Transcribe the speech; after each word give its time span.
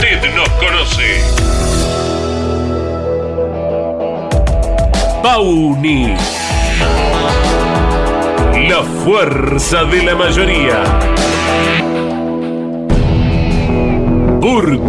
Usted 0.00 0.32
nos 0.32 0.48
conoce. 0.50 1.20
Pauni. 5.24 6.14
La 8.68 8.84
fuerza 9.04 9.82
de 9.86 10.02
la 10.04 10.14
mayoría. 10.14 10.84
Burt. 14.38 14.80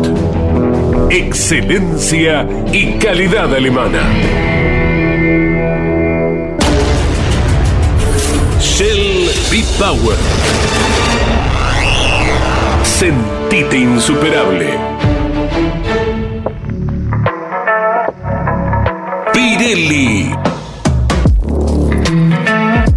Excelencia 1.10 2.48
y 2.72 2.94
calidad 3.00 3.52
alemana. 3.56 4.04
Shell 8.62 9.32
B-Power. 9.50 10.18
Sentite 13.50 13.78
insuperable. 13.78 14.80
Pirelli. 19.34 20.32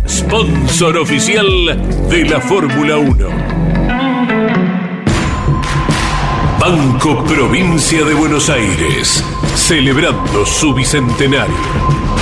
Sponsor 0.06 0.98
oficial 0.98 1.46
de 2.10 2.24
la 2.26 2.38
Fórmula 2.38 2.98
1. 2.98 3.28
Banco 6.60 7.24
Provincia 7.24 8.04
de 8.04 8.12
Buenos 8.12 8.50
Aires, 8.50 9.24
celebrando 9.54 10.44
su 10.44 10.74
bicentenario. 10.74 12.21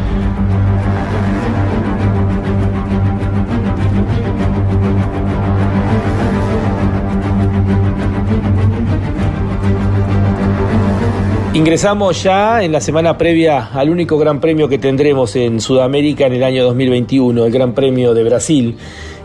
Ingresamos 11.53 12.23
ya 12.23 12.63
en 12.63 12.71
la 12.71 12.79
semana 12.79 13.17
previa 13.17 13.71
al 13.73 13.89
único 13.89 14.17
gran 14.17 14.39
premio 14.39 14.69
que 14.69 14.77
tendremos 14.77 15.35
en 15.35 15.59
Sudamérica 15.59 16.25
en 16.25 16.33
el 16.33 16.43
año 16.45 16.63
2021, 16.63 17.43
el 17.43 17.51
Gran 17.51 17.73
Premio 17.73 18.13
de 18.13 18.23
Brasil. 18.23 18.77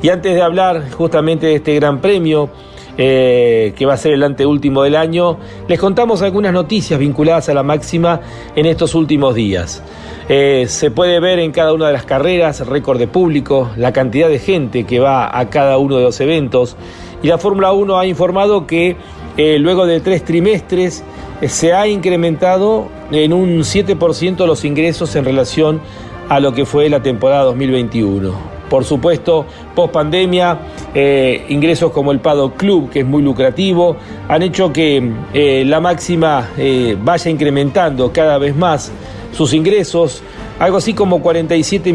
Y 0.03 0.09
antes 0.09 0.35
de 0.35 0.43
hablar 0.43 0.91
justamente 0.91 1.47
de 1.47 1.55
este 1.55 1.77
gran 1.77 2.01
premio, 2.01 2.51
eh, 2.99 3.75
que 3.77 3.87
va 3.87 3.95
a 3.95 3.97
ser 3.97 4.13
el 4.13 4.25
anteúltimo 4.25 4.83
del 4.83 4.97
año, 4.97 5.39
les 5.69 5.79
contamos 5.79 6.21
algunas 6.23 6.53
noticias 6.53 6.99
vinculadas 6.99 7.49
a 7.49 7.55
la 7.55 7.63
máxima 7.63 8.21
en 8.57 8.67
estos 8.67 8.97
últimos 8.97 9.37
días. 9.37 9.81
Eh, 10.29 10.65
se 10.67 10.91
puede 10.91 11.21
ver 11.21 11.39
en 11.39 11.53
cada 11.53 11.73
una 11.73 11.87
de 11.87 11.93
las 11.93 12.07
carreras 12.07 12.67
récord 12.67 12.99
de 12.99 13.07
público, 13.07 13.71
la 13.77 13.93
cantidad 13.93 14.29
de 14.29 14.41
gente 14.41 14.83
que 14.83 14.99
va 14.99 15.39
a 15.39 15.49
cada 15.49 15.79
uno 15.79 15.97
de 15.99 16.03
los 16.03 16.21
eventos. 16.21 16.77
Y 17.23 17.29
la 17.29 17.39
Fórmula 17.39 17.73
1 17.73 17.97
ha 17.97 18.05
informado 18.05 18.67
que 18.67 18.97
eh, 19.37 19.59
luego 19.61 19.87
de 19.87 20.01
tres 20.01 20.25
trimestres, 20.25 21.05
se 21.43 21.73
ha 21.73 21.87
incrementado 21.87 22.89
en 23.11 23.33
un 23.33 23.61
7% 23.61 24.47
los 24.47 24.65
ingresos 24.65 25.15
en 25.17 25.25
relación 25.25 25.81
a 26.29 26.41
lo 26.41 26.53
que 26.53 26.65
fue 26.65 26.89
la 26.89 27.03
temporada 27.03 27.45
2021. 27.45 28.57
Por 28.69 28.85
supuesto, 28.85 29.47
post 29.77 29.93
pandemia, 29.93 30.59
eh, 30.93 31.45
ingresos 31.49 31.93
como 31.93 32.11
el 32.11 32.19
Pado 32.19 32.55
Club, 32.55 32.91
que 32.91 33.01
es 33.01 33.07
muy 33.07 33.23
lucrativo, 33.23 33.97
han 34.29 34.43
hecho 34.43 34.73
que 34.73 35.13
eh, 35.33 35.65
la 35.65 35.81
máxima 35.81 36.51
eh, 36.57 36.97
vaya 37.01 37.31
incrementando 37.31 38.11
cada 38.13 38.39
vez 38.39 38.57
más 38.57 38.91
sus 39.33 39.53
ingresos, 39.53 40.23
algo 40.59 40.79
así 40.79 40.95
como 40.95 41.23
47, 41.23 41.95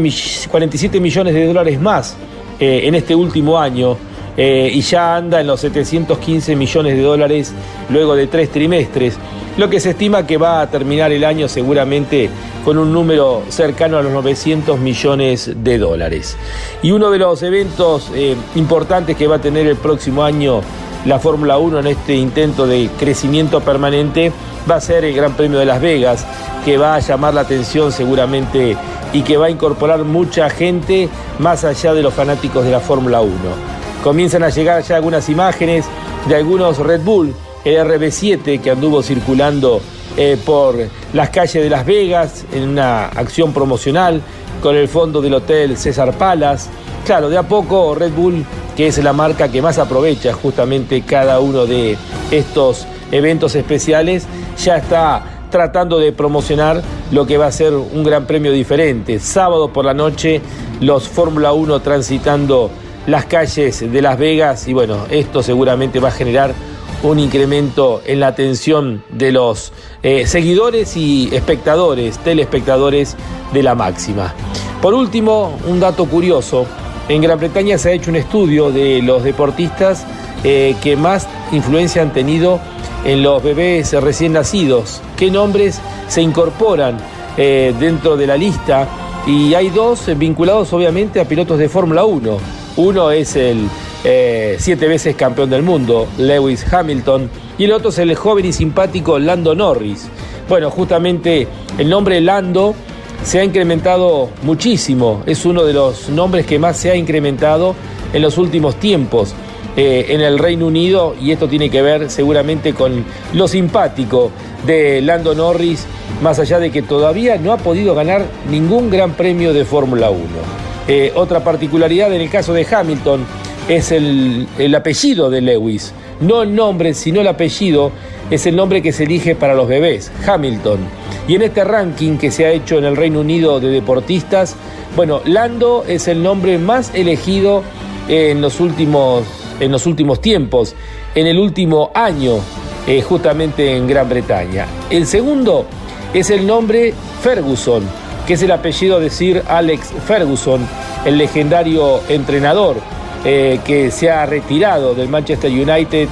47 0.50 1.00
millones 1.00 1.34
de 1.34 1.46
dólares 1.46 1.80
más 1.80 2.16
en 2.60 2.94
este 2.94 3.12
último 3.16 3.58
año. 3.58 3.96
Y 4.36 4.80
ya 4.80 5.16
anda 5.16 5.40
en 5.40 5.46
los 5.46 5.60
715 5.60 6.56
millones 6.56 6.96
de 6.96 7.02
dólares 7.02 7.52
luego 7.90 8.14
de 8.14 8.26
tres 8.26 8.50
trimestres 8.50 9.18
lo 9.56 9.68
que 9.68 9.80
se 9.80 9.90
estima 9.90 10.26
que 10.26 10.38
va 10.38 10.62
a 10.62 10.70
terminar 10.70 11.12
el 11.12 11.24
año 11.24 11.46
seguramente 11.48 12.30
con 12.64 12.78
un 12.78 12.92
número 12.92 13.42
cercano 13.48 13.98
a 13.98 14.02
los 14.02 14.12
900 14.12 14.78
millones 14.78 15.50
de 15.56 15.78
dólares. 15.78 16.36
Y 16.82 16.92
uno 16.92 17.10
de 17.10 17.18
los 17.18 17.42
eventos 17.42 18.10
eh, 18.14 18.36
importantes 18.54 19.16
que 19.16 19.26
va 19.26 19.36
a 19.36 19.40
tener 19.40 19.66
el 19.66 19.76
próximo 19.76 20.24
año 20.24 20.62
la 21.04 21.18
Fórmula 21.18 21.58
1 21.58 21.80
en 21.80 21.86
este 21.88 22.14
intento 22.14 22.66
de 22.66 22.88
crecimiento 22.98 23.60
permanente 23.60 24.32
va 24.70 24.76
a 24.76 24.80
ser 24.80 25.04
el 25.04 25.14
Gran 25.14 25.34
Premio 25.34 25.58
de 25.58 25.66
Las 25.66 25.80
Vegas, 25.80 26.24
que 26.64 26.78
va 26.78 26.94
a 26.94 27.00
llamar 27.00 27.34
la 27.34 27.40
atención 27.40 27.90
seguramente 27.90 28.76
y 29.12 29.22
que 29.22 29.36
va 29.36 29.46
a 29.46 29.50
incorporar 29.50 30.04
mucha 30.04 30.48
gente 30.48 31.08
más 31.40 31.64
allá 31.64 31.92
de 31.92 32.02
los 32.02 32.14
fanáticos 32.14 32.64
de 32.64 32.70
la 32.70 32.80
Fórmula 32.80 33.20
1. 33.20 33.71
Comienzan 34.02 34.42
a 34.42 34.48
llegar 34.48 34.82
ya 34.82 34.96
algunas 34.96 35.28
imágenes 35.28 35.86
de 36.28 36.34
algunos 36.34 36.78
Red 36.78 37.02
Bull 37.02 37.34
el 37.64 37.76
RB7 37.86 38.60
que 38.60 38.70
anduvo 38.70 39.02
circulando 39.02 39.80
eh, 40.16 40.36
por 40.44 40.76
las 41.12 41.30
calles 41.30 41.62
de 41.62 41.70
Las 41.70 41.86
Vegas 41.86 42.44
en 42.52 42.68
una 42.68 43.06
acción 43.06 43.52
promocional 43.52 44.20
con 44.60 44.76
el 44.76 44.88
fondo 44.88 45.20
del 45.20 45.34
hotel 45.34 45.76
César 45.76 46.16
Palas. 46.18 46.68
Claro, 47.06 47.30
de 47.30 47.38
a 47.38 47.42
poco 47.42 47.94
Red 47.94 48.12
Bull, 48.12 48.44
que 48.76 48.88
es 48.88 48.98
la 48.98 49.12
marca 49.12 49.50
que 49.50 49.62
más 49.62 49.78
aprovecha 49.78 50.32
justamente 50.32 51.02
cada 51.02 51.40
uno 51.40 51.66
de 51.66 51.96
estos 52.30 52.86
eventos 53.10 53.54
especiales, 53.54 54.26
ya 54.58 54.76
está 54.76 55.22
tratando 55.50 55.98
de 55.98 56.12
promocionar 56.12 56.82
lo 57.10 57.26
que 57.26 57.38
va 57.38 57.46
a 57.46 57.52
ser 57.52 57.74
un 57.74 58.02
gran 58.02 58.26
premio 58.26 58.52
diferente. 58.52 59.18
Sábado 59.20 59.72
por 59.72 59.84
la 59.84 59.94
noche, 59.94 60.40
los 60.80 61.08
Fórmula 61.08 61.52
1 61.52 61.80
transitando 61.80 62.70
las 63.06 63.24
calles 63.26 63.80
de 63.80 64.02
Las 64.02 64.18
Vegas 64.18 64.68
y 64.68 64.72
bueno, 64.72 65.06
esto 65.10 65.42
seguramente 65.42 66.00
va 66.00 66.08
a 66.08 66.12
generar 66.12 66.54
un 67.02 67.18
incremento 67.18 68.00
en 68.04 68.20
la 68.20 68.28
atención 68.28 69.02
de 69.10 69.32
los 69.32 69.72
eh, 70.02 70.26
seguidores 70.26 70.96
y 70.96 71.34
espectadores, 71.34 72.18
telespectadores 72.18 73.16
de 73.52 73.62
la 73.62 73.74
máxima. 73.74 74.34
Por 74.80 74.94
último, 74.94 75.58
un 75.66 75.80
dato 75.80 76.06
curioso. 76.06 76.66
En 77.08 77.20
Gran 77.20 77.38
Bretaña 77.38 77.76
se 77.78 77.90
ha 77.90 77.92
hecho 77.92 78.10
un 78.10 78.16
estudio 78.16 78.70
de 78.70 79.02
los 79.02 79.24
deportistas 79.24 80.06
eh, 80.44 80.76
que 80.82 80.96
más 80.96 81.26
influencia 81.50 82.02
han 82.02 82.12
tenido 82.12 82.60
en 83.04 83.22
los 83.22 83.42
bebés 83.42 83.92
recién 83.94 84.34
nacidos. 84.34 85.02
¿Qué 85.16 85.30
nombres 85.30 85.80
se 86.06 86.22
incorporan 86.22 86.98
eh, 87.36 87.74
dentro 87.78 88.16
de 88.16 88.26
la 88.28 88.36
lista? 88.36 88.88
Y 89.26 89.54
hay 89.54 89.70
dos 89.70 90.06
vinculados 90.16 90.72
obviamente 90.72 91.20
a 91.20 91.24
pilotos 91.24 91.58
de 91.58 91.68
Fórmula 91.68 92.04
1. 92.04 92.61
Uno 92.76 93.10
es 93.10 93.36
el 93.36 93.68
eh, 94.04 94.56
siete 94.58 94.88
veces 94.88 95.14
campeón 95.14 95.50
del 95.50 95.62
mundo, 95.62 96.08
Lewis 96.18 96.64
Hamilton, 96.72 97.28
y 97.58 97.64
el 97.64 97.72
otro 97.72 97.90
es 97.90 97.98
el 97.98 98.14
joven 98.14 98.46
y 98.46 98.52
simpático 98.52 99.18
Lando 99.18 99.54
Norris. 99.54 100.08
Bueno, 100.48 100.70
justamente 100.70 101.46
el 101.76 101.88
nombre 101.88 102.20
Lando 102.20 102.74
se 103.22 103.40
ha 103.40 103.44
incrementado 103.44 104.30
muchísimo, 104.42 105.22
es 105.26 105.44
uno 105.44 105.64
de 105.64 105.74
los 105.74 106.08
nombres 106.08 106.46
que 106.46 106.58
más 106.58 106.76
se 106.78 106.90
ha 106.90 106.96
incrementado 106.96 107.74
en 108.12 108.22
los 108.22 108.38
últimos 108.38 108.76
tiempos 108.76 109.34
eh, 109.76 110.06
en 110.08 110.20
el 110.20 110.38
Reino 110.38 110.66
Unido 110.66 111.14
y 111.20 111.30
esto 111.30 111.48
tiene 111.48 111.70
que 111.70 111.82
ver 111.82 112.10
seguramente 112.10 112.74
con 112.74 113.04
lo 113.34 113.48
simpático 113.48 114.30
de 114.66 115.00
Lando 115.02 115.34
Norris, 115.34 115.86
más 116.22 116.38
allá 116.38 116.58
de 116.58 116.70
que 116.70 116.82
todavía 116.82 117.36
no 117.36 117.52
ha 117.52 117.58
podido 117.58 117.94
ganar 117.94 118.26
ningún 118.50 118.90
gran 118.90 119.12
premio 119.12 119.52
de 119.52 119.64
Fórmula 119.64 120.10
1. 120.10 120.71
Eh, 120.88 121.12
otra 121.14 121.44
particularidad 121.44 122.12
en 122.12 122.20
el 122.20 122.30
caso 122.30 122.52
de 122.52 122.66
Hamilton, 122.70 123.24
es 123.68 123.92
el, 123.92 124.74
apellido 124.74 125.30
de 125.30 125.40
Lewis. 125.40 125.92
No 126.20 126.42
el 126.42 126.54
nombre, 126.54 126.94
sino 126.94 127.20
el 127.20 127.28
apellido 127.28 127.92
es 128.30 128.46
el 128.46 128.56
nombre 128.56 128.82
que 128.82 128.92
se 128.92 129.04
elige 129.04 129.34
para 129.34 129.54
los 129.54 129.68
bebés, 129.68 130.10
Hamilton. 130.26 130.80
Y 131.28 131.34
en 131.36 131.42
este 131.42 131.64
ranking 131.64 132.16
que 132.16 132.30
se 132.30 132.46
ha 132.46 132.50
hecho 132.50 132.78
en 132.78 132.84
el 132.84 132.96
Reino 132.96 133.20
Unido 133.20 133.60
de 133.60 133.68
deportistas, 133.68 134.56
bueno, 134.96 135.20
Lando 135.24 135.84
es 135.86 136.08
el 136.08 136.22
nombre 136.22 136.58
más 136.58 136.94
elegido 136.94 137.62
en 138.08 138.40
los 138.40 138.60
últimos, 138.60 139.24
en 139.60 139.70
los 139.70 139.86
últimos 139.86 140.20
tiempos, 140.20 140.74
en 141.14 141.26
el 141.26 141.38
último 141.38 141.90
año, 141.94 142.38
eh, 142.86 143.00
justamente 143.02 143.76
en 143.76 143.86
Gran 143.86 144.08
Bretaña. 144.08 144.66
El 144.90 145.06
segundo 145.06 145.66
es 146.12 146.30
el 146.30 146.46
nombre 146.46 146.92
Ferguson, 147.22 147.84
que 148.26 148.34
es 148.34 148.42
el 148.42 148.52
apellido 148.52 149.00
de 149.00 149.10
Sir 149.10 149.42
Alex 149.48 149.92
Ferguson, 150.06 150.66
el 151.04 151.18
legendario 151.18 152.00
entrenador 152.08 152.76
eh, 153.24 153.60
que 153.64 153.90
se 153.90 154.10
ha 154.10 154.26
retirado 154.26 154.94
del 154.94 155.08
Manchester 155.08 155.50
United 155.50 156.08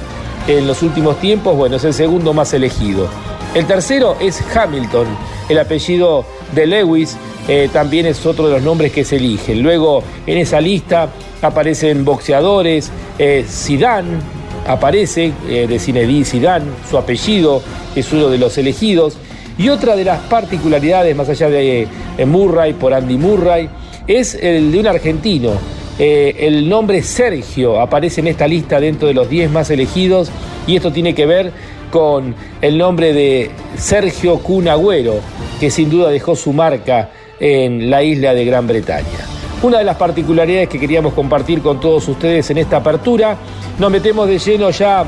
en 0.47 0.65
los 0.65 0.81
últimos 0.81 1.19
tiempos, 1.19 1.55
bueno, 1.55 1.75
es 1.75 1.83
el 1.83 1.93
segundo 1.93 2.33
más 2.33 2.53
elegido. 2.53 3.07
El 3.53 3.65
tercero 3.65 4.15
es 4.19 4.41
Hamilton, 4.55 5.07
el 5.49 5.59
apellido 5.59 6.25
de 6.53 6.67
Lewis 6.67 7.17
eh, 7.47 7.69
también 7.71 8.05
es 8.05 8.25
otro 8.25 8.47
de 8.47 8.53
los 8.53 8.61
nombres 8.61 8.91
que 8.91 9.03
se 9.03 9.17
eligen. 9.17 9.61
Luego 9.61 10.03
en 10.25 10.37
esa 10.37 10.61
lista 10.61 11.09
aparecen 11.41 12.05
boxeadores, 12.05 12.91
eh, 13.19 13.45
Zidane 13.47 14.19
aparece, 14.67 15.33
de 15.47 15.79
Zinedine 15.79 16.23
Zidane, 16.23 16.65
su 16.89 16.97
apellido 16.97 17.61
es 17.95 18.13
uno 18.13 18.29
de 18.29 18.37
los 18.37 18.57
elegidos. 18.57 19.17
Y 19.61 19.69
otra 19.69 19.95
de 19.95 20.03
las 20.03 20.19
particularidades, 20.21 21.15
más 21.15 21.29
allá 21.29 21.47
de 21.47 21.87
Murray, 22.25 22.73
por 22.73 22.95
Andy 22.95 23.17
Murray, 23.17 23.69
es 24.07 24.33
el 24.33 24.71
de 24.71 24.79
un 24.79 24.87
argentino, 24.87 25.51
eh, 25.99 26.47
el 26.47 26.67
nombre 26.67 27.03
Sergio 27.03 27.79
aparece 27.79 28.21
en 28.21 28.27
esta 28.27 28.47
lista 28.47 28.79
dentro 28.79 29.07
de 29.07 29.13
los 29.13 29.29
10 29.29 29.51
más 29.51 29.69
elegidos 29.69 30.31
y 30.65 30.75
esto 30.75 30.91
tiene 30.91 31.13
que 31.13 31.27
ver 31.27 31.51
con 31.91 32.33
el 32.59 32.75
nombre 32.75 33.13
de 33.13 33.51
Sergio 33.77 34.39
Cunagüero, 34.39 35.19
que 35.59 35.69
sin 35.69 35.91
duda 35.91 36.09
dejó 36.09 36.35
su 36.35 36.53
marca 36.53 37.11
en 37.39 37.91
la 37.91 38.01
isla 38.01 38.33
de 38.33 38.45
Gran 38.45 38.65
Bretaña. 38.65 39.27
Una 39.61 39.77
de 39.77 39.83
las 39.83 39.97
particularidades 39.97 40.69
que 40.69 40.79
queríamos 40.79 41.13
compartir 41.13 41.61
con 41.61 41.79
todos 41.79 42.07
ustedes 42.07 42.49
en 42.49 42.57
esta 42.57 42.77
apertura, 42.77 43.37
nos 43.77 43.91
metemos 43.91 44.27
de 44.27 44.39
lleno 44.39 44.71
ya 44.71 45.05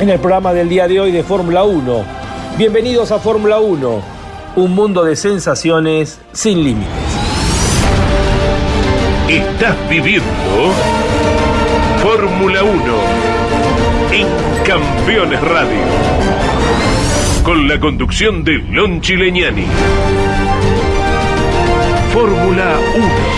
en 0.00 0.08
el 0.08 0.18
programa 0.18 0.52
del 0.52 0.68
día 0.68 0.88
de 0.88 0.98
hoy 0.98 1.12
de 1.12 1.22
Fórmula 1.22 1.62
1. 1.62 2.25
Bienvenidos 2.58 3.12
a 3.12 3.18
Fórmula 3.18 3.58
1, 3.58 4.02
un 4.56 4.74
mundo 4.74 5.04
de 5.04 5.14
sensaciones 5.14 6.18
sin 6.32 6.64
límites. 6.64 6.88
Estás 9.28 9.76
viviendo 9.90 10.24
Fórmula 12.02 12.62
1 12.62 12.72
en 14.10 14.26
Campeones 14.64 15.40
Radio. 15.42 15.80
Con 17.44 17.68
la 17.68 17.78
conducción 17.78 18.42
de 18.42 18.54
Lon 18.70 19.02
Chileñani. 19.02 19.66
Fórmula 22.14 22.78
1. 22.96 23.35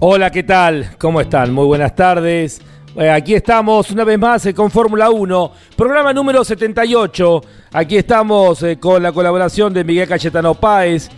Hola, 0.00 0.30
¿qué 0.30 0.44
tal? 0.44 0.90
¿Cómo 0.96 1.20
están? 1.20 1.52
Muy 1.52 1.66
buenas 1.66 1.92
tardes. 1.96 2.62
Eh, 2.94 3.10
aquí 3.10 3.34
estamos 3.34 3.90
una 3.90 4.04
vez 4.04 4.16
más 4.16 4.46
eh, 4.46 4.54
con 4.54 4.70
Fórmula 4.70 5.10
1, 5.10 5.52
programa 5.74 6.12
número 6.12 6.44
78. 6.44 7.42
Aquí 7.72 7.96
estamos 7.96 8.62
eh, 8.62 8.78
con 8.78 9.02
la 9.02 9.10
colaboración 9.10 9.74
de 9.74 9.82
Miguel 9.82 10.06
Cayetano 10.06 10.54
Páez, 10.54 11.10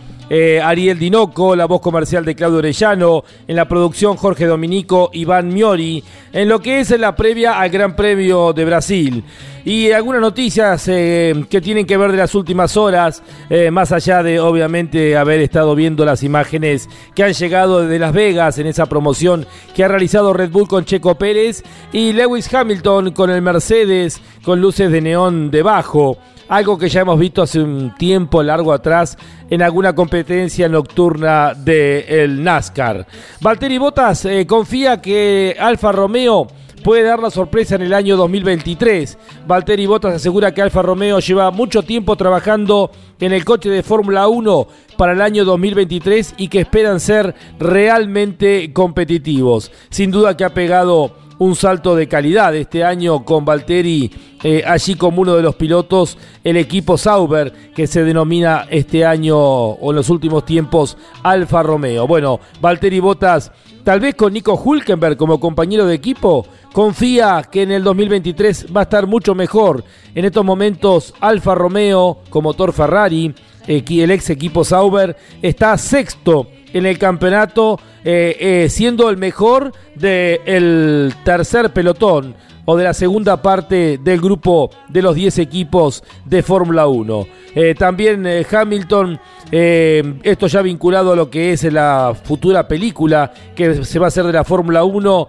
Ariel 0.63 0.97
Dinoco, 0.97 1.55
la 1.55 1.65
voz 1.65 1.81
comercial 1.81 2.23
de 2.23 2.35
Claudio 2.35 2.59
Orellano, 2.59 3.23
en 3.47 3.55
la 3.55 3.67
producción 3.67 4.15
Jorge 4.15 4.45
Dominico, 4.45 5.09
Iván 5.13 5.53
Miori, 5.53 6.03
en 6.31 6.47
lo 6.47 6.61
que 6.61 6.79
es 6.79 6.97
la 6.97 7.15
previa 7.15 7.59
al 7.59 7.69
Gran 7.69 7.95
Premio 7.95 8.53
de 8.53 8.65
Brasil. 8.65 9.23
Y 9.63 9.91
algunas 9.91 10.21
noticias 10.21 10.87
eh, 10.87 11.45
que 11.49 11.61
tienen 11.61 11.85
que 11.85 11.97
ver 11.97 12.11
de 12.11 12.17
las 12.17 12.33
últimas 12.33 12.75
horas, 12.77 13.21
eh, 13.49 13.69
más 13.69 13.91
allá 13.91 14.23
de 14.23 14.39
obviamente 14.39 15.15
haber 15.15 15.39
estado 15.39 15.75
viendo 15.75 16.03
las 16.03 16.23
imágenes 16.23 16.89
que 17.13 17.23
han 17.23 17.33
llegado 17.33 17.85
de 17.85 17.99
Las 17.99 18.13
Vegas 18.13 18.57
en 18.57 18.65
esa 18.65 18.87
promoción 18.87 19.45
que 19.75 19.83
ha 19.83 19.87
realizado 19.87 20.33
Red 20.33 20.49
Bull 20.49 20.67
con 20.67 20.85
Checo 20.85 21.15
Pérez 21.15 21.63
y 21.91 22.13
Lewis 22.13 22.51
Hamilton 22.51 23.11
con 23.11 23.29
el 23.29 23.41
Mercedes 23.41 24.19
con 24.43 24.61
luces 24.61 24.91
de 24.91 25.01
neón 25.01 25.51
debajo 25.51 26.17
algo 26.51 26.77
que 26.77 26.89
ya 26.89 27.01
hemos 27.01 27.17
visto 27.17 27.41
hace 27.41 27.61
un 27.61 27.95
tiempo 27.95 28.43
largo 28.43 28.73
atrás 28.73 29.17
en 29.49 29.61
alguna 29.61 29.95
competencia 29.95 30.67
nocturna 30.67 31.53
del 31.53 32.43
NASCAR. 32.43 33.07
Valtteri 33.39 33.77
Bottas 33.77 34.25
eh, 34.25 34.45
confía 34.45 35.01
que 35.01 35.55
Alfa 35.57 35.93
Romeo 35.93 36.47
puede 36.83 37.03
dar 37.03 37.19
la 37.19 37.31
sorpresa 37.31 37.75
en 37.75 37.83
el 37.83 37.93
año 37.93 38.17
2023. 38.17 39.17
Valtteri 39.47 39.85
Bottas 39.85 40.15
asegura 40.15 40.53
que 40.53 40.61
Alfa 40.61 40.81
Romeo 40.81 41.19
lleva 41.19 41.51
mucho 41.51 41.83
tiempo 41.83 42.17
trabajando 42.17 42.91
en 43.21 43.31
el 43.31 43.45
coche 43.45 43.69
de 43.69 43.81
Fórmula 43.81 44.27
1 44.27 44.67
para 44.97 45.13
el 45.13 45.21
año 45.21 45.45
2023 45.45 46.33
y 46.35 46.49
que 46.49 46.59
esperan 46.59 46.99
ser 46.99 47.33
realmente 47.59 48.73
competitivos. 48.73 49.71
Sin 49.89 50.11
duda 50.11 50.35
que 50.35 50.43
ha 50.43 50.53
pegado 50.53 51.15
un 51.41 51.55
salto 51.55 51.95
de 51.95 52.07
calidad 52.07 52.55
este 52.55 52.83
año 52.83 53.25
con 53.25 53.43
Valtteri 53.43 54.11
eh, 54.43 54.63
allí 54.63 54.93
como 54.93 55.23
uno 55.23 55.35
de 55.35 55.41
los 55.41 55.55
pilotos, 55.55 56.15
el 56.43 56.55
equipo 56.55 56.99
Sauber 56.99 57.51
que 57.73 57.87
se 57.87 58.03
denomina 58.03 58.67
este 58.69 59.03
año 59.03 59.39
o 59.39 59.89
en 59.89 59.95
los 59.95 60.11
últimos 60.11 60.45
tiempos 60.45 60.97
Alfa 61.23 61.63
Romeo. 61.63 62.05
Bueno, 62.05 62.39
Valtteri 62.61 62.99
Bottas 62.99 63.51
tal 63.83 63.99
vez 63.99 64.13
con 64.13 64.33
Nico 64.33 64.53
Hulkenberg 64.53 65.17
como 65.17 65.39
compañero 65.39 65.87
de 65.87 65.95
equipo, 65.95 66.45
confía 66.73 67.41
que 67.51 67.63
en 67.63 67.71
el 67.71 67.83
2023 67.83 68.67
va 68.67 68.81
a 68.81 68.83
estar 68.83 69.07
mucho 69.07 69.33
mejor. 69.33 69.83
En 70.13 70.25
estos 70.25 70.45
momentos 70.45 71.11
Alfa 71.19 71.55
Romeo 71.55 72.19
con 72.29 72.43
motor 72.43 72.71
Ferrari, 72.71 73.33
el 73.65 74.11
ex 74.11 74.29
equipo 74.29 74.63
Sauber, 74.63 75.17
está 75.41 75.75
sexto 75.79 76.47
en 76.73 76.85
el 76.85 76.97
campeonato, 76.97 77.79
eh, 78.03 78.37
eh, 78.39 78.69
siendo 78.69 79.09
el 79.09 79.17
mejor 79.17 79.71
del 79.95 81.13
tercer 81.23 81.71
pelotón 81.71 82.35
o 82.65 82.77
de 82.77 82.83
la 82.83 82.93
segunda 82.93 83.41
parte 83.41 83.99
del 84.01 84.21
grupo 84.21 84.69
de 84.87 85.01
los 85.01 85.15
10 85.15 85.39
equipos 85.39 86.03
de 86.25 86.43
Fórmula 86.43 86.87
1. 86.87 87.27
Eh, 87.53 87.75
también 87.75 88.25
Hamilton, 88.49 89.19
esto 89.51 90.47
ya 90.47 90.61
vinculado 90.61 91.11
a 91.11 91.15
lo 91.15 91.29
que 91.29 91.51
es 91.51 91.63
la 91.63 92.15
futura 92.23 92.67
película 92.67 93.33
que 93.55 93.83
se 93.83 93.99
va 93.99 94.05
a 94.05 94.07
hacer 94.07 94.25
de 94.25 94.33
la 94.33 94.45
Fórmula 94.45 94.83
1 94.83 95.27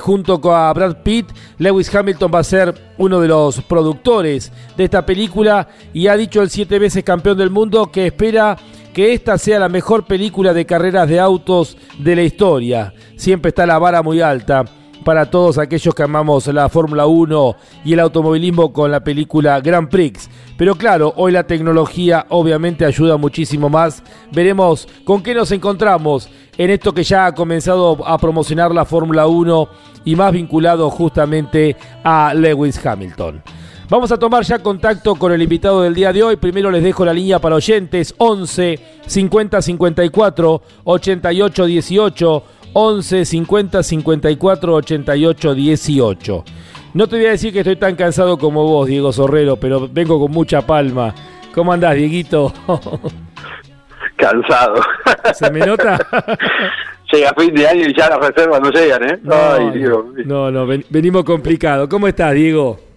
junto 0.00 0.40
con 0.40 0.72
Brad 0.74 1.02
Pitt, 1.04 1.26
Lewis 1.58 1.94
Hamilton 1.94 2.32
va 2.34 2.40
a 2.40 2.44
ser 2.44 2.74
uno 2.98 3.20
de 3.20 3.28
los 3.28 3.62
productores 3.62 4.50
de 4.76 4.84
esta 4.84 5.06
película 5.06 5.68
y 5.92 6.08
ha 6.08 6.16
dicho 6.16 6.42
el 6.42 6.50
siete 6.50 6.78
veces 6.78 7.04
campeón 7.04 7.38
del 7.38 7.50
mundo 7.50 7.92
que 7.92 8.06
espera 8.06 8.56
que 8.92 9.12
esta 9.12 9.38
sea 9.38 9.58
la 9.58 9.68
mejor 9.68 10.04
película 10.04 10.52
de 10.52 10.66
carreras 10.66 11.08
de 11.08 11.18
autos 11.18 11.76
de 11.98 12.16
la 12.16 12.22
historia. 12.22 12.94
Siempre 13.16 13.50
está 13.50 13.66
la 13.66 13.78
vara 13.78 14.02
muy 14.02 14.20
alta 14.20 14.64
para 15.04 15.30
todos 15.30 15.58
aquellos 15.58 15.94
que 15.94 16.02
amamos 16.02 16.46
la 16.46 16.68
Fórmula 16.68 17.06
1 17.06 17.56
y 17.84 17.92
el 17.92 18.00
automovilismo 18.00 18.72
con 18.72 18.90
la 18.90 19.02
película 19.02 19.60
Grand 19.60 19.88
Prix. 19.88 20.30
Pero 20.56 20.76
claro, 20.76 21.12
hoy 21.16 21.32
la 21.32 21.46
tecnología 21.46 22.26
obviamente 22.28 22.84
ayuda 22.84 23.16
muchísimo 23.16 23.68
más. 23.68 24.02
Veremos 24.30 24.86
con 25.04 25.22
qué 25.22 25.34
nos 25.34 25.50
encontramos 25.50 26.28
en 26.56 26.70
esto 26.70 26.92
que 26.92 27.02
ya 27.02 27.26
ha 27.26 27.34
comenzado 27.34 28.06
a 28.06 28.18
promocionar 28.18 28.72
la 28.72 28.84
Fórmula 28.84 29.26
1 29.26 29.68
y 30.04 30.16
más 30.16 30.32
vinculado 30.32 30.90
justamente 30.90 31.76
a 32.04 32.32
Lewis 32.34 32.84
Hamilton. 32.84 33.42
Vamos 33.92 34.10
a 34.10 34.16
tomar 34.16 34.42
ya 34.42 34.58
contacto 34.58 35.16
con 35.16 35.32
el 35.32 35.42
invitado 35.42 35.82
del 35.82 35.92
día 35.92 36.14
de 36.14 36.22
hoy. 36.22 36.36
Primero 36.36 36.70
les 36.70 36.82
dejo 36.82 37.04
la 37.04 37.12
línea 37.12 37.38
para 37.38 37.56
oyentes 37.56 38.14
11 38.16 38.78
50 39.06 39.60
54 39.60 40.62
88 40.84 41.66
18 41.66 42.44
11 42.72 43.24
50 43.26 43.82
54 43.82 44.74
88 44.76 45.54
18. 45.54 46.44
No 46.94 47.06
te 47.06 47.16
voy 47.16 47.26
a 47.26 47.30
decir 47.32 47.52
que 47.52 47.58
estoy 47.58 47.76
tan 47.76 47.94
cansado 47.94 48.38
como 48.38 48.66
vos, 48.66 48.88
Diego 48.88 49.12
Sorrero, 49.12 49.56
pero 49.56 49.86
vengo 49.92 50.18
con 50.18 50.30
mucha 50.30 50.62
palma. 50.62 51.14
¿Cómo 51.54 51.70
andás, 51.70 51.94
Dieguito? 51.94 52.50
Cansado. 54.16 54.76
¿Se 55.34 55.50
me 55.50 55.66
nota? 55.66 55.98
Llega 57.12 57.34
fin 57.36 57.54
de 57.54 57.68
año 57.68 57.82
y 57.86 57.94
ya 57.94 58.08
las 58.08 58.26
reservas 58.26 58.58
no 58.62 58.70
llegan, 58.70 59.04
¿eh? 59.04 59.18
No, 60.24 60.50
no, 60.50 60.50
no, 60.50 60.66
venimos 60.88 61.24
complicado. 61.24 61.86
¿Cómo 61.90 62.08
estás, 62.08 62.32
Diego? 62.32 62.91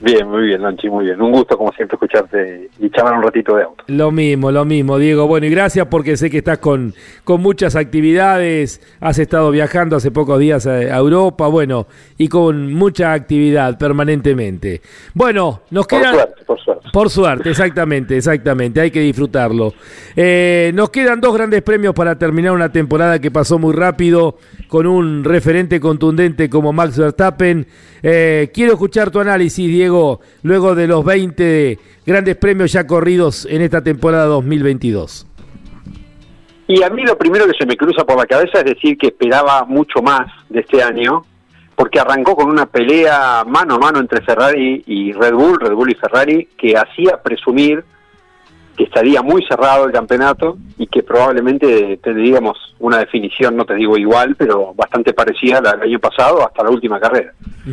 Bien, 0.00 0.28
muy 0.28 0.42
bien, 0.42 0.62
Lanchi, 0.62 0.88
muy 0.88 1.06
bien. 1.06 1.20
Un 1.20 1.32
gusto, 1.32 1.58
como 1.58 1.72
siempre, 1.72 1.96
escucharte 1.96 2.70
y 2.78 2.88
charlar 2.90 3.14
un 3.14 3.22
ratito 3.22 3.56
de 3.56 3.64
auto. 3.64 3.84
Lo 3.88 4.12
mismo, 4.12 4.52
lo 4.52 4.64
mismo, 4.64 4.96
Diego. 4.96 5.26
Bueno, 5.26 5.46
y 5.46 5.50
gracias 5.50 5.88
porque 5.88 6.16
sé 6.16 6.30
que 6.30 6.38
estás 6.38 6.58
con, 6.58 6.94
con 7.24 7.42
muchas 7.42 7.74
actividades. 7.74 8.80
Has 9.00 9.18
estado 9.18 9.50
viajando 9.50 9.96
hace 9.96 10.12
pocos 10.12 10.38
días 10.38 10.66
a, 10.68 10.96
Europa, 10.96 11.48
bueno, 11.48 11.86
y 12.16 12.28
con 12.28 12.72
mucha 12.72 13.12
actividad 13.12 13.76
permanentemente. 13.76 14.82
Bueno, 15.14 15.62
nos 15.70 15.86
quedan. 15.88 16.14
Por 16.14 16.14
suerte, 16.14 16.44
por 16.44 16.60
suerte. 16.60 16.88
Por 16.92 17.10
suerte, 17.10 17.50
exactamente, 17.50 18.16
exactamente. 18.16 18.80
Hay 18.80 18.92
que 18.92 19.00
disfrutarlo. 19.00 19.74
Eh, 20.14 20.70
nos 20.74 20.90
quedan 20.90 21.20
dos 21.20 21.34
grandes 21.34 21.62
premios 21.62 21.94
para 21.94 22.16
terminar 22.16 22.52
una 22.52 22.70
temporada 22.70 23.18
que 23.18 23.32
pasó 23.32 23.58
muy 23.58 23.74
rápido 23.74 24.36
con 24.68 24.86
un 24.86 25.24
referente 25.24 25.80
contundente 25.80 26.48
como 26.48 26.72
Max 26.72 26.96
Verstappen. 26.96 27.66
Eh, 28.02 28.50
quiero 28.54 28.74
escuchar 28.74 29.10
tu 29.10 29.18
análisis, 29.18 29.66
Diego, 29.66 29.87
luego 29.88 30.74
de 30.74 30.86
los 30.86 31.04
20 31.04 31.78
grandes 32.06 32.36
premios 32.36 32.72
ya 32.72 32.86
corridos 32.86 33.46
en 33.50 33.62
esta 33.62 33.82
temporada 33.82 34.26
2022. 34.26 35.26
Y 36.68 36.82
a 36.82 36.90
mí 36.90 37.02
lo 37.02 37.16
primero 37.16 37.46
que 37.46 37.54
se 37.58 37.64
me 37.64 37.76
cruza 37.76 38.04
por 38.04 38.18
la 38.18 38.26
cabeza 38.26 38.58
es 38.58 38.64
decir 38.64 38.98
que 38.98 39.08
esperaba 39.08 39.64
mucho 39.64 40.02
más 40.02 40.30
de 40.50 40.60
este 40.60 40.82
año, 40.82 41.24
porque 41.74 41.98
arrancó 41.98 42.36
con 42.36 42.50
una 42.50 42.66
pelea 42.66 43.42
mano 43.46 43.76
a 43.76 43.78
mano 43.78 44.00
entre 44.00 44.20
Ferrari 44.20 44.82
y 44.86 45.12
Red 45.12 45.32
Bull, 45.32 45.60
Red 45.60 45.72
Bull 45.72 45.90
y 45.90 45.94
Ferrari, 45.94 46.48
que 46.58 46.76
hacía 46.76 47.22
presumir 47.22 47.84
que 48.76 48.84
estaría 48.84 49.22
muy 49.22 49.42
cerrado 49.44 49.86
el 49.86 49.92
campeonato 49.92 50.56
y 50.76 50.86
que 50.86 51.02
probablemente 51.02 51.96
tendríamos 51.96 52.76
una 52.78 52.98
definición, 52.98 53.56
no 53.56 53.64
te 53.64 53.74
digo 53.74 53.98
igual, 53.98 54.36
pero 54.36 54.72
bastante 54.72 55.12
parecida 55.12 55.58
al 55.58 55.82
año 55.82 55.98
pasado 55.98 56.46
hasta 56.46 56.62
la 56.62 56.70
última 56.70 57.00
carrera. 57.00 57.32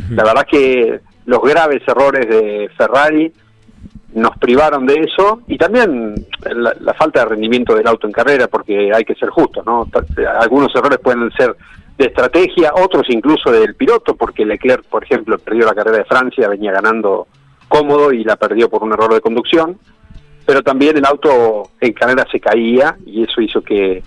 La 0.10 0.24
verdad 0.24 0.48
que 0.50 1.00
los 1.25 1.41
graves 1.41 1.82
errores 1.88 2.27
de 2.27 2.70
Ferrari 2.77 3.32
nos 4.13 4.38
privaron 4.38 4.86
de 4.86 5.01
eso 5.01 5.41
y 5.48 5.58
también 5.58 6.15
la, 6.41 6.94
falta 6.94 7.22
de 7.22 7.25
rendimiento 7.25 7.75
del 7.75 7.88
auto 7.88 8.08
en 8.08 8.13
carrera, 8.13 8.48
porque 8.48 8.91
hay 8.94 9.03
que 9.03 9.15
ser 9.15 9.29
justos, 9.29 9.65
¿no? 9.65 9.89
Algunos 10.39 10.74
errores 10.74 11.00
pueden 11.00 11.29
ser 11.32 11.55
de 11.98 12.05
estrategia, 12.05 12.72
otros 12.75 13.05
incluso 13.10 13.51
del 13.51 13.75
piloto, 13.75 14.15
porque 14.15 14.46
Leclerc, 14.46 14.86
por 14.86 15.03
ejemplo, 15.03 15.38
perdió 15.38 15.65
la 15.65 15.74
carrera 15.74 15.98
de 15.98 16.05
Francia, 16.05 16.48
venía 16.48 16.72
ganando 16.72 17.27
cómodo 17.67 18.13
y 18.13 18.24
la 18.24 18.36
perdió 18.38 18.70
por 18.70 18.84
un 18.84 18.94
error 18.94 19.13
de 19.13 19.22
conducción 19.22 19.77
pero 20.46 20.62
también 20.62 20.98
el 20.98 21.05
auto 21.05 21.72
en 21.82 21.94
carrera 21.94 22.25
se 22.32 22.39
caía 22.39 22.96
y 23.05 23.24
eso 23.24 23.41
hizo 23.41 23.62
que 23.62 24.03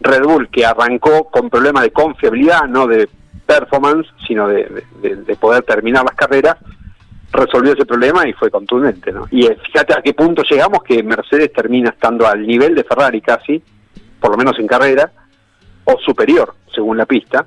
Red 0.00 0.22
Bull, 0.22 0.48
que 0.48 0.64
arrancó 0.64 1.24
con 1.24 1.50
problemas 1.50 1.82
de 1.82 1.90
confiabilidad, 1.90 2.68
no 2.68 2.86
de 2.86 3.08
performance, 3.46 4.08
sino 4.26 4.48
de, 4.48 4.82
poder 5.40 5.62
terminar 5.64 6.04
las 6.04 6.14
carreras, 6.14 6.56
resolvió 7.32 7.72
ese 7.72 7.86
problema 7.86 8.28
y 8.28 8.32
fue 8.32 8.50
contundente. 8.50 9.12
¿no? 9.12 9.26
Y 9.30 9.46
eh, 9.46 9.56
fíjate 9.64 9.94
a 9.94 10.02
qué 10.02 10.14
punto 10.14 10.42
llegamos 10.48 10.82
que 10.82 11.02
Mercedes 11.02 11.52
termina 11.52 11.90
estando 11.90 12.26
al 12.26 12.46
nivel 12.46 12.74
de 12.74 12.84
Ferrari 12.84 13.20
casi, 13.20 13.62
por 14.20 14.30
lo 14.30 14.36
menos 14.36 14.58
en 14.58 14.66
carrera, 14.66 15.10
o 15.84 15.98
superior, 15.98 16.54
según 16.72 16.96
la 16.96 17.06
pista, 17.06 17.44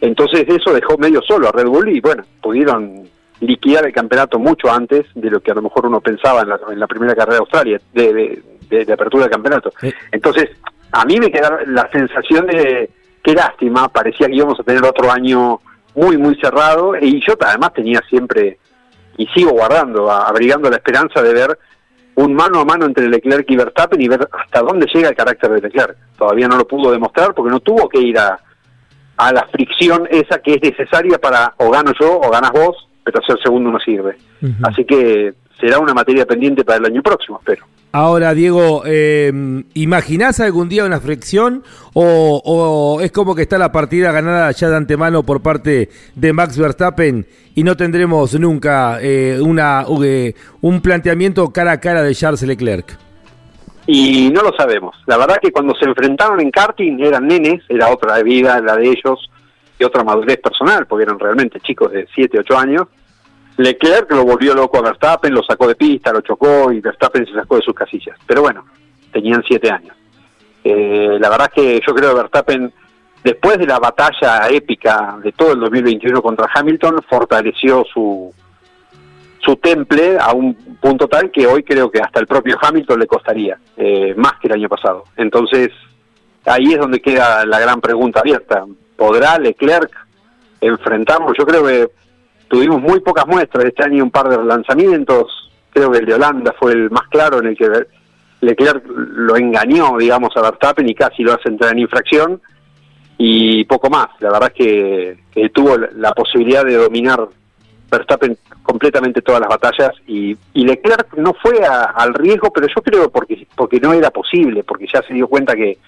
Entonces 0.00 0.44
eso 0.48 0.72
dejó 0.72 0.96
medio 0.98 1.20
solo 1.22 1.48
a 1.48 1.52
Red 1.52 1.66
Bull 1.66 1.88
y 1.88 2.00
bueno, 2.00 2.24
pudieron 2.40 3.06
liquidar 3.40 3.86
el 3.86 3.92
campeonato 3.92 4.38
mucho 4.38 4.70
antes 4.70 5.06
de 5.14 5.30
lo 5.30 5.40
que 5.40 5.50
a 5.50 5.54
lo 5.54 5.62
mejor 5.62 5.86
uno 5.86 6.00
pensaba 6.00 6.42
en 6.42 6.48
la, 6.48 6.60
en 6.70 6.80
la 6.80 6.86
primera 6.86 7.14
carrera 7.14 7.36
de 7.36 7.40
Australia, 7.40 7.80
de, 7.92 8.42
de, 8.68 8.92
apertura 8.92 9.24
del 9.24 9.32
campeonato. 9.32 9.72
Entonces, 10.10 10.50
a 10.92 11.04
mí 11.04 11.18
me 11.18 11.30
queda 11.30 11.60
la 11.66 11.90
sensación 11.90 12.46
de 12.46 12.90
qué 13.26 13.34
lástima, 13.34 13.88
parecía 13.88 14.28
que 14.28 14.36
íbamos 14.36 14.60
a 14.60 14.62
tener 14.62 14.84
otro 14.84 15.10
año 15.10 15.60
muy, 15.96 16.16
muy 16.16 16.36
cerrado 16.36 16.94
y 16.96 17.20
yo 17.26 17.34
además 17.40 17.72
tenía 17.74 18.00
siempre, 18.08 18.58
y 19.16 19.26
sigo 19.28 19.50
guardando, 19.50 20.08
abrigando 20.08 20.70
la 20.70 20.76
esperanza 20.76 21.20
de 21.22 21.34
ver 21.34 21.58
un 22.14 22.34
mano 22.34 22.60
a 22.60 22.64
mano 22.64 22.86
entre 22.86 23.08
Leclerc 23.08 23.50
y 23.50 23.56
Verstappen 23.56 24.00
y 24.00 24.06
ver 24.06 24.28
hasta 24.30 24.62
dónde 24.62 24.86
llega 24.94 25.08
el 25.08 25.16
carácter 25.16 25.50
de 25.50 25.60
Leclerc. 25.60 25.96
Todavía 26.16 26.46
no 26.46 26.56
lo 26.56 26.68
pudo 26.68 26.92
demostrar 26.92 27.34
porque 27.34 27.50
no 27.50 27.58
tuvo 27.58 27.88
que 27.88 27.98
ir 27.98 28.16
a, 28.16 28.38
a 29.16 29.32
la 29.32 29.46
fricción 29.48 30.06
esa 30.08 30.38
que 30.38 30.54
es 30.54 30.62
necesaria 30.62 31.18
para 31.18 31.52
o 31.56 31.68
gano 31.68 31.92
yo 31.98 32.20
o 32.20 32.30
ganas 32.30 32.52
vos, 32.52 32.88
pero 33.02 33.20
ser 33.22 33.38
segundo 33.42 33.70
no 33.72 33.80
sirve. 33.80 34.16
Así 34.62 34.84
que 34.84 35.34
será 35.60 35.80
una 35.80 35.94
materia 35.94 36.24
pendiente 36.24 36.64
para 36.64 36.78
el 36.78 36.86
año 36.86 37.02
próximo, 37.02 37.38
espero. 37.38 37.66
Ahora, 37.98 38.34
Diego, 38.34 38.82
eh, 38.84 39.32
¿imaginás 39.72 40.38
algún 40.40 40.68
día 40.68 40.84
una 40.84 41.00
fricción 41.00 41.62
o, 41.94 42.98
es 43.00 43.10
como 43.10 43.34
que 43.34 43.40
está 43.40 43.56
la 43.56 43.72
partida 43.72 44.12
ganada 44.12 44.50
ya 44.50 44.68
de 44.68 44.76
antemano 44.76 45.22
por 45.22 45.40
parte 45.40 45.88
de 46.14 46.32
Max 46.34 46.58
Verstappen 46.58 47.24
y 47.54 47.62
no 47.62 47.74
tendremos 47.74 48.38
nunca 48.38 48.98
eh, 49.00 49.40
una, 49.40 49.86
eh, 50.04 50.34
un 50.60 50.82
planteamiento 50.82 51.50
cara 51.54 51.72
a 51.72 51.80
cara 51.80 52.02
de 52.02 52.14
Charles 52.14 52.42
Leclerc? 52.42 52.98
Y 53.86 54.28
no 54.28 54.42
lo 54.42 54.52
sabemos. 54.54 54.94
La 55.06 55.16
verdad 55.16 55.38
que 55.40 55.50
cuando 55.50 55.74
se 55.74 55.86
enfrentaron 55.86 56.38
en 56.42 56.50
karting 56.50 57.00
eran 57.00 57.26
nenes, 57.26 57.62
era 57.66 57.88
otra 57.88 58.22
vida 58.22 58.60
la 58.60 58.76
de 58.76 58.88
ellos 58.88 59.30
y 59.78 59.84
otra 59.84 60.04
madurez 60.04 60.36
personal, 60.36 60.84
porque 60.84 61.04
eran 61.04 61.18
realmente 61.18 61.60
chicos 61.60 61.92
de 61.92 62.06
7, 62.14 62.40
8 62.40 62.58
años 62.58 62.88
Leclerc 63.58 64.10
lo 64.10 64.24
volvió 64.24 64.54
loco 64.54 64.78
a 64.78 64.82
Verstappen, 64.82 65.32
lo 65.32 65.42
sacó 65.42 65.66
de 65.66 65.76
pista, 65.76 66.12
lo 66.12 66.20
chocó 66.20 66.70
y 66.72 66.80
Verstappen 66.80 67.24
se 67.26 67.32
sacó 67.32 67.56
de 67.56 67.62
sus 67.62 67.74
casillas. 67.74 68.18
Pero 68.26 68.42
bueno, 68.42 68.64
tenían 69.12 69.42
siete 69.46 69.70
años. 69.70 69.96
Eh, 70.62 71.16
la 71.18 71.30
verdad 71.30 71.50
es 71.54 71.62
que 71.62 71.80
yo 71.86 71.94
creo 71.94 72.10
que 72.10 72.20
Verstappen, 72.22 72.72
después 73.24 73.58
de 73.58 73.66
la 73.66 73.78
batalla 73.78 74.48
épica 74.48 75.16
de 75.22 75.32
todo 75.32 75.52
el 75.52 75.60
2021 75.60 76.20
contra 76.20 76.50
Hamilton, 76.54 77.00
fortaleció 77.08 77.84
su, 77.92 78.34
su 79.40 79.56
temple 79.56 80.18
a 80.20 80.32
un 80.32 80.54
punto 80.80 81.08
tal 81.08 81.30
que 81.30 81.46
hoy 81.46 81.62
creo 81.62 81.90
que 81.90 82.00
hasta 82.00 82.20
el 82.20 82.26
propio 82.26 82.58
Hamilton 82.60 82.98
le 82.98 83.06
costaría, 83.06 83.58
eh, 83.76 84.12
más 84.16 84.34
que 84.40 84.48
el 84.48 84.54
año 84.54 84.68
pasado. 84.68 85.04
Entonces, 85.16 85.70
ahí 86.44 86.72
es 86.72 86.78
donde 86.78 87.00
queda 87.00 87.46
la 87.46 87.58
gran 87.58 87.80
pregunta 87.80 88.20
abierta. 88.20 88.64
¿Podrá 88.96 89.38
Leclerc 89.38 89.90
enfrentarlo? 90.60 91.32
Yo 91.32 91.46
creo 91.46 91.64
que 91.64 91.88
tuvimos 92.48 92.80
muy 92.80 93.00
pocas 93.00 93.26
muestras 93.26 93.64
este 93.64 93.84
año, 93.84 94.04
un 94.04 94.10
par 94.10 94.28
de 94.28 94.42
lanzamientos, 94.44 95.50
creo 95.70 95.90
que 95.90 95.98
el 95.98 96.06
de 96.06 96.14
Holanda 96.14 96.54
fue 96.58 96.72
el 96.72 96.90
más 96.90 97.06
claro 97.08 97.40
en 97.40 97.48
el 97.48 97.56
que 97.56 97.68
Leclerc 98.40 98.84
lo 98.86 99.36
engañó, 99.36 99.96
digamos, 99.98 100.36
a 100.36 100.42
Verstappen 100.42 100.88
y 100.88 100.94
casi 100.94 101.22
lo 101.22 101.34
hace 101.34 101.48
entrar 101.48 101.72
en 101.72 101.80
infracción 101.80 102.40
y 103.18 103.64
poco 103.64 103.90
más. 103.90 104.08
La 104.20 104.30
verdad 104.30 104.52
es 104.54 105.16
que, 105.32 105.50
tuvo 105.50 105.76
la 105.76 106.12
posibilidad 106.12 106.64
de 106.64 106.76
dominar 106.76 107.28
Verstappen 107.90 108.36
completamente 108.62 109.22
todas 109.22 109.40
las 109.40 109.48
batallas 109.48 109.92
y, 110.06 110.36
Leclerc 110.54 111.14
no 111.16 111.34
fue 111.34 111.60
al 111.64 112.14
riesgo, 112.14 112.50
pero 112.50 112.66
yo 112.66 112.82
creo 112.82 113.10
porque 113.10 113.46
porque 113.54 113.78
no 113.78 113.92
era 113.92 114.10
posible, 114.10 114.64
porque 114.64 114.86
ya 114.92 115.02
se 115.02 115.14
dio 115.14 115.28
cuenta 115.28 115.54
que, 115.54 115.78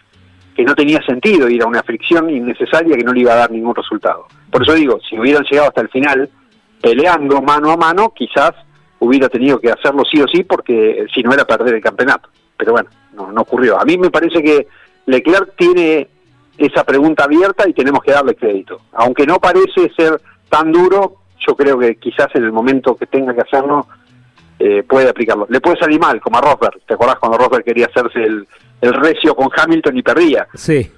que 0.55 0.64
no 0.64 0.75
tenía 0.75 1.01
sentido 1.03 1.49
ir 1.49 1.62
a 1.62 1.66
una 1.66 1.83
fricción 1.83 2.31
innecesaria 2.31 2.97
que 2.97 3.05
no 3.05 3.12
le 3.12 3.21
iba 3.21 3.33
a 3.33 3.37
dar 3.37 3.51
ningún 3.51 3.75
resultado. 3.75 4.27
Por 4.51 4.62
eso 4.62 4.75
digo, 4.75 4.99
si 5.09 5.18
hubieran 5.18 5.44
llegado 5.44 5.68
hasta 5.68 5.81
el 5.81 5.88
final, 5.88 6.29
peleando 6.81 7.43
mano 7.43 7.71
a 7.71 7.77
mano, 7.77 8.12
quizás 8.14 8.53
hubiera 9.01 9.29
tenido 9.29 9.61
que 9.61 9.71
hacerlo 9.71 10.05
sí 10.05 10.21
o 10.21 10.27
sí, 10.27 10.43
porque 10.45 11.07
si 11.14 11.23
no 11.23 11.33
era 11.33 11.45
perder 11.45 11.75
el 11.75 11.83
campeonato. 11.83 12.29
Pero 12.57 12.73
bueno, 12.73 12.88
no, 13.14 13.31
no 13.33 13.43
ocurrió. 13.43 13.81
A 13.81 13.85
mí 13.85 13.97
me 13.97 14.11
parece 14.11 14.43
que 14.43 14.67
Leclerc 15.07 15.55
tiene 15.57 16.09
esa 16.57 16.85
pregunta 16.85 17.25
abierta 17.25 17.69
y 17.69 17.73
tenemos 17.73 18.03
que 18.03 18.12
darle 18.12 18.35
crédito. 18.35 18.81
Aunque 18.93 19.27
no 19.27 19.38
parece 19.38 19.91
ser 19.97 20.21
tan 20.49 20.73
duro, 20.73 21.17
yo 21.47 21.55
creo 21.55 21.79
que 21.79 21.97
quizás 21.97 22.29
en 22.35 22.45
el 22.45 22.53
momento 22.53 22.97
que 22.97 23.07
tenga 23.07 23.33
que 23.33 23.43
hacerlo, 23.43 23.87
eh, 24.59 24.83
puede 24.83 25.09
aplicarlo. 25.09 25.47
Le 25.49 25.61
puede 25.61 25.79
salir 25.79 26.01
mal, 26.01 26.21
como 26.21 26.38
a 26.38 26.41
Rosberg. 26.41 26.81
¿Te 26.85 26.95
acordás 26.95 27.17
cuando 27.21 27.38
Rosberg 27.38 27.64
quería 27.64 27.87
hacerse 27.87 28.25
el, 28.25 28.47
el 28.81 28.93
recio 28.95 29.37
con 29.37 29.49
Hamilton 29.57 29.97
y 29.97 30.03
perdía? 30.03 30.49
Sí. 30.55 30.91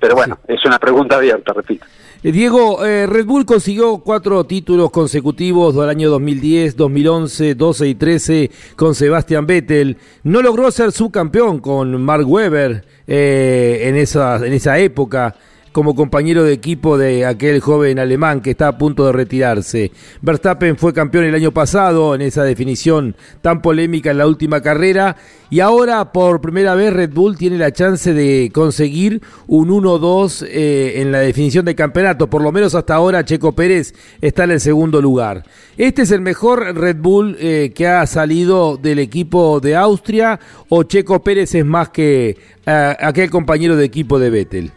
Pero 0.00 0.16
bueno, 0.16 0.38
es 0.48 0.64
una 0.64 0.78
pregunta 0.78 1.16
abierta, 1.16 1.52
repito. 1.52 1.86
Eh, 2.24 2.32
Diego, 2.32 2.82
eh, 2.86 3.06
Red 3.06 3.26
Bull 3.26 3.44
consiguió 3.44 3.98
cuatro 3.98 4.44
títulos 4.44 4.90
consecutivos 4.90 5.74
del 5.74 5.90
año 5.90 6.08
2010, 6.08 6.74
2011, 6.74 7.54
12 7.54 7.86
y 7.86 7.94
13 7.94 8.50
con 8.76 8.94
Sebastian 8.94 9.46
Vettel. 9.46 9.98
No 10.22 10.40
logró 10.40 10.70
ser 10.70 10.90
subcampeón 10.92 11.58
con 11.58 12.02
Mark 12.02 12.26
Webber 12.26 12.82
eh, 13.06 13.82
en, 13.82 13.96
esa, 13.96 14.36
en 14.36 14.54
esa 14.54 14.78
época 14.78 15.36
como 15.74 15.96
compañero 15.96 16.44
de 16.44 16.52
equipo 16.52 16.96
de 16.96 17.26
aquel 17.26 17.58
joven 17.58 17.98
alemán 17.98 18.40
que 18.40 18.52
está 18.52 18.68
a 18.68 18.78
punto 18.78 19.06
de 19.06 19.12
retirarse. 19.12 19.90
Verstappen 20.22 20.78
fue 20.78 20.92
campeón 20.92 21.24
el 21.24 21.34
año 21.34 21.50
pasado 21.50 22.14
en 22.14 22.22
esa 22.22 22.44
definición 22.44 23.16
tan 23.42 23.60
polémica 23.60 24.12
en 24.12 24.18
la 24.18 24.28
última 24.28 24.60
carrera 24.60 25.16
y 25.50 25.58
ahora 25.58 26.12
por 26.12 26.40
primera 26.40 26.76
vez 26.76 26.92
Red 26.92 27.10
Bull 27.12 27.36
tiene 27.36 27.58
la 27.58 27.72
chance 27.72 28.14
de 28.14 28.52
conseguir 28.54 29.20
un 29.48 29.68
1-2 29.68 30.46
eh, 30.48 31.00
en 31.02 31.10
la 31.10 31.18
definición 31.18 31.64
de 31.64 31.74
campeonato. 31.74 32.30
Por 32.30 32.42
lo 32.42 32.52
menos 32.52 32.76
hasta 32.76 32.94
ahora 32.94 33.24
Checo 33.24 33.50
Pérez 33.50 33.94
está 34.20 34.44
en 34.44 34.52
el 34.52 34.60
segundo 34.60 35.02
lugar. 35.02 35.42
¿Este 35.76 36.02
es 36.02 36.12
el 36.12 36.20
mejor 36.20 36.76
Red 36.76 36.98
Bull 36.98 37.36
eh, 37.40 37.72
que 37.74 37.88
ha 37.88 38.06
salido 38.06 38.76
del 38.76 39.00
equipo 39.00 39.58
de 39.58 39.74
Austria 39.74 40.38
o 40.68 40.84
Checo 40.84 41.24
Pérez 41.24 41.52
es 41.56 41.64
más 41.64 41.88
que 41.88 42.38
eh, 42.64 42.96
aquel 43.00 43.28
compañero 43.28 43.74
de 43.74 43.84
equipo 43.84 44.20
de 44.20 44.30
Vettel? 44.30 44.72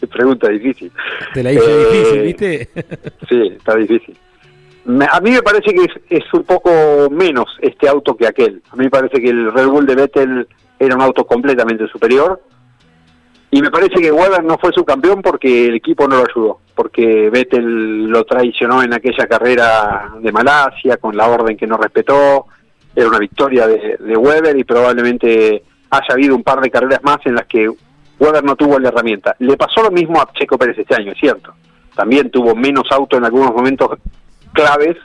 Qué 0.00 0.06
pregunta 0.06 0.48
difícil. 0.48 0.90
Te 1.34 1.42
la 1.42 1.52
hice 1.52 1.76
difícil, 1.76 2.18
eh, 2.18 2.22
¿viste? 2.22 2.68
sí, 3.28 3.52
está 3.54 3.76
difícil. 3.76 4.16
a 5.10 5.20
mí 5.20 5.30
me 5.30 5.42
parece 5.42 5.74
que 5.74 5.86
es, 6.08 6.24
un 6.32 6.44
poco 6.44 6.70
menos 7.10 7.58
este 7.60 7.86
auto 7.86 8.16
que 8.16 8.26
aquel. 8.26 8.62
A 8.70 8.76
mí 8.76 8.84
me 8.84 8.90
parece 8.90 9.20
que 9.20 9.28
el 9.28 9.52
Red 9.52 9.66
Bull 9.66 9.86
de 9.86 9.94
Vettel 9.94 10.48
era 10.78 10.94
un 10.94 11.02
auto 11.02 11.26
completamente 11.26 11.86
superior. 11.88 12.40
Y 13.50 13.60
me 13.60 13.70
parece 13.70 14.00
que 14.00 14.12
Weber 14.12 14.44
no 14.44 14.56
fue 14.58 14.72
su 14.72 14.84
campeón 14.84 15.20
porque 15.20 15.66
el 15.66 15.74
equipo 15.74 16.08
no 16.08 16.16
lo 16.16 16.26
ayudó. 16.30 16.60
Porque 16.74 17.28
Vettel 17.28 18.04
lo 18.06 18.24
traicionó 18.24 18.82
en 18.82 18.94
aquella 18.94 19.26
carrera 19.26 20.12
de 20.18 20.32
Malasia 20.32 20.96
con 20.96 21.14
la 21.14 21.28
orden 21.28 21.58
que 21.58 21.66
no 21.66 21.76
respetó. 21.76 22.46
Era 22.96 23.08
una 23.08 23.18
victoria 23.18 23.66
de, 23.66 23.98
de 23.98 24.16
Weber 24.16 24.56
y 24.56 24.64
probablemente 24.64 25.62
haya 25.90 26.14
habido 26.14 26.36
un 26.36 26.42
par 26.42 26.60
de 26.60 26.70
carreras 26.70 27.02
más 27.02 27.18
en 27.24 27.34
las 27.34 27.46
que 27.46 27.68
Weber 28.20 28.44
no 28.44 28.54
tuvo 28.54 28.78
la 28.78 28.88
herramienta. 28.88 29.34
Le 29.38 29.56
pasó 29.56 29.82
lo 29.82 29.90
mismo 29.90 30.20
a 30.20 30.30
Checo 30.32 30.58
Pérez 30.58 30.78
este 30.78 30.94
año, 30.94 31.12
es 31.12 31.18
cierto. 31.18 31.54
También 31.96 32.30
tuvo 32.30 32.54
menos 32.54 32.84
auto 32.92 33.16
en 33.16 33.24
algunos 33.24 33.52
momentos 33.52 33.98
claves 34.52 34.96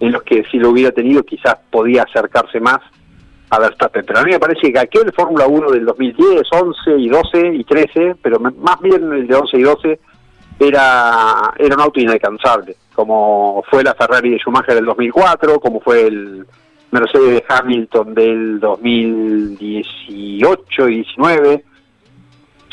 en 0.00 0.12
los 0.12 0.22
que 0.24 0.44
si 0.50 0.58
lo 0.58 0.68
hubiera 0.70 0.90
tenido 0.92 1.22
quizás 1.22 1.56
podía 1.70 2.02
acercarse 2.02 2.60
más 2.60 2.80
a 3.50 3.60
Verstappen. 3.60 4.04
Pero 4.04 4.18
a 4.18 4.24
mí 4.24 4.32
me 4.32 4.40
parece 4.40 4.72
que 4.72 4.78
aquel 4.78 5.12
Fórmula 5.12 5.46
1 5.46 5.70
del 5.70 5.86
2010, 5.86 6.42
11 6.50 6.90
y 6.98 7.08
12 7.08 7.54
y 7.54 7.64
13, 7.64 8.16
pero 8.20 8.38
más 8.40 8.78
bien 8.80 9.10
el 9.12 9.26
de 9.26 9.34
11 9.34 9.56
y 9.56 9.62
12, 9.62 9.98
era, 10.58 11.54
era 11.56 11.74
un 11.76 11.80
auto 11.80 12.00
inalcanzable, 12.00 12.76
como 12.92 13.62
fue 13.70 13.84
la 13.84 13.94
Ferrari 13.94 14.30
de 14.30 14.38
Schumacher 14.38 14.74
del 14.74 14.86
2004, 14.86 15.60
como 15.60 15.80
fue 15.80 16.08
el 16.08 16.44
Mercedes 16.90 17.30
de 17.30 17.44
Hamilton 17.48 18.14
del 18.14 18.58
2018 18.58 20.88
y 20.88 20.96
19 20.96 21.67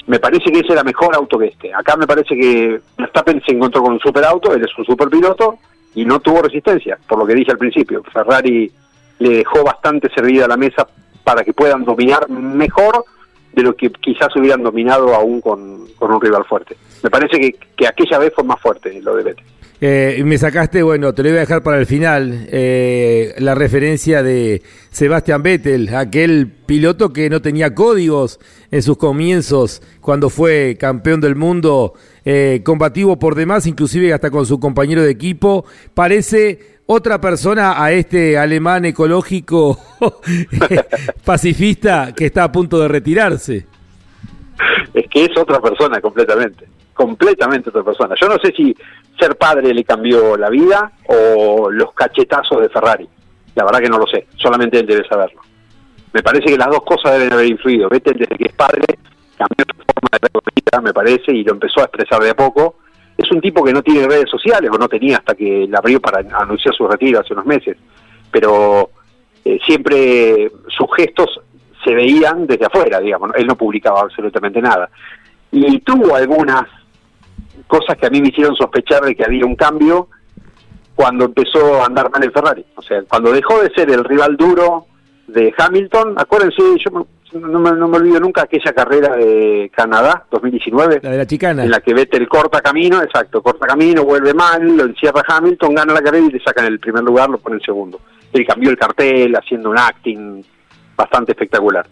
me 0.08 0.20
parece 0.20 0.52
que 0.52 0.60
ese 0.60 0.74
era 0.74 0.84
mejor 0.84 1.15
auto 1.15 1.38
que 1.38 1.48
este. 1.48 1.74
Acá 1.74 1.96
me 1.96 2.08
parece 2.08 2.36
que 2.36 2.80
Verstappen 2.98 3.41
se 3.46 3.54
encontró 3.54 3.82
con 3.82 3.94
un 3.94 4.00
superauto, 4.00 4.54
él 4.54 4.63
es 4.63 4.78
un 4.78 4.86
superpiloto 4.86 5.58
y 5.96 6.06
no 6.06 6.20
tuvo 6.20 6.41
resistencia, 6.41 6.98
por 7.08 7.18
lo 7.18 7.26
que 7.26 7.34
dije 7.34 7.52
al 7.52 7.58
principio. 7.58 8.04
Ferrari 8.13 8.72
le 9.20 9.30
dejó 9.30 9.63
bastante 9.63 10.10
servida 10.13 10.48
la 10.48 10.58
mesa 10.58 10.88
para 11.24 11.44
que 11.44 11.54
puedan 11.54 11.84
dominar 11.84 12.30
mejor 12.30 13.06
de 13.54 13.63
lo 13.63 13.76
que 13.76 13.89
quizás 13.89 14.36
hubieran 14.36 14.62
dominado 14.62 15.15
aún 15.15 15.41
con, 15.41 15.88
un 16.00 16.22
rival 16.22 16.46
fuerte. 16.46 16.78
Me 17.02 17.10
parece 17.10 17.39
que, 17.39 17.54
que 17.76 17.88
aquella 17.88 18.20
vez 18.20 18.34
fue 18.36 18.44
más 18.44 18.60
fuerte 18.60 19.02
lo 19.02 19.15
de 19.15 19.24
Vettel. 19.24 19.46
Eh, 19.88 20.24
me 20.26 20.39
sacaste, 20.39 20.82
bueno, 20.82 21.13
te 21.13 21.21
lo 21.21 21.30
voy 21.30 21.38
a 21.38 21.41
dejar 21.41 21.62
para 21.62 21.78
el 21.78 21.86
final, 21.86 22.48
eh, 22.50 23.36
la 23.38 23.54
referencia 23.54 24.24
de 24.24 24.63
Sebastian 24.89 25.43
Vettel, 25.43 25.93
aquel 25.93 26.48
piloto 26.48 27.13
que 27.13 27.30
no 27.30 27.39
tenía 27.39 27.76
códigos 27.76 28.39
en 28.71 28.82
sus 28.82 28.98
comienzos 28.98 29.84
cuando 30.02 30.32
fue 30.32 30.76
campeón 30.80 31.21
del 31.21 31.36
mundo, 31.36 31.93
eh, 32.26 32.62
combativo 32.65 33.19
por 33.19 33.36
demás, 33.36 33.67
inclusive 33.67 34.12
hasta 34.12 34.32
con 34.32 34.48
su 34.48 34.60
compañero 34.60 35.04
de 35.04 35.12
equipo. 35.12 35.65
Parece 35.93 36.80
otra 36.88 37.21
persona 37.21 37.84
a 37.84 37.91
este 37.91 38.39
alemán 38.39 38.86
ecológico 38.86 39.80
pacifista 41.24 42.12
que 42.17 42.26
está 42.26 42.45
a 42.45 42.52
punto 42.52 42.80
de 42.80 42.88
retirarse. 42.88 43.67
Es 44.94 45.08
que 45.10 45.26
es 45.26 45.38
otra 45.38 45.60
persona 45.60 46.00
completamente 46.02 46.68
completamente 46.96 47.70
otra 47.70 47.84
persona. 47.84 48.15
Yo 48.20 48.28
no 48.28 48.38
sé 48.41 48.52
si 48.56 48.74
ser 49.20 49.36
padre 49.36 49.74
le 49.74 49.84
cambió 49.84 50.36
la 50.38 50.50
vida 50.50 50.91
o 51.08 51.70
los 51.70 51.94
cachetazos 51.94 52.62
de 52.62 52.70
Ferrari. 52.70 53.08
La 53.54 53.65
verdad 53.65 53.80
que 53.80 53.89
no 53.89 54.00
lo 54.00 54.08
sé, 54.08 54.28
solamente 54.38 54.80
él 54.80 54.88
debe 54.88 55.08
saberlo. 55.08 55.41
Me 56.13 56.24
parece 56.24 56.46
que 56.46 56.58
las 56.58 56.70
dos 56.70 56.84
cosas 56.84 57.13
deben 57.13 57.34
haber 57.34 57.48
influido. 57.48 57.89
Vettel 57.89 58.18
desde 58.18 58.38
que 58.38 58.46
es 58.46 58.54
padre 58.54 58.82
cambió 59.38 59.65
su 59.68 59.84
forma 59.84 60.10
de 60.13 60.20
ver 60.22 60.82
me 60.82 60.94
parece, 60.94 61.32
y 61.32 61.44
lo 61.44 61.54
empezó 61.54 61.82
a 61.82 61.86
expresar 61.86 62.22
de 62.22 62.30
a 62.30 62.36
poco. 62.36 62.78
Es 63.18 63.30
un 63.32 63.41
tipo 63.41 63.63
que 63.63 63.74
no 63.74 63.82
tiene 63.82 64.08
redes 64.08 64.30
sociales, 64.30 64.70
o 64.74 64.78
no 64.78 64.88
tenía 64.88 65.18
hasta 65.18 65.36
que 65.36 65.68
la 65.70 65.80
abrió 65.80 66.02
para 66.02 66.20
anunciar 66.38 66.74
su 66.76 66.88
retiro 66.88 67.20
hace 67.20 67.34
unos 67.34 67.46
meses. 67.46 67.78
Pero 68.32 68.89
eh, 69.44 69.58
siempre 69.65 70.52
sus 70.68 70.88
gestos 70.96 71.41
se 71.86 71.93
veían 71.93 72.48
desde 72.48 72.65
afuera, 72.65 73.00
digamos. 73.00 73.32
Él 73.36 73.45
no 73.48 73.56
publicaba 73.56 74.02
absolutamente 74.02 74.62
nada. 74.62 74.89
Y 75.52 75.80
tuvo 75.80 76.15
algunas 76.15 76.63
cosas 77.67 77.95
que 77.98 78.08
a 78.08 78.10
mí 78.10 78.21
me 78.21 78.30
hicieron 78.30 78.56
sospechar 78.56 79.04
de 79.04 79.15
que 79.15 79.24
había 79.24 79.45
un 79.45 79.56
cambio 79.56 80.10
cuando 80.95 81.26
empezó 81.26 81.82
a 81.82 81.86
andar 81.86 82.10
mal 82.10 82.24
el 82.24 82.32
Ferrari. 82.32 82.65
O 82.76 82.82
sea, 82.82 83.04
cuando 83.04 83.32
dejó 83.32 83.62
de 83.62 83.69
ser 83.74 83.89
el 83.91 84.04
rival 84.04 84.36
duro 84.38 84.88
de 85.28 85.54
Hamilton, 85.58 86.15
acuérdense, 86.17 86.62
yo 86.78 87.08
no 87.39 87.60
me, 87.60 87.71
no 87.71 87.88
me 87.88 87.98
olvido 87.98 88.19
nunca 88.19 88.43
aquella 88.43 88.71
carrera 88.71 89.15
de 89.15 89.69
Canadá, 89.76 90.26
2019. 90.32 91.02
La 91.04 91.12
de 91.12 91.17
la 91.17 91.26
chicana. 91.26 91.63
En 91.63 91.71
la 91.71 91.82
que 91.82 91.93
Vettel 91.93 92.28
corta 92.28 92.62
camino, 92.62 93.02
exacto, 93.02 93.41
corta 93.41 93.67
camino, 93.67 94.06
vuelve 94.06 94.34
mal, 94.34 94.78
lo 94.78 94.86
encierra 94.86 95.24
Hamilton, 95.28 95.76
gana 95.76 95.93
la 95.93 96.02
carrera 96.02 96.26
y 96.26 96.32
le 96.32 96.39
sacan 96.39 96.65
el 96.65 96.80
primer 96.80 97.04
lugar, 97.04 97.30
lo 97.30 97.38
pone 97.38 97.58
en 97.58 97.62
segundo. 97.62 98.00
Él 98.32 98.45
cambió 98.45 98.69
el 98.69 98.78
cartel, 98.78 99.36
haciendo 99.36 99.69
un 99.69 99.78
acting 99.78 100.43
bastante 100.95 101.31
espectacular. 101.34 101.86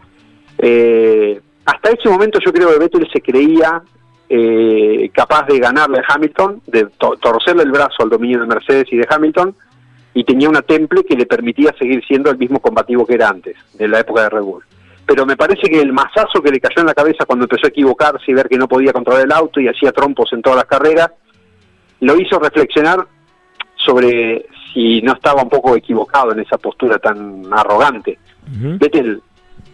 Eh, 0.57 1.39
hasta 1.65 1.91
ese 1.91 2.09
momento 2.09 2.39
yo 2.43 2.51
creo 2.51 2.71
que 2.71 2.79
Vettel 2.79 3.09
se 3.11 3.21
creía 3.21 3.81
eh, 4.29 5.09
capaz 5.13 5.45
de 5.47 5.59
ganarle 5.59 5.99
a 5.99 6.13
Hamilton, 6.13 6.61
de 6.67 6.87
torcerle 6.97 7.63
el 7.63 7.71
brazo 7.71 8.03
al 8.03 8.09
dominio 8.09 8.39
de 8.39 8.47
Mercedes 8.47 8.85
y 8.91 8.97
de 8.97 9.07
Hamilton, 9.09 9.55
y 10.13 10.23
tenía 10.23 10.49
una 10.49 10.61
temple 10.61 11.03
que 11.03 11.15
le 11.15 11.25
permitía 11.25 11.73
seguir 11.77 12.03
siendo 12.05 12.29
el 12.29 12.37
mismo 12.37 12.59
combativo 12.59 13.05
que 13.05 13.15
era 13.15 13.29
antes, 13.29 13.55
de 13.73 13.87
la 13.87 13.99
época 13.99 14.23
de 14.23 14.29
Red 14.29 14.41
Bull. 14.41 14.63
Pero 15.05 15.25
me 15.25 15.35
parece 15.35 15.69
que 15.69 15.81
el 15.81 15.91
mazazo 15.91 16.41
que 16.41 16.51
le 16.51 16.59
cayó 16.59 16.81
en 16.81 16.87
la 16.87 16.93
cabeza 16.93 17.25
cuando 17.25 17.45
empezó 17.45 17.67
a 17.67 17.69
equivocarse 17.69 18.31
y 18.31 18.33
ver 18.33 18.47
que 18.47 18.57
no 18.57 18.67
podía 18.67 18.93
controlar 18.93 19.25
el 19.25 19.31
auto 19.31 19.59
y 19.59 19.67
hacía 19.67 19.91
trompos 19.91 20.31
en 20.33 20.41
todas 20.41 20.57
las 20.57 20.65
carreras, 20.65 21.11
lo 21.99 22.15
hizo 22.17 22.39
reflexionar 22.39 23.05
sobre 23.75 24.45
si 24.73 25.01
no 25.01 25.13
estaba 25.13 25.43
un 25.43 25.49
poco 25.49 25.75
equivocado 25.75 26.31
en 26.31 26.39
esa 26.39 26.57
postura 26.57 26.97
tan 26.97 27.43
arrogante. 27.51 28.17
Vettel 28.45 29.21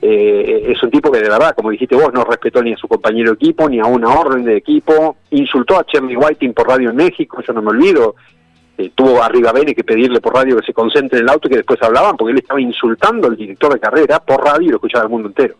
eh, 0.02 0.66
es 0.70 0.84
un 0.84 0.92
tipo 0.92 1.12
que 1.12 1.20
de 1.20 1.30
verdad, 1.30 1.54
como 1.56 1.72
dijiste 1.72 1.96
vos, 1.96 2.14
no 2.14 2.24
respetó 2.24 2.62
ni 2.62 2.74
a 2.74 2.78
su 2.78 2.88
compañero 2.88 3.32
de 3.32 3.36
equipo, 3.36 3.70
ni 3.70 3.80
a 3.80 3.86
una 3.86 4.10
orden 4.10 4.44
de 4.44 4.58
equipo, 4.58 5.18
insultó 5.32 5.80
a 5.80 5.86
Cherny 5.86 6.16
Whiting 6.16 6.54
por 6.54 6.68
radio 6.68 6.90
en 6.90 6.96
México, 6.96 7.42
yo 7.46 7.54
no 7.54 7.62
me 7.62 7.70
olvido, 7.70 8.16
eh, 8.78 8.92
tuvo 8.96 9.22
a 9.22 9.30
Bene 9.30 9.76
que 9.76 9.84
pedirle 9.84 10.22
por 10.22 10.34
radio 10.34 10.58
que 10.58 10.66
se 10.66 10.74
concentre 10.74 11.20
en 11.20 11.26
el 11.26 11.30
auto 11.30 11.48
y 11.48 11.52
que 11.52 11.58
después 11.58 11.82
hablaban, 11.82 12.16
porque 12.16 12.32
él 12.32 12.40
estaba 12.40 12.62
insultando 12.62 13.28
al 13.28 13.36
director 13.36 13.74
de 13.74 13.80
carrera 13.80 14.20
por 14.20 14.44
radio 14.44 14.68
y 14.68 14.70
lo 14.70 14.76
escuchaba 14.78 15.04
el 15.04 15.10
mundo 15.10 15.28
entero. 15.28 15.56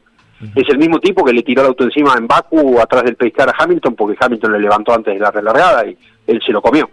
Es 0.56 0.70
el 0.70 0.78
mismo 0.78 1.00
tipo 1.02 1.26
que 1.26 1.34
le 1.34 1.44
tiró 1.44 1.64
el 1.64 1.68
auto 1.68 1.84
encima 1.84 2.16
en 2.18 2.26
Baku 2.26 2.80
atrás 2.80 3.04
del 3.04 3.18
pescar 3.18 3.50
a 3.50 3.56
Hamilton 3.58 3.94
porque 3.96 4.18
Hamilton 4.18 4.54
le 4.54 4.60
levantó 4.60 4.94
antes 4.94 5.14
de 5.14 5.20
la 5.20 5.32
relargada 5.32 5.86
y 5.86 5.98
él 6.28 6.42
se 6.46 6.54
lo 6.54 6.62
comió 6.62 6.90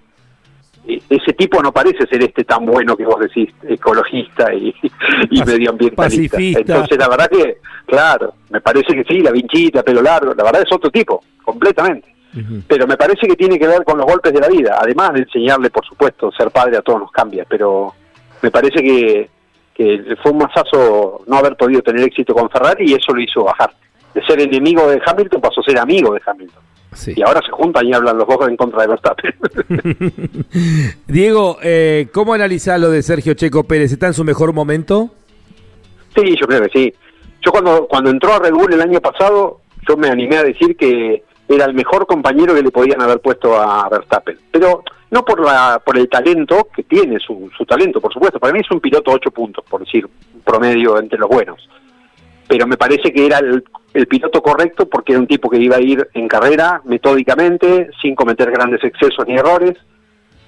ese 0.86 1.32
tipo 1.32 1.62
no 1.62 1.72
parece 1.72 2.06
ser 2.06 2.22
este 2.22 2.44
tan 2.44 2.64
bueno 2.64 2.96
que 2.96 3.04
vos 3.04 3.18
decís, 3.20 3.50
ecologista 3.68 4.52
y, 4.54 4.74
medioambientalista. 5.46 6.38
Entonces, 6.38 6.96
la 6.98 7.08
verdad 7.08 7.28
que, 7.28 7.58
claro, 7.86 8.34
me 8.50 8.60
parece 8.60 8.94
que 8.94 9.04
sí, 9.04 9.20
la 9.20 9.32
vinchita, 9.32 9.82
pelo 9.82 10.02
largo, 10.02 10.34
la 10.34 10.44
verdad 10.44 10.62
es 10.62 10.72
otro 10.72 10.90
tipo, 10.90 11.22
completamente. 11.44 12.14
Pero 12.68 12.86
me 12.86 12.98
parece 12.98 13.26
que 13.26 13.34
tiene 13.34 13.58
que 13.58 13.66
ver 13.66 13.82
con 13.82 13.96
los 13.96 14.04
golpes 14.04 14.30
de 14.30 14.40
la 14.40 14.48
vida, 14.48 14.76
además 14.78 15.14
de 15.14 15.20
enseñarle, 15.20 15.70
por 15.70 15.86
supuesto, 15.86 16.30
ser 16.32 16.50
padre 16.50 16.76
a 16.76 16.82
todos 16.82 17.00
nos 17.00 17.10
cambia, 17.10 17.46
pero 17.48 17.94
me 18.42 18.50
parece 18.50 18.82
que, 18.82 19.30
que 19.72 20.16
fue 20.22 20.32
un 20.32 20.38
masazo 20.38 21.22
no 21.26 21.36
haber 21.36 21.56
podido 21.56 21.80
tener 21.80 22.02
éxito 22.02 22.34
con 22.34 22.50
Ferrari 22.50 22.90
y 22.90 22.94
eso 22.94 23.14
lo 23.14 23.22
hizo 23.22 23.42
bajar. 23.42 23.72
De 24.12 24.22
ser 24.26 24.38
enemigo 24.38 24.86
de 24.86 25.00
Hamilton 25.04 25.40
pasó 25.40 25.62
a 25.62 25.64
ser 25.64 25.78
amigo 25.78 26.12
de 26.12 26.20
Hamilton. 26.26 26.62
Y 27.06 27.22
ahora 27.22 27.40
se 27.44 27.50
juntan 27.50 27.86
y 27.86 27.92
hablan 27.92 28.18
los 28.18 28.26
dos 28.26 28.48
en 28.48 28.56
contra 28.56 28.82
de 28.82 28.88
Verstappen. 28.88 29.34
Diego, 31.06 31.58
eh, 31.62 32.08
¿cómo 32.12 32.34
analizás 32.34 32.80
lo 32.80 32.90
de 32.90 33.02
Sergio 33.02 33.34
Checo 33.34 33.64
Pérez? 33.64 33.92
¿Está 33.92 34.08
en 34.08 34.14
su 34.14 34.24
mejor 34.24 34.52
momento? 34.52 35.10
Sí, 36.14 36.34
yo 36.40 36.46
creo 36.46 36.62
que 36.62 36.70
sí. 36.70 36.94
Yo 37.42 37.52
cuando, 37.52 37.86
cuando 37.86 38.10
entró 38.10 38.34
a 38.34 38.38
Red 38.38 38.52
Bull 38.52 38.72
el 38.72 38.80
año 38.80 39.00
pasado, 39.00 39.60
yo 39.88 39.96
me 39.96 40.08
animé 40.08 40.36
a 40.36 40.44
decir 40.44 40.76
que 40.76 41.22
era 41.48 41.66
el 41.66 41.74
mejor 41.74 42.06
compañero 42.06 42.54
que 42.54 42.62
le 42.62 42.70
podían 42.70 43.00
haber 43.00 43.20
puesto 43.20 43.60
a 43.60 43.88
Verstappen. 43.88 44.38
Pero 44.50 44.82
no 45.10 45.24
por 45.24 45.44
la 45.44 45.80
por 45.84 45.96
el 45.96 46.08
talento, 46.08 46.68
que 46.74 46.82
tiene 46.82 47.18
su, 47.20 47.50
su 47.56 47.64
talento, 47.64 48.00
por 48.00 48.12
supuesto. 48.12 48.40
Para 48.40 48.52
mí 48.52 48.60
es 48.60 48.70
un 48.70 48.80
piloto 48.80 49.12
8 49.12 49.30
puntos, 49.30 49.64
por 49.68 49.80
decir, 49.84 50.08
promedio 50.44 50.98
entre 50.98 51.18
los 51.18 51.28
buenos. 51.28 51.68
Pero 52.48 52.66
me 52.66 52.76
parece 52.76 53.12
que 53.12 53.26
era 53.26 53.38
el 53.38 53.64
el 53.96 54.06
piloto 54.06 54.42
correcto 54.42 54.88
porque 54.88 55.12
era 55.12 55.20
un 55.20 55.26
tipo 55.26 55.48
que 55.48 55.58
iba 55.58 55.76
a 55.76 55.80
ir 55.80 56.08
en 56.12 56.28
carrera 56.28 56.82
metódicamente, 56.84 57.88
sin 58.00 58.14
cometer 58.14 58.50
grandes 58.50 58.84
excesos 58.84 59.26
ni 59.26 59.34
errores, 59.34 59.76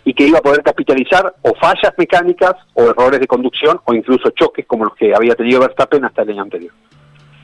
y 0.04 0.14
que 0.14 0.26
iba 0.26 0.38
a 0.38 0.42
poder 0.42 0.62
capitalizar 0.62 1.34
o 1.42 1.54
fallas 1.54 1.92
mecánicas 1.96 2.54
o 2.74 2.84
errores 2.90 3.20
de 3.20 3.26
conducción 3.26 3.80
o 3.84 3.94
incluso 3.94 4.30
choques 4.30 4.66
como 4.66 4.84
los 4.84 4.94
que 4.94 5.14
había 5.14 5.34
tenido 5.34 5.61
Verstappen 5.61 6.04
hasta 6.04 6.22
el 6.22 6.30
año 6.30 6.42
anterior. 6.42 6.72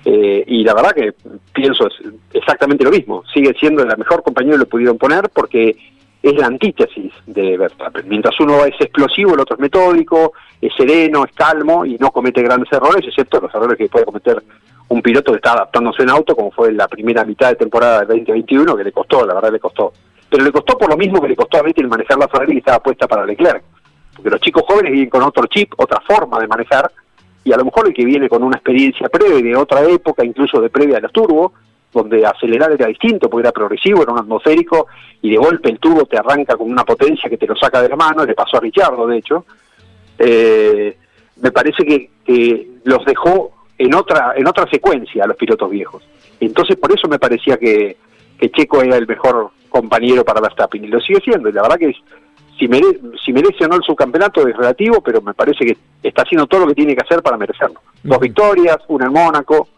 Eh, 0.04 0.44
y 0.46 0.62
la 0.62 0.74
verdad 0.74 0.92
que 0.92 1.14
pienso 1.52 1.88
exactamente 2.32 2.84
lo 2.84 2.90
mismo, 2.90 3.22
sigue 3.32 3.54
siendo 3.58 3.82
el 3.82 3.96
mejor 3.96 4.22
compañero 4.22 4.56
que 4.56 4.60
le 4.60 4.66
pudieron 4.66 4.98
poner 4.98 5.30
porque 5.30 5.76
es 6.22 6.34
la 6.36 6.46
antítesis 6.46 7.12
de 7.26 7.56
Verstappen. 7.56 8.08
Mientras 8.08 8.38
uno 8.40 8.64
es 8.64 8.74
explosivo, 8.80 9.34
el 9.34 9.40
otro 9.40 9.56
es 9.56 9.60
metódico, 9.60 10.32
es 10.60 10.72
sereno, 10.74 11.24
es 11.24 11.32
calmo 11.32 11.84
y 11.84 11.96
no 11.96 12.10
comete 12.10 12.42
grandes 12.42 12.72
errores, 12.72 13.06
excepto 13.06 13.40
los 13.40 13.54
errores 13.54 13.76
que 13.76 13.88
puede 13.88 14.06
cometer 14.06 14.42
un 14.88 15.02
piloto 15.02 15.32
que 15.32 15.36
está 15.36 15.52
adaptándose 15.52 16.02
en 16.02 16.10
auto, 16.10 16.36
como 16.36 16.50
fue 16.50 16.72
la 16.72 16.88
primera 16.88 17.24
mitad 17.24 17.50
de 17.50 17.56
temporada 17.56 18.00
del 18.00 18.08
2021, 18.08 18.76
que 18.76 18.84
le 18.84 18.92
costó, 18.92 19.26
la 19.26 19.34
verdad 19.34 19.52
le 19.52 19.60
costó. 19.60 19.92
Pero 20.28 20.44
le 20.44 20.52
costó 20.52 20.76
por 20.76 20.90
lo 20.90 20.96
mismo 20.96 21.20
que 21.20 21.28
le 21.28 21.36
costó 21.36 21.58
a 21.58 21.62
Vettel 21.62 21.88
manejar 21.88 22.18
la 22.18 22.28
Ferrari 22.28 22.52
que 22.52 22.58
estaba 22.58 22.82
puesta 22.82 23.06
para 23.06 23.24
Leclerc. 23.24 23.62
Porque 24.14 24.30
los 24.30 24.40
chicos 24.40 24.64
jóvenes 24.66 24.92
vienen 24.92 25.10
con 25.10 25.22
otro 25.22 25.46
chip, 25.46 25.72
otra 25.76 26.00
forma 26.00 26.38
de 26.38 26.46
manejar, 26.46 26.90
y 27.44 27.52
a 27.52 27.56
lo 27.56 27.64
mejor 27.64 27.88
el 27.88 27.94
que 27.94 28.04
viene 28.04 28.28
con 28.28 28.42
una 28.42 28.56
experiencia 28.56 29.08
previa 29.08 29.42
de 29.42 29.56
otra 29.56 29.82
época, 29.82 30.24
incluso 30.24 30.60
de 30.60 30.70
previa 30.70 30.98
a 30.98 31.00
los 31.00 31.12
turbos, 31.12 31.52
donde 31.92 32.26
acelerar 32.26 32.72
era 32.72 32.86
distinto, 32.86 33.28
porque 33.28 33.46
era 33.46 33.52
progresivo, 33.52 34.02
era 34.02 34.12
un 34.12 34.18
atmosférico, 34.18 34.88
y 35.22 35.30
de 35.30 35.36
golpe 35.36 35.70
el 35.70 35.78
turbo 35.78 36.04
te 36.06 36.18
arranca 36.18 36.56
con 36.56 36.70
una 36.70 36.84
potencia 36.84 37.30
que 37.30 37.36
te 37.36 37.46
lo 37.46 37.54
saca 37.54 37.82
de 37.82 37.88
la 37.88 37.96
mano, 37.96 38.24
le 38.24 38.34
pasó 38.34 38.56
a 38.56 38.60
Richardo, 38.60 39.06
de 39.06 39.18
hecho. 39.18 39.44
Eh, 40.18 40.96
me 41.40 41.50
parece 41.50 41.84
que, 41.84 42.10
que 42.24 42.68
los 42.84 43.04
dejó 43.04 43.52
en 43.78 43.94
otra 43.94 44.34
en 44.36 44.46
otra 44.46 44.68
secuencia 44.70 45.24
a 45.24 45.26
los 45.26 45.36
pilotos 45.36 45.70
viejos. 45.70 46.02
Entonces 46.40 46.76
por 46.76 46.92
eso 46.92 47.08
me 47.08 47.18
parecía 47.18 47.56
que, 47.56 47.96
que 48.38 48.50
Checo 48.50 48.82
era 48.82 48.96
el 48.96 49.06
mejor 49.06 49.50
compañero 49.68 50.24
para 50.24 50.40
Verstappen 50.40 50.84
y 50.84 50.88
lo 50.88 51.00
sigue 51.00 51.20
siendo. 51.20 51.48
Y 51.48 51.52
la 51.52 51.62
verdad 51.62 51.78
que 51.78 51.94
si, 52.58 52.68
merece, 52.68 53.00
si 53.24 53.32
merece 53.32 53.64
o 53.64 53.68
no 53.68 53.76
el 53.76 53.82
subcampeonato 53.82 54.46
es 54.46 54.56
relativo, 54.56 55.00
pero 55.00 55.20
me 55.20 55.34
parece 55.34 55.64
que 55.64 55.76
está 56.02 56.22
haciendo 56.22 56.46
todo 56.46 56.60
lo 56.60 56.66
que 56.68 56.74
tiene 56.74 56.94
que 56.94 57.02
hacer 57.02 57.22
para 57.22 57.36
merecerlo. 57.36 57.80
Dos 58.02 58.20
victorias, 58.20 58.78
una 58.88 59.06
en 59.06 59.12
Mónaco, 59.12 59.68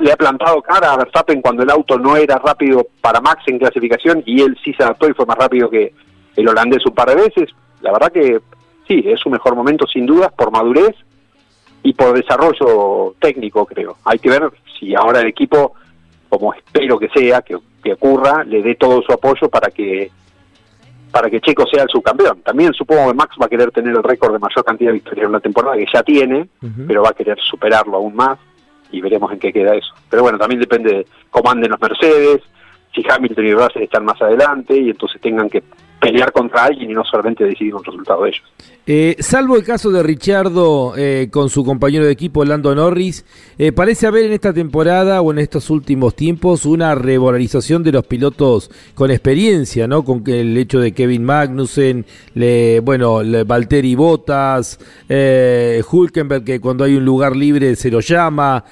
le 0.00 0.12
ha 0.12 0.16
plantado 0.16 0.62
cara 0.62 0.92
a 0.92 0.96
Verstappen 0.96 1.42
cuando 1.42 1.62
el 1.62 1.70
auto 1.70 1.98
no 1.98 2.16
era 2.16 2.38
rápido 2.38 2.86
para 3.00 3.20
Max 3.20 3.42
en 3.46 3.58
clasificación 3.58 4.22
y 4.24 4.40
él 4.40 4.56
sí 4.62 4.72
se 4.72 4.84
adaptó 4.84 5.08
y 5.08 5.14
fue 5.14 5.26
más 5.26 5.36
rápido 5.36 5.68
que 5.68 5.92
el 6.36 6.48
holandés 6.48 6.86
un 6.86 6.94
par 6.94 7.08
de 7.08 7.16
veces. 7.16 7.50
La 7.80 7.92
verdad 7.92 8.12
que 8.12 8.40
sí, 8.86 9.02
es 9.04 9.20
su 9.20 9.28
mejor 9.28 9.56
momento 9.56 9.86
sin 9.86 10.06
dudas 10.06 10.32
por 10.32 10.52
madurez 10.52 10.94
y 11.82 11.92
por 11.92 12.14
desarrollo 12.14 13.14
técnico, 13.20 13.66
creo. 13.66 13.96
Hay 14.04 14.18
que 14.18 14.30
ver 14.30 14.50
si 14.78 14.94
ahora 14.94 15.20
el 15.20 15.28
equipo, 15.28 15.74
como 16.28 16.52
espero 16.54 16.98
que 16.98 17.08
sea, 17.08 17.42
que, 17.42 17.56
ocurra, 17.90 18.44
le 18.44 18.62
dé 18.62 18.74
todo 18.74 19.00
su 19.00 19.10
apoyo 19.12 19.48
para 19.48 19.70
que 19.70 20.10
para 21.10 21.30
que 21.30 21.40
Checo 21.40 21.66
sea 21.66 21.84
el 21.84 21.88
subcampeón. 21.88 22.42
También 22.42 22.74
supongo 22.74 23.08
que 23.08 23.14
Max 23.14 23.34
va 23.40 23.46
a 23.46 23.48
querer 23.48 23.70
tener 23.70 23.96
el 23.96 24.02
récord 24.02 24.34
de 24.34 24.38
mayor 24.38 24.62
cantidad 24.62 24.90
de 24.90 24.94
victorias 24.94 25.24
en 25.24 25.32
la 25.32 25.40
temporada, 25.40 25.74
que 25.74 25.86
ya 25.90 26.02
tiene, 26.02 26.48
pero 26.86 27.02
va 27.02 27.08
a 27.08 27.14
querer 27.14 27.38
superarlo 27.40 27.96
aún 27.96 28.14
más 28.14 28.38
y 28.92 29.00
veremos 29.00 29.32
en 29.32 29.38
qué 29.38 29.50
queda 29.50 29.74
eso. 29.74 29.94
Pero 30.10 30.22
bueno, 30.22 30.36
también 30.36 30.60
depende 30.60 30.92
de 30.92 31.06
cómo 31.30 31.50
anden 31.50 31.70
los 31.70 31.80
Mercedes, 31.80 32.42
si 32.94 33.02
Hamilton 33.08 33.46
y 33.46 33.54
Russell 33.54 33.82
están 33.84 34.04
más 34.04 34.20
adelante 34.20 34.76
y 34.76 34.90
entonces 34.90 35.18
tengan 35.20 35.48
que 35.48 35.62
pelear 36.00 36.32
contra 36.32 36.64
alguien 36.64 36.90
y 36.90 36.94
no 36.94 37.04
solamente 37.04 37.44
decidir 37.44 37.74
un 37.74 37.84
resultado 37.84 38.22
de 38.22 38.30
ellos. 38.30 38.42
Eh, 38.86 39.16
salvo 39.18 39.56
el 39.56 39.64
caso 39.64 39.90
de 39.90 40.02
Richardo 40.02 40.94
eh, 40.96 41.28
con 41.30 41.50
su 41.50 41.62
compañero 41.62 42.06
de 42.06 42.12
equipo 42.12 42.44
Lando 42.44 42.74
Norris, 42.74 43.26
eh, 43.58 43.70
parece 43.72 44.06
haber 44.06 44.24
en 44.24 44.32
esta 44.32 44.54
temporada 44.54 45.20
o 45.20 45.30
en 45.30 45.38
estos 45.38 45.68
últimos 45.68 46.14
tiempos 46.14 46.64
una 46.64 46.94
revalorización 46.94 47.82
de 47.82 47.92
los 47.92 48.06
pilotos 48.06 48.70
con 48.94 49.10
experiencia, 49.10 49.86
¿no? 49.86 50.04
Con 50.04 50.22
el 50.26 50.56
hecho 50.56 50.80
de 50.80 50.92
Kevin 50.92 51.24
Magnussen, 51.24 52.06
le, 52.34 52.80
bueno, 52.80 53.22
le, 53.22 53.44
Valtteri 53.44 53.94
Bottas, 53.94 54.78
Hulkenberg 55.90 56.44
que 56.44 56.60
cuando 56.60 56.84
hay 56.84 56.94
un 56.94 57.04
lugar 57.04 57.36
libre 57.36 57.76
se 57.76 57.90
lo 57.90 58.00
llama. 58.00 58.64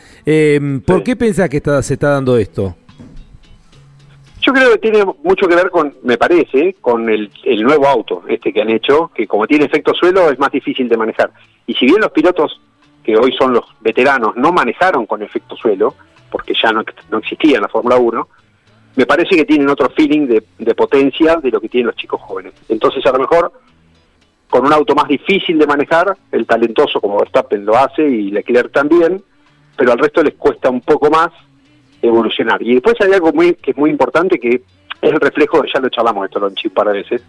¿Por 0.87 1.03
qué 1.03 1.17
pensás 1.17 1.51
que 1.51 1.59
está, 1.59 1.83
se 1.83 1.95
está 1.95 2.11
dando 2.11 2.39
esto? 2.39 2.75
Yo 4.47 4.53
creo 4.53 4.71
que 4.71 4.79
tiene 4.79 5.05
mucho 5.25 5.49
que 5.49 5.57
ver 5.57 5.71
con, 5.71 5.97
me 6.05 6.17
parece, 6.17 6.77
con 6.81 7.09
el, 7.09 7.33
el 7.43 7.65
nuevo 7.65 7.89
auto, 7.89 8.23
este 8.29 8.53
que 8.53 8.63
han 8.63 8.71
hecho, 8.71 9.11
que 9.13 9.27
como 9.27 9.45
tiene 9.45 9.65
efecto 9.65 9.93
suelo 9.93 10.31
es 10.31 10.39
más 10.39 10.53
difícil 10.53 10.89
de 10.89 10.97
manejar. 10.97 11.33
Y 11.67 11.75
si 11.75 11.87
bien 11.87 12.01
los 12.01 12.13
pilotos 12.13 12.61
que 13.03 13.17
hoy 13.17 13.35
son 13.37 13.55
los 13.55 13.65
veteranos 13.81 14.37
no 14.37 14.53
manejaron 14.53 15.05
con 15.07 15.21
efecto 15.21 15.57
suelo, 15.57 15.95
porque 16.31 16.55
ya 16.55 16.71
no, 16.71 16.85
existía 17.19 17.57
en 17.57 17.63
la 17.63 17.69
Fórmula 17.69 17.97
1, 17.97 18.29
me 18.95 19.05
parece 19.05 19.35
que 19.35 19.45
tienen 19.45 19.69
otro 19.69 19.91
feeling 19.91 20.29
de, 20.29 20.45
de, 20.59 20.75
potencia 20.77 21.37
de 21.37 21.51
lo 21.51 21.61
que 21.61 21.69
tienen 21.69 21.89
los 21.89 21.97
chicos 21.97 22.21
jóvenes. 22.21 22.53
Entonces 22.69 23.05
a 23.05 23.13
lo 23.13 23.19
mejor 23.19 23.51
con 24.49 24.65
un 24.65 24.73
auto 24.73 24.95
más 24.95 25.09
difícil 25.09 25.59
de 25.59 25.67
manejar, 25.67 26.17
el 26.31 26.47
talentoso 26.47 27.01
como 27.01 27.19
Verstappen 27.19 27.67
lo 27.67 27.77
hace 27.77 28.09
y 28.09 28.31
Leclerc 28.31 28.71
también, 28.71 29.21
pero 29.77 29.91
al 29.91 29.99
resto 29.99 30.23
les 30.23 30.35
cuesta 30.35 30.71
un 30.71 30.83
poco 30.83 31.11
más 31.11 31.33
evolucionar. 32.03 32.63
Y 32.63 32.75
después 32.75 32.95
hay 33.01 33.13
algo 33.13 33.33
muy 33.33 33.55
que 33.55 33.73
es 33.73 33.77
muy 33.77 33.91
importante 33.91 34.39
que 34.39 34.63
es 35.01 35.13
el 35.13 35.21
reflejo, 35.21 35.63
ya 35.73 35.81
lo 35.81 35.89
charlamos 35.89 36.25
esto 36.25 36.39
Lonchi 36.39 36.69
un 36.69 36.75
par 36.75 36.89
de 36.89 36.93
veces, 36.95 37.23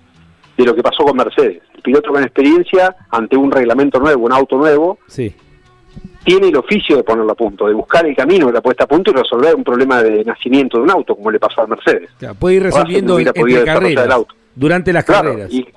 de 0.58 0.66
lo 0.66 0.76
que 0.76 0.82
pasó 0.82 1.04
con 1.04 1.18
Mercedes. 1.18 1.62
El 1.76 1.82
piloto 1.82 2.12
con 2.12 2.24
experiencia 2.24 2.96
ante 3.12 3.38
un 3.38 3.52
reglamento 3.52 4.00
nuevo, 4.00 4.26
un 4.26 4.34
auto 4.34 4.58
nuevo, 4.58 5.00
sí. 5.08 5.34
tiene 6.24 6.48
el 6.48 6.56
oficio 6.56 6.98
de 6.98 7.04
ponerlo 7.04 7.32
a 7.32 7.36
punto, 7.36 7.68
de 7.68 7.74
buscar 7.74 8.06
el 8.06 8.16
camino 8.16 8.48
de 8.48 8.54
la 8.54 8.62
puesta 8.62 8.86
a 8.86 8.88
punto 8.88 9.12
y 9.12 9.14
resolver 9.14 9.56
un 9.56 9.64
problema 9.64 10.02
de 10.02 10.24
nacimiento 10.24 10.78
de 10.78 10.84
un 10.84 10.92
auto, 10.92 11.16
como 11.16 11.30
le 11.30 11.40
pasó 11.40 11.62
a 11.62 11.68
Mercedes. 11.68 12.10
Claro, 12.18 12.36
puede 12.36 12.56
ir 12.56 12.64
resolviendo 12.64 13.14
no 13.14 13.20
entre 13.20 13.64
carreras, 13.64 14.10
auto. 14.10 14.36
durante 14.56 14.92
las 14.92 15.06
claro, 15.06 15.30
carreras. 15.30 15.52
Y 15.52 15.68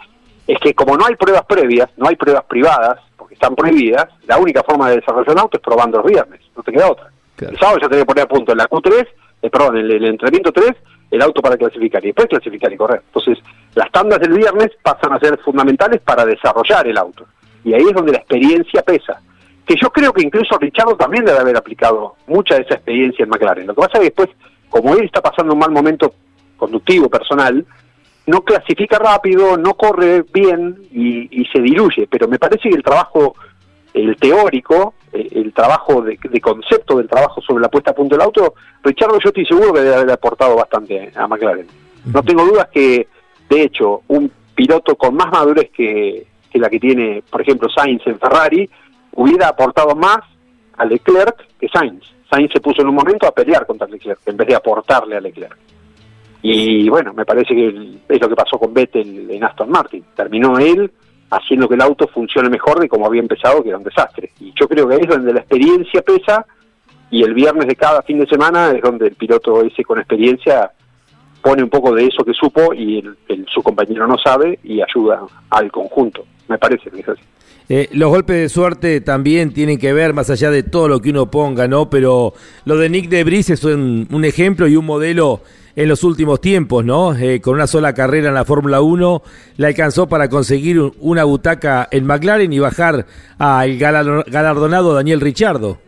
es 0.46 0.58
que 0.58 0.74
como 0.74 0.96
no 0.96 1.04
hay 1.06 1.14
pruebas 1.16 1.44
previas, 1.46 1.90
no 1.96 2.08
hay 2.08 2.16
pruebas 2.16 2.44
privadas, 2.44 3.00
porque 3.16 3.34
están 3.34 3.54
prohibidas, 3.54 4.06
la 4.26 4.38
única 4.38 4.62
forma 4.62 4.88
de 4.88 4.96
desarrollar 4.96 5.32
un 5.32 5.38
auto 5.40 5.58
es 5.58 5.62
probando 5.62 5.98
los 5.98 6.06
viernes, 6.06 6.40
no 6.56 6.62
te 6.62 6.72
queda 6.72 6.90
otra. 6.90 7.10
El 7.48 7.58
sábado 7.58 7.78
ya 7.80 7.88
tenés 7.88 8.04
que 8.04 8.06
poner 8.06 8.24
a 8.24 8.28
punto 8.28 8.52
en 8.52 8.58
la 8.58 8.68
Q3, 8.68 9.06
eh, 9.42 9.50
perdón, 9.50 9.76
el, 9.78 10.04
entrenamiento 10.04 10.52
3, 10.52 10.72
el 11.10 11.22
auto 11.22 11.40
para 11.40 11.56
clasificar 11.56 12.02
y 12.04 12.08
después 12.08 12.28
clasificar 12.28 12.72
y 12.72 12.76
correr. 12.76 13.02
Entonces, 13.06 13.38
las 13.74 13.90
tandas 13.90 14.20
del 14.20 14.32
viernes 14.32 14.70
pasan 14.82 15.12
a 15.12 15.18
ser 15.18 15.38
fundamentales 15.38 16.00
para 16.02 16.24
desarrollar 16.24 16.86
el 16.86 16.98
auto. 16.98 17.26
Y 17.64 17.74
ahí 17.74 17.82
es 17.82 17.94
donde 17.94 18.12
la 18.12 18.18
experiencia 18.18 18.82
pesa. 18.82 19.20
Que 19.66 19.74
yo 19.80 19.90
creo 19.90 20.12
que 20.12 20.22
incluso 20.22 20.58
Richardo 20.58 20.96
también 20.96 21.24
debe 21.24 21.38
haber 21.38 21.56
aplicado 21.56 22.16
mucha 22.26 22.56
de 22.56 22.62
esa 22.62 22.74
experiencia 22.74 23.22
en 23.22 23.30
McLaren. 23.30 23.66
Lo 23.66 23.74
que 23.74 23.82
pasa 23.82 23.92
es 23.94 24.00
que 24.00 24.04
después, 24.06 24.28
como 24.68 24.94
él 24.94 25.04
está 25.04 25.20
pasando 25.20 25.52
un 25.52 25.58
mal 25.58 25.70
momento 25.70 26.14
conductivo, 26.56 27.08
personal, 27.08 27.64
no 28.26 28.42
clasifica 28.42 28.98
rápido, 28.98 29.56
no 29.56 29.74
corre 29.74 30.24
bien 30.32 30.76
y, 30.92 31.40
y 31.40 31.44
se 31.46 31.60
diluye. 31.60 32.06
Pero 32.10 32.28
me 32.28 32.38
parece 32.38 32.68
que 32.68 32.76
el 32.76 32.82
trabajo, 32.82 33.34
el 33.94 34.16
teórico, 34.16 34.94
el 35.12 35.52
trabajo 35.52 36.02
de, 36.02 36.18
de, 36.22 36.40
concepto 36.40 36.96
del 36.96 37.08
trabajo 37.08 37.40
sobre 37.40 37.62
la 37.62 37.68
puesta 37.68 37.90
a 37.90 37.94
punto 37.94 38.16
del 38.16 38.24
auto, 38.24 38.54
Richardo 38.82 39.18
yo 39.18 39.28
estoy 39.28 39.46
seguro 39.46 39.72
que 39.72 39.80
debe 39.80 39.96
haber 39.96 40.10
aportado 40.12 40.56
bastante 40.56 41.10
a 41.14 41.26
McLaren. 41.26 41.66
No 42.12 42.22
tengo 42.22 42.44
dudas 42.44 42.68
que, 42.72 43.08
de 43.48 43.62
hecho, 43.62 44.02
un 44.08 44.30
piloto 44.54 44.96
con 44.96 45.14
más 45.14 45.30
madurez 45.30 45.70
que, 45.70 46.26
que 46.50 46.58
la 46.58 46.68
que 46.68 46.80
tiene, 46.80 47.22
por 47.30 47.40
ejemplo, 47.40 47.68
Sainz 47.68 48.06
en 48.06 48.18
Ferrari, 48.18 48.68
hubiera 49.12 49.48
aportado 49.48 49.94
más 49.94 50.20
a 50.76 50.84
Leclerc 50.84 51.46
que 51.58 51.68
Sainz. 51.68 52.04
Sainz 52.30 52.52
se 52.52 52.60
puso 52.60 52.82
en 52.82 52.88
un 52.88 52.94
momento 52.94 53.26
a 53.26 53.32
pelear 53.32 53.66
contra 53.66 53.86
Leclerc 53.86 54.20
en 54.26 54.36
vez 54.36 54.48
de 54.48 54.54
aportarle 54.54 55.16
a 55.16 55.20
Leclerc. 55.20 55.56
Y 56.42 56.88
bueno, 56.88 57.12
me 57.12 57.26
parece 57.26 57.54
que 57.54 57.68
es 58.08 58.20
lo 58.20 58.28
que 58.28 58.36
pasó 58.36 58.58
con 58.58 58.72
Vettel 58.72 59.30
en 59.30 59.44
Aston 59.44 59.70
Martin. 59.70 60.04
Terminó 60.14 60.58
él 60.58 60.90
haciendo 61.30 61.68
que 61.68 61.74
el 61.74 61.82
auto 61.82 62.08
funcione 62.08 62.48
mejor 62.48 62.80
de 62.80 62.88
como 62.88 63.06
había 63.06 63.20
empezado, 63.20 63.62
que 63.62 63.68
era 63.68 63.78
un 63.78 63.84
desastre. 63.84 64.32
Y 64.40 64.52
yo 64.58 64.68
creo 64.68 64.88
que 64.88 64.94
ahí 64.94 65.00
es 65.02 65.08
donde 65.08 65.32
la 65.32 65.40
experiencia 65.40 66.02
pesa 66.02 66.44
y 67.10 67.22
el 67.22 67.34
viernes 67.34 67.66
de 67.66 67.76
cada 67.76 68.02
fin 68.02 68.18
de 68.18 68.26
semana 68.26 68.70
es 68.70 68.82
donde 68.82 69.08
el 69.08 69.14
piloto 69.14 69.62
ese 69.62 69.84
con 69.84 69.98
experiencia 69.98 70.70
pone 71.42 71.62
un 71.62 71.70
poco 71.70 71.94
de 71.94 72.06
eso 72.06 72.24
que 72.24 72.34
supo 72.34 72.74
y 72.74 72.98
el, 72.98 73.46
su 73.48 73.62
compañero 73.62 74.06
no 74.06 74.18
sabe 74.18 74.58
y 74.62 74.80
ayuda 74.80 75.22
al 75.50 75.70
conjunto. 75.72 76.24
Me 76.48 76.58
parece 76.58 76.90
que 76.90 77.00
es. 77.00 77.06
Eh, 77.72 77.88
los 77.92 78.10
golpes 78.10 78.36
de 78.36 78.48
suerte 78.48 79.00
también 79.00 79.52
tienen 79.52 79.78
que 79.78 79.92
ver, 79.92 80.12
más 80.12 80.28
allá 80.28 80.50
de 80.50 80.64
todo 80.64 80.88
lo 80.88 81.00
que 81.00 81.10
uno 81.10 81.30
ponga, 81.30 81.68
¿no? 81.68 81.88
Pero 81.88 82.34
lo 82.64 82.76
de 82.76 82.90
Nick 82.90 83.08
de 83.08 83.22
Vries 83.22 83.48
es 83.48 83.62
un, 83.62 84.08
un 84.10 84.24
ejemplo 84.24 84.66
y 84.66 84.74
un 84.74 84.84
modelo 84.84 85.40
en 85.76 85.88
los 85.88 86.02
últimos 86.02 86.40
tiempos, 86.40 86.84
¿no? 86.84 87.14
Eh, 87.14 87.40
con 87.40 87.54
una 87.54 87.68
sola 87.68 87.94
carrera 87.94 88.26
en 88.26 88.34
la 88.34 88.44
Fórmula 88.44 88.80
1 88.80 89.22
le 89.56 89.66
alcanzó 89.68 90.08
para 90.08 90.28
conseguir 90.28 90.80
una 90.98 91.22
butaca 91.22 91.86
en 91.92 92.06
McLaren 92.06 92.52
y 92.52 92.58
bajar 92.58 93.06
al 93.38 93.78
galardonado 93.78 94.92
Daniel 94.92 95.20
Richardo. 95.20 95.78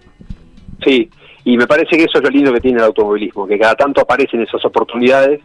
Sí, 0.84 1.10
y 1.44 1.56
me 1.56 1.66
parece 1.66 1.96
que 1.96 2.04
eso 2.04 2.18
es 2.18 2.22
lo 2.22 2.30
lindo 2.30 2.52
que 2.52 2.60
tiene 2.60 2.78
el 2.78 2.84
automovilismo, 2.84 3.44
que 3.44 3.58
cada 3.58 3.74
tanto 3.74 4.02
aparecen 4.02 4.40
esas 4.42 4.64
oportunidades. 4.64 5.40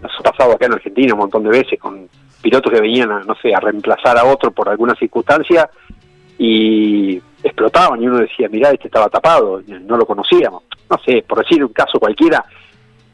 Nos 0.00 0.12
ha 0.20 0.22
pasado 0.22 0.52
acá 0.52 0.66
en 0.66 0.74
Argentina 0.74 1.14
un 1.14 1.20
montón 1.20 1.42
de 1.42 1.50
veces 1.50 1.80
con 1.80 2.08
pilotos 2.40 2.72
que 2.72 2.80
venían, 2.80 3.10
a, 3.10 3.20
no 3.20 3.34
sé, 3.36 3.54
a 3.54 3.60
reemplazar 3.60 4.18
a 4.18 4.24
otro 4.24 4.50
por 4.50 4.68
alguna 4.68 4.94
circunstancia 4.94 5.68
y 6.38 7.20
explotaban 7.42 8.02
y 8.02 8.06
uno 8.06 8.18
decía, 8.18 8.48
mirá, 8.48 8.70
este 8.70 8.88
estaba 8.88 9.08
tapado, 9.08 9.62
no 9.66 9.96
lo 9.96 10.06
conocíamos. 10.06 10.64
No 10.88 10.98
sé, 11.04 11.24
por 11.26 11.38
decir 11.38 11.64
un 11.64 11.72
caso 11.72 11.98
cualquiera, 11.98 12.44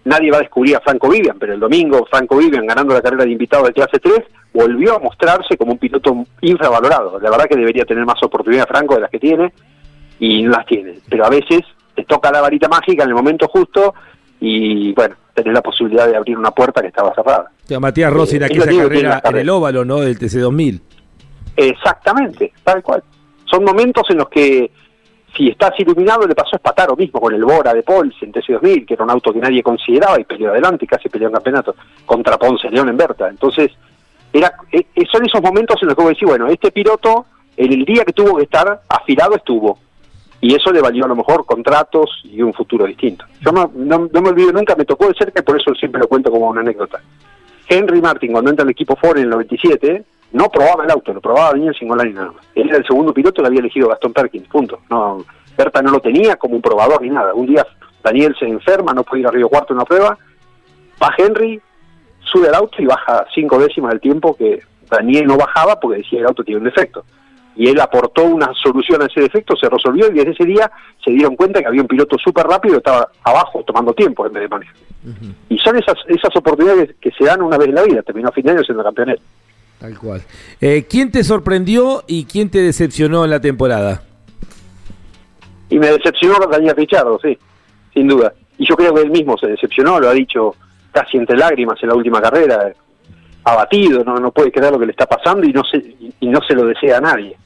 nadie 0.05 0.31
va 0.31 0.39
a 0.39 0.41
descubrir 0.41 0.77
a 0.77 0.81
Franco 0.81 1.09
Vivian, 1.09 1.39
pero 1.39 1.53
el 1.53 1.61
domingo 1.61 2.07
Franco 2.11 2.37
Vivian, 2.37 2.67
ganando 2.67 2.95
la 2.95 3.03
carrera 3.03 3.25
de 3.25 3.33
invitado 3.33 3.65
de 3.65 3.73
clase 3.73 3.99
3, 3.99 4.23
volvió 4.55 4.97
a 4.97 4.99
mostrarse 4.99 5.57
como 5.57 5.73
un 5.73 5.79
piloto 5.79 6.25
infravalorado. 6.41 7.19
La 7.21 7.31
verdad 7.31 7.47
que 7.47 7.57
debería 7.57 7.85
tener 7.85 8.07
más 8.07 8.23
oportunidad 8.23 8.69
Franco 8.69 8.95
de 8.95 9.03
las 9.03 9.11
que 9.11 9.19
tiene 9.19 9.53
y 10.19 10.43
no 10.43 10.53
las 10.53 10.67
tiene. 10.67 11.01
Pero 11.09 11.27
a 11.27 11.31
veces 11.31 11.61
te 11.95 12.05
toca 12.05 12.31
la 12.31 12.41
varita 12.41 12.69
mágica 12.69 13.03
en 13.03 13.11
el 13.11 13.15
momento 13.15 13.49
justo 13.49 13.95
y 14.41 14.93
bueno, 14.93 15.17
tenés 15.37 15.55
la 15.55 15.63
posibilidad 15.63 16.09
de 16.09 16.17
abrir 16.17 16.37
una 16.39 16.51
puerta 16.51 16.81
que 16.81 16.89
estaba 16.89 17.15
cerrada. 17.15 17.51
Ya, 17.67 17.79
Matías 17.79 18.13
Rossi 18.13 18.37
en 18.37 18.43
Eh, 18.43 18.47
aquella 18.47 18.65
es 18.65 18.67
lo 18.67 18.73
que 18.73 18.79
tiene 18.79 18.89
carrera 18.89 19.15
la 19.17 19.21
carrera. 19.21 19.39
en 19.41 19.47
el 19.47 19.51
óvalo, 19.51 19.85
¿no? 19.85 20.01
Del 20.01 20.19
TC2000. 20.19 20.81
Exactamente, 21.57 22.53
tal 22.65 22.83
cual. 22.83 23.03
Son 23.45 23.65
momentos 23.65 24.05
en 24.11 24.19
los 24.19 24.29
que 24.29 24.71
si 25.37 25.49
estás 25.49 25.79
iluminado 25.79 26.27
le 26.27 26.35
pasó 26.35 26.57
a 26.57 26.59
Spataro 26.59 26.97
mismo 26.97 27.21
con 27.21 27.35
el 27.35 27.45
Bora 27.45 27.75
de 27.75 27.83
Pols 27.83 28.15
en 28.23 28.33
TC2000, 28.33 28.87
que 28.87 28.95
era 28.95 29.05
un 29.05 29.11
auto 29.11 29.33
que 29.33 29.39
nadie 29.39 29.63
consideraba 29.63 30.19
y 30.19 30.25
peleó 30.25 30.51
adelante 30.51 30.85
y 30.87 30.89
casi 30.89 31.09
peleó 31.09 31.29
en 31.29 31.35
campeonato 31.35 31.75
contra 32.07 32.39
Ponce 32.39 32.71
León 32.71 32.89
en 32.89 32.97
Berta. 32.97 33.29
Entonces, 33.29 33.71
era 34.33 34.53
eh, 34.73 34.87
eh, 34.95 35.05
son 35.11 35.25
esos 35.27 35.43
momentos 35.43 35.77
en 35.83 35.89
los 35.89 35.97
que 35.97 36.03
vos 36.03 36.11
decís, 36.11 36.29
bueno, 36.29 36.47
este 36.49 36.71
piloto 36.71 37.27
en 37.57 37.73
el 37.73 37.85
día 37.85 38.05
que 38.05 38.13
tuvo 38.13 38.37
que 38.37 38.45
estar 38.45 38.81
afilado 38.89 39.37
estuvo. 39.37 39.79
Y 40.47 40.55
eso 40.55 40.71
le 40.71 40.81
valió 40.81 41.05
a 41.05 41.09
lo 41.09 41.17
mejor 41.17 41.45
contratos 41.45 42.21
y 42.23 42.41
un 42.41 42.55
futuro 42.55 42.87
distinto. 42.87 43.25
Yo 43.41 43.51
no, 43.51 43.69
me 43.75 44.29
olvido 44.29 44.53
nunca, 44.53 44.77
me 44.77 44.85
tocó 44.85 45.09
de 45.09 45.15
cerca 45.15 45.41
y 45.41 45.43
por 45.43 45.61
eso 45.61 45.75
siempre 45.75 46.01
lo 46.01 46.07
cuento 46.07 46.31
como 46.31 46.49
una 46.49 46.61
anécdota. 46.61 47.01
Henry 47.69 48.01
Martin, 48.01 48.31
cuando 48.31 48.51
entra 48.51 48.63
al 48.63 48.71
equipo 48.71 48.95
Ford 48.95 49.17
en 49.17 49.25
el 49.25 49.31
97, 49.31 50.05
no 50.35 50.49
probaba 50.49 50.85
el 50.85 50.91
auto, 50.93 51.13
lo 51.13 51.21
probaba 51.21 51.51
Daniel 51.51 51.75
Singolani 51.77 52.13
nada 52.13 52.31
más. 52.31 52.47
Él 52.55 52.69
era 52.69 52.79
el 52.79 52.87
segundo 52.87 53.13
piloto 53.13 53.43
que 53.43 53.49
había 53.49 53.59
elegido 53.59 53.89
Gastón 53.89 54.13
Perkins, 54.13 54.47
punto. 54.47 54.83
No, 54.89 55.25
Berta 55.59 55.83
no 55.83 55.91
lo 55.91 55.99
tenía 55.99 56.37
como 56.37 56.55
un 56.55 56.63
probador 56.63 57.03
ni 57.03 57.11
nada. 57.11 57.35
Un 57.35 57.47
día 57.47 57.67
Daniel 58.05 58.37
se 58.39 58.47
enferma, 58.47 58.95
no 58.95 59.03
puede 59.03 59.23
ir 59.23 59.27
a 59.27 59.33
Río 59.33 59.49
Cuarto 59.49 59.73
en 59.73 59.79
una 59.79 59.85
prueba, 59.85 60.17
va 61.03 61.15
Henry, 61.19 61.61
sube 62.21 62.47
al 62.47 62.55
auto 62.55 62.81
y 62.81 62.87
baja 62.87 63.27
cinco 63.35 63.59
décimas 63.59 63.91
del 63.91 64.01
tiempo 64.01 64.37
que 64.37 64.61
Daniel 64.89 65.27
no 65.27 65.39
bajaba 65.39 65.81
porque 65.81 66.03
decía 66.03 66.21
el 66.21 66.27
auto 66.27 66.45
tiene 66.45 66.61
un 66.61 66.67
defecto. 66.67 67.05
Y 67.57 67.69
él 67.69 67.81
aportó 67.81 68.25
una 68.25 68.53
solución 68.55 69.03
a 69.03 69.07
ese 69.07 69.21
defecto, 69.23 69.57
se 69.57 69.69
resolvió 69.69 70.09
y 70.09 70.15
desde 70.15 70.33
ese 70.33 70.45
día 70.45 70.71
se 71.03 71.11
dieron 71.11 71.37
cuenta 71.37 71.61
que 71.61 71.67
había 71.67 71.81
un 71.81 71.89
piloto 71.89 72.17
súper 72.19 72.47
rápido 72.47 72.75
que 72.75 72.79
estaba 72.79 73.09
abajo 73.25 73.65
tomando 73.67 73.95
tiempo 73.95 74.27
en 74.27 74.33
vez 74.35 74.43
de 74.43 74.49
manejo. 74.49 74.73
Uh 75.05 75.09
-huh. 75.09 75.35
Y 75.49 75.59
son 75.59 75.77
esas, 75.77 75.97
esas 76.09 76.37
oportunidades 76.37 76.95
que 77.01 77.11
se 77.13 77.25
dan 77.25 77.41
una 77.41 77.57
vez 77.57 77.69
en 77.69 77.75
la 77.75 77.83
vida. 77.83 78.03
Terminó 78.03 78.29
a 78.29 78.33
fin 78.33 78.45
de 78.45 78.53
año 78.53 78.63
siendo 78.63 78.85
campeón. 78.85 79.17
Tal 79.79 79.99
cual. 79.99 80.23
Eh, 80.61 80.87
¿Quién 80.89 81.11
te 81.11 81.23
sorprendió 81.25 82.03
y 82.07 82.25
quién 82.25 82.51
te 82.51 82.61
decepcionó 82.61 83.25
en 83.25 83.31
la 83.31 83.41
temporada? 83.41 84.03
Y 85.69 85.79
me 85.79 85.89
decepcionó 85.89 86.39
Daniel 86.47 86.77
Richardo, 86.77 87.19
sí, 87.21 87.37
sin 87.93 88.07
duda. 88.07 88.33
Y 88.59 88.67
yo 88.67 88.77
creo 88.77 88.95
que 88.95 89.03
él 89.03 89.11
mismo 89.11 89.37
se 89.37 89.49
decepcionó, 89.49 89.99
lo 90.01 90.09
ha 90.09 90.15
dicho 90.15 90.55
casi 90.93 91.19
entre 91.19 91.37
lágrimas 91.37 91.83
en 91.83 91.89
la 91.89 91.95
última 91.95 92.23
carrera, 92.23 92.73
abatido, 93.45 94.03
no, 94.03 94.19
no 94.19 94.31
puede 94.31 94.51
creer 94.51 94.73
lo 94.73 94.79
que 94.79 94.87
le 94.87 94.93
está 94.93 95.07
pasando 95.07 95.47
y 95.47 95.53
no 95.53 95.63
se, 95.65 95.77
y 96.21 96.27
no 96.27 96.41
se 96.43 96.55
lo 96.55 96.67
desea 96.67 96.99
a 96.99 97.01
nadie. 97.01 97.37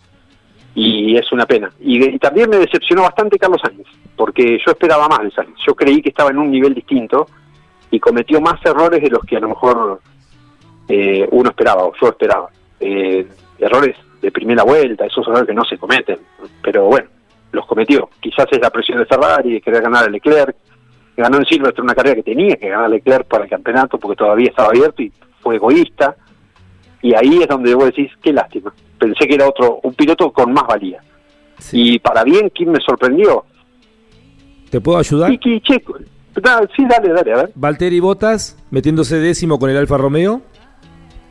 Y 0.74 1.16
es 1.16 1.30
una 1.32 1.46
pena. 1.46 1.70
Y, 1.80 2.18
también 2.18 2.48
me 2.48 2.58
decepcionó 2.58 3.02
bastante 3.02 3.38
Carlos 3.38 3.60
Sainz, 3.62 3.86
porque 4.16 4.58
yo 4.64 4.72
esperaba 4.72 5.08
más 5.08 5.20
de 5.20 5.30
Sainz. 5.30 5.56
Yo 5.66 5.74
creí 5.74 6.00
que 6.00 6.10
estaba 6.10 6.30
en 6.30 6.38
un 6.38 6.50
nivel 6.50 6.74
distinto 6.74 7.26
y 7.90 7.98
cometió 7.98 8.40
más 8.40 8.64
errores 8.64 9.02
de 9.02 9.10
los 9.10 9.24
que 9.24 9.36
a 9.36 9.40
lo 9.40 9.48
mejor 9.48 10.00
eh, 10.88 11.26
uno 11.30 11.50
esperaba 11.50 11.84
o 11.84 11.92
yo 12.00 12.08
esperaba. 12.08 12.48
Eh, 12.78 13.26
errores 13.58 13.96
de 14.22 14.30
primera 14.30 14.62
vuelta, 14.62 15.06
esos 15.06 15.26
errores 15.26 15.46
que 15.46 15.54
no 15.54 15.64
se 15.64 15.78
cometen, 15.78 16.18
pero 16.62 16.84
bueno, 16.84 17.08
los 17.52 17.66
cometió. 17.66 18.08
Quizás 18.20 18.46
es 18.50 18.60
la 18.60 18.70
presión 18.70 18.98
de 18.98 19.06
Ferrari, 19.06 19.54
de 19.54 19.60
querer 19.60 19.82
ganar 19.82 20.04
a 20.04 20.08
Leclerc. 20.08 20.56
Ganó 21.16 21.38
en 21.38 21.44
Silverstone 21.44 21.86
una 21.86 21.94
carrera 21.94 22.16
que 22.16 22.22
tenía 22.22 22.56
que 22.56 22.68
ganar 22.68 22.88
Leclerc 22.88 23.26
para 23.26 23.44
el 23.44 23.50
campeonato 23.50 23.98
porque 23.98 24.16
todavía 24.16 24.50
estaba 24.50 24.68
abierto 24.68 25.02
y 25.02 25.12
fue 25.40 25.56
egoísta. 25.56 26.16
Y 27.02 27.14
ahí 27.14 27.42
es 27.42 27.48
donde 27.48 27.74
vos 27.74 27.86
decís, 27.86 28.10
qué 28.22 28.32
lástima. 28.32 28.72
Pensé 29.00 29.26
que 29.26 29.34
era 29.34 29.48
otro, 29.48 29.80
un 29.82 29.94
piloto 29.94 30.30
con 30.30 30.52
más 30.52 30.66
valía. 30.66 31.02
Sí. 31.58 31.94
Y 31.94 31.98
para 31.98 32.22
bien, 32.22 32.50
¿quién 32.54 32.70
me 32.70 32.78
sorprendió? 32.80 33.44
¿Te 34.70 34.80
puedo 34.80 34.98
ayudar? 34.98 35.30
Checo. 35.38 35.98
sí, 36.76 36.86
dale, 36.88 37.12
dale, 37.12 37.32
a 37.32 37.36
ver. 37.36 37.50
Valtteri 37.54 37.98
Botas 37.98 38.56
metiéndose 38.70 39.16
décimo 39.16 39.58
con 39.58 39.70
el 39.70 39.76
Alfa 39.76 39.96
Romeo. 39.96 40.42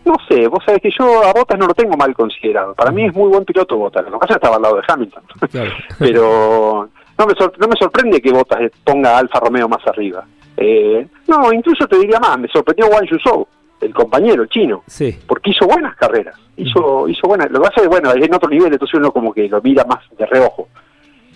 No 0.05 0.15
sé, 0.27 0.47
vos 0.47 0.63
sabés 0.65 0.81
que 0.81 0.89
yo 0.97 1.23
a 1.23 1.31
Botas 1.31 1.57
no 1.57 1.67
lo 1.67 1.73
tengo 1.73 1.95
mal 1.95 2.13
considerado. 2.13 2.73
Para 2.73 2.91
mí 2.91 3.05
es 3.05 3.13
muy 3.13 3.29
buen 3.29 3.45
piloto 3.45 3.77
Botas. 3.77 4.03
Lo 4.05 4.13
que 4.13 4.27
pasa 4.27 4.33
estaba 4.35 4.55
al 4.55 4.61
lado 4.61 4.75
de 4.77 4.83
Hamilton. 4.87 5.23
Pero 5.99 6.89
no 7.17 7.25
me, 7.25 7.33
no 7.59 7.67
me 7.67 7.75
sorprende 7.79 8.21
que 8.21 8.31
Botas 8.31 8.71
ponga 8.83 9.11
a 9.11 9.19
Alfa 9.19 9.39
Romeo 9.39 9.69
más 9.69 9.85
arriba. 9.87 10.25
Eh, 10.57 11.07
no, 11.27 11.53
incluso 11.53 11.87
te 11.87 11.97
diría 11.97 12.19
más, 12.19 12.37
me 12.37 12.49
sorprendió 12.49 12.87
Wang 12.87 13.07
Yuzhou, 13.09 13.47
el 13.81 13.93
compañero, 13.93 14.45
chino, 14.45 14.83
sí. 14.87 15.17
porque 15.27 15.51
hizo 15.51 15.65
buenas 15.65 15.95
carreras, 15.95 16.35
hizo 16.57 17.07
hizo 17.07 17.27
buenas, 17.27 17.49
lo 17.51 17.61
que 17.61 17.69
pasa 17.69 17.81
es 17.81 17.87
bueno, 17.87 18.11
en 18.13 18.33
otro 18.33 18.49
nivel, 18.49 18.73
entonces 18.73 18.99
uno 18.99 19.11
como 19.11 19.33
que 19.33 19.47
lo 19.47 19.61
mira 19.61 19.83
más 19.85 19.99
de 20.17 20.25
reojo. 20.25 20.67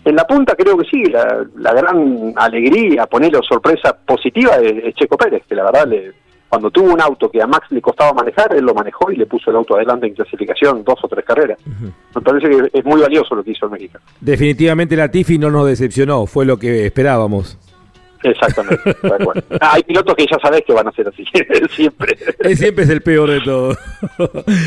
En 0.05 0.15
la 0.15 0.25
punta 0.25 0.53
creo 0.55 0.77
que 0.77 0.85
sí, 0.89 1.03
la, 1.05 1.73
gran 1.73 2.33
alegría, 2.35 3.05
ponerlo 3.05 3.41
sorpresa 3.41 3.95
positiva 4.05 4.57
es, 4.57 4.93
Checo 4.95 5.15
Pérez, 5.15 5.43
que 5.47 5.55
la 5.55 5.63
verdad 5.63 5.87
le, 5.87 6.11
cuando 6.49 6.69
tuvo 6.69 6.93
un 6.93 7.01
auto 7.01 7.31
que 7.31 7.41
a 7.41 7.47
Max 7.47 7.67
le 7.71 7.81
costaba 7.81 8.13
manejar, 8.13 8.53
él 8.53 8.65
lo 8.65 8.73
manejó 8.73 9.09
y 9.11 9.15
le 9.15 9.25
puso 9.25 9.49
el 9.49 9.55
auto 9.55 9.75
adelante 9.75 10.07
en 10.07 10.13
clasificación 10.13 10.83
dos 10.83 10.99
o 11.01 11.07
tres 11.07 11.23
carreras. 11.23 11.57
Me 12.13 12.21
parece 12.21 12.49
que 12.49 12.77
es 12.77 12.85
muy 12.85 13.01
valioso 13.01 13.33
lo 13.33 13.43
que 13.43 13.51
hizo 13.51 13.65
el 13.67 13.71
mexicano. 13.71 14.03
Definitivamente 14.19 14.97
la 14.97 15.09
Tifi 15.09 15.39
no 15.39 15.49
nos 15.49 15.67
decepcionó, 15.67 16.25
fue 16.25 16.45
lo 16.45 16.57
que 16.57 16.85
esperábamos. 16.85 17.57
Exactamente. 18.23 18.95
hay 19.59 19.83
pilotos 19.83 20.15
que 20.15 20.25
ya 20.29 20.37
sabes 20.39 20.63
que 20.65 20.73
van 20.73 20.87
a 20.87 20.91
ser 20.91 21.07
así. 21.07 21.25
siempre. 21.75 22.17
Él 22.39 22.57
siempre 22.57 22.85
es 22.85 22.89
el 22.89 23.01
peor 23.01 23.29
de 23.29 23.41
todos. 23.41 23.77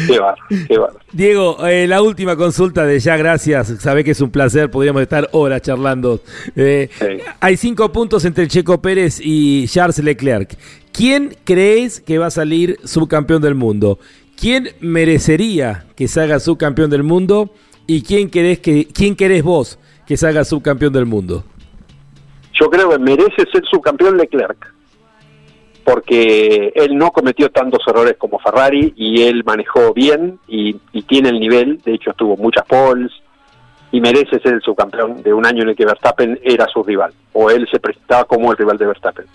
qué 0.07 0.19
va, 0.19 0.35
qué 0.69 0.79
va. 0.79 0.90
Diego, 1.12 1.66
eh, 1.66 1.87
la 1.87 2.03
última 2.03 2.37
consulta 2.37 2.85
de 2.85 3.01
ya, 3.01 3.16
gracias. 3.16 3.75
Sabés 3.81 4.05
que 4.05 4.11
es 4.12 4.21
un 4.21 4.31
placer, 4.31 4.71
podríamos 4.71 5.03
estar 5.03 5.29
horas 5.33 5.62
charlando. 5.62 6.21
Eh, 6.55 6.88
hay 7.40 7.57
cinco 7.57 7.90
puntos 7.92 8.25
entre 8.25 8.49
Checo 8.49 8.81
Pérez 8.81 9.21
y 9.23 9.66
Charles 9.69 9.99
Leclerc. 9.99 10.57
¿Quién 10.92 11.37
crees 11.45 12.01
que 12.01 12.19
va 12.19 12.27
a 12.27 12.31
salir 12.31 12.79
subcampeón 12.85 13.42
del 13.42 13.55
mundo? 13.55 13.99
¿Quién 14.38 14.71
merecería 14.81 15.87
que 15.95 16.09
salga 16.09 16.40
subcampeón 16.40 16.90
del 16.90 17.03
mundo? 17.03 17.53
¿Y 17.87 18.03
quién 18.03 18.31
querés, 18.31 18.59
que, 18.59 18.88
quién 18.88 19.14
querés 19.16 19.42
vos 19.42 19.79
que 20.07 20.16
salga 20.16 20.45
subcampeón 20.45 20.92
del 20.92 21.07
mundo? 21.07 21.45
Yo 22.59 22.71
creo 22.71 22.90
que 22.90 22.99
merece 22.99 23.45
ser 23.53 23.64
subcampeón 23.64 24.16
Leclerc, 24.16 24.73
porque 25.85 26.73
él 26.75 26.97
no 26.97 27.11
cometió 27.11 27.51
tantos 27.51 27.81
errores 27.87 28.16
como 28.16 28.38
Ferrari 28.38 28.95
y 28.97 29.23
él 29.23 29.45
manejó 29.45 29.92
bien 29.92 30.38
y, 30.49 30.75
tiene 31.07 31.29
el 31.29 31.38
nivel, 31.38 31.81
de 31.83 31.95
hecho 31.95 32.12
tuvo 32.14 32.37
muchas 32.37 32.64
poles 32.66 33.12
y 33.92 34.01
merece 34.01 34.40
ser 34.40 34.55
el 34.55 34.62
subcampeón 34.62 35.23
de 35.23 35.33
un 35.33 35.47
año 35.47 35.62
en 35.62 35.69
el 35.71 35.77
que 35.77 35.85
Verstappen 35.85 36.40
era 36.42 36.66
su 36.66 36.83
rival, 36.83 37.12
o 37.35 37.51
él 37.51 37.69
se 37.71 37.79
prestaba 37.79 38.25
como 38.25 38.51
el 38.51 38.59
rival 38.59 38.79
de 38.79 38.87
Verstappen. 38.87 39.27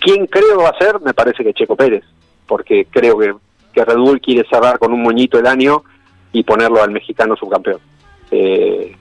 ¿Quién 0.00 0.26
creo 0.26 0.58
va 0.58 0.70
a 0.70 0.78
ser? 0.78 1.00
Me 1.00 1.14
parece 1.14 1.42
que 1.44 1.54
Checo 1.54 1.76
Pérez, 1.76 2.04
porque 2.46 2.86
creo 2.90 3.16
que, 3.16 3.34
que 3.72 3.84
Red 3.84 3.96
Bull 3.96 4.20
quiere 4.20 4.46
cerrar 4.48 4.78
con 4.78 4.92
un 4.92 5.02
moñito 5.02 5.38
el 5.38 5.46
año 5.46 5.82
y 6.32 6.42
ponerlo 6.42 6.82
al 6.82 6.90
mexicano 6.90 7.36
subcampeón. 7.36 7.80
Eh, 8.30 8.94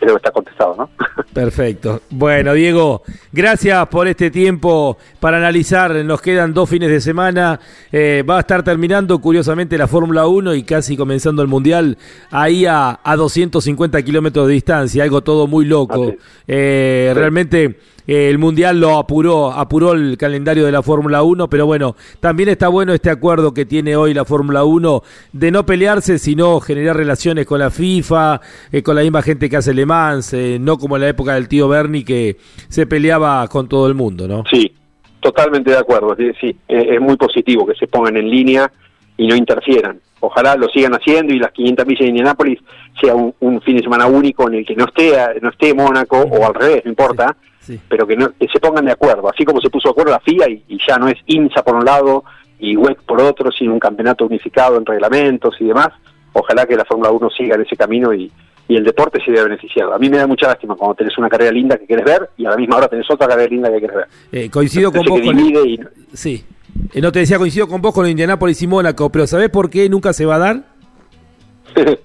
creo 0.00 0.14
que 0.14 0.18
está 0.18 0.32
contestado, 0.32 0.74
¿no? 0.76 0.90
Perfecto. 1.32 2.00
Bueno, 2.10 2.54
Diego, 2.54 3.02
gracias 3.32 3.86
por 3.88 4.08
este 4.08 4.30
tiempo 4.30 4.98
para 5.20 5.36
analizar. 5.36 5.94
Nos 6.04 6.20
quedan 6.20 6.52
dos 6.52 6.68
fines 6.68 6.90
de 6.90 7.00
semana. 7.00 7.60
Eh, 7.92 8.24
va 8.28 8.38
a 8.38 8.40
estar 8.40 8.64
terminando, 8.64 9.20
curiosamente, 9.20 9.78
la 9.78 9.86
Fórmula 9.86 10.26
1 10.26 10.54
y 10.54 10.64
casi 10.64 10.96
comenzando 10.96 11.42
el 11.42 11.48
Mundial 11.48 11.98
ahí 12.30 12.66
a, 12.66 12.98
a 13.04 13.16
250 13.16 14.02
kilómetros 14.02 14.48
de 14.48 14.54
distancia. 14.54 15.04
Algo 15.04 15.22
todo 15.22 15.46
muy 15.46 15.66
loco. 15.66 16.14
Eh, 16.48 17.12
realmente 17.14 17.78
el 18.10 18.38
Mundial 18.38 18.80
lo 18.80 18.98
apuró, 18.98 19.52
apuró 19.52 19.92
el 19.92 20.18
calendario 20.18 20.66
de 20.66 20.72
la 20.72 20.82
Fórmula 20.82 21.22
1, 21.22 21.48
pero 21.48 21.64
bueno, 21.64 21.94
también 22.18 22.48
está 22.48 22.66
bueno 22.66 22.92
este 22.92 23.08
acuerdo 23.08 23.54
que 23.54 23.64
tiene 23.64 23.94
hoy 23.94 24.14
la 24.14 24.24
Fórmula 24.24 24.64
1 24.64 25.02
de 25.32 25.50
no 25.52 25.64
pelearse, 25.64 26.18
sino 26.18 26.58
generar 26.58 26.96
relaciones 26.96 27.46
con 27.46 27.60
la 27.60 27.70
FIFA, 27.70 28.40
eh, 28.72 28.82
con 28.82 28.96
la 28.96 29.02
misma 29.02 29.22
gente 29.22 29.48
que 29.48 29.58
hace 29.58 29.72
Le 29.72 29.86
Mans, 29.86 30.34
eh, 30.34 30.58
no 30.60 30.76
como 30.76 30.96
en 30.96 31.02
la 31.02 31.08
época 31.08 31.34
del 31.34 31.46
tío 31.46 31.68
Bernie 31.68 32.04
que 32.04 32.36
se 32.68 32.84
peleaba 32.84 33.46
con 33.46 33.68
todo 33.68 33.86
el 33.86 33.94
mundo, 33.94 34.26
¿no? 34.26 34.42
Sí, 34.50 34.72
totalmente 35.20 35.70
de 35.70 35.78
acuerdo, 35.78 36.16
sí, 36.40 36.56
es 36.66 37.00
muy 37.00 37.16
positivo 37.16 37.64
que 37.64 37.76
se 37.76 37.86
pongan 37.86 38.16
en 38.16 38.28
línea 38.28 38.72
y 39.16 39.28
no 39.28 39.36
interfieran. 39.36 40.00
Ojalá 40.20 40.54
lo 40.56 40.68
sigan 40.68 40.92
haciendo 40.92 41.32
y 41.32 41.38
las 41.38 41.52
500 41.52 41.86
millas 41.86 42.00
de 42.00 42.08
Indianápolis 42.08 42.58
sea 43.00 43.14
un, 43.14 43.60
fin 43.62 43.76
de 43.76 43.82
semana 43.82 44.06
único 44.06 44.48
en 44.48 44.56
el 44.56 44.66
que 44.66 44.76
no 44.76 44.84
esté 44.84 45.14
no 45.40 45.48
esté 45.50 45.74
Mónaco 45.74 46.18
o 46.18 46.46
al 46.46 46.54
revés, 46.54 46.82
no 46.84 46.90
importa, 46.90 47.36
pero 47.88 48.06
que, 48.06 48.16
no, 48.16 48.30
que 48.38 48.48
se 48.48 48.60
pongan 48.60 48.84
de 48.84 48.92
acuerdo, 48.92 49.28
así 49.30 49.44
como 49.44 49.60
se 49.60 49.70
puso 49.70 49.88
de 49.88 49.92
acuerdo 49.92 50.12
la 50.12 50.20
FIA 50.20 50.48
y, 50.48 50.78
ya 50.86 50.98
no 50.98 51.08
es 51.08 51.18
INSA 51.26 51.62
por 51.62 51.74
un 51.74 51.84
lado 51.84 52.24
y 52.58 52.76
WEC 52.76 53.02
por 53.02 53.20
otro, 53.22 53.50
sino 53.50 53.72
un 53.72 53.78
campeonato 53.78 54.26
unificado 54.26 54.76
en 54.76 54.84
reglamentos 54.84 55.56
y 55.60 55.64
demás. 55.64 55.88
Ojalá 56.32 56.66
que 56.66 56.76
la 56.76 56.84
Fórmula 56.84 57.10
1 57.10 57.30
siga 57.30 57.54
en 57.54 57.62
ese 57.62 57.76
camino 57.76 58.12
y, 58.12 58.30
y 58.68 58.76
el 58.76 58.84
deporte 58.84 59.18
se 59.24 59.32
vea 59.32 59.42
beneficiado. 59.42 59.92
A 59.92 59.98
mí 59.98 60.08
me 60.08 60.18
da 60.18 60.28
mucha 60.28 60.46
lástima 60.46 60.76
cuando 60.76 60.94
tenés 60.94 61.16
una 61.18 61.28
carrera 61.28 61.50
linda 61.50 61.76
que 61.76 61.86
quieres 61.86 62.04
ver 62.04 62.30
y 62.36 62.46
a 62.46 62.50
la 62.50 62.56
misma 62.56 62.76
hora 62.76 62.86
tenés 62.86 63.10
otra 63.10 63.26
carrera 63.26 63.48
linda 63.48 63.68
que 63.68 63.78
quieres 63.78 63.96
ver. 63.96 64.06
Eh, 64.30 64.48
coincido 64.48 64.92
con 64.92 65.04
vos. 65.06 65.20
Con 65.20 65.36
Sí. 66.12 66.44
Eh, 66.92 67.00
no 67.00 67.12
te 67.12 67.20
decía, 67.20 67.38
coincido 67.38 67.68
con 67.68 67.80
vos 67.80 67.94
con 67.94 68.08
Indianápolis 68.08 68.60
y 68.62 68.66
Mónaco, 68.66 69.10
pero 69.10 69.26
¿sabés 69.26 69.50
por 69.50 69.70
qué 69.70 69.88
nunca 69.88 70.12
se 70.12 70.24
va 70.24 70.36
a 70.36 70.38
dar? 70.38 70.64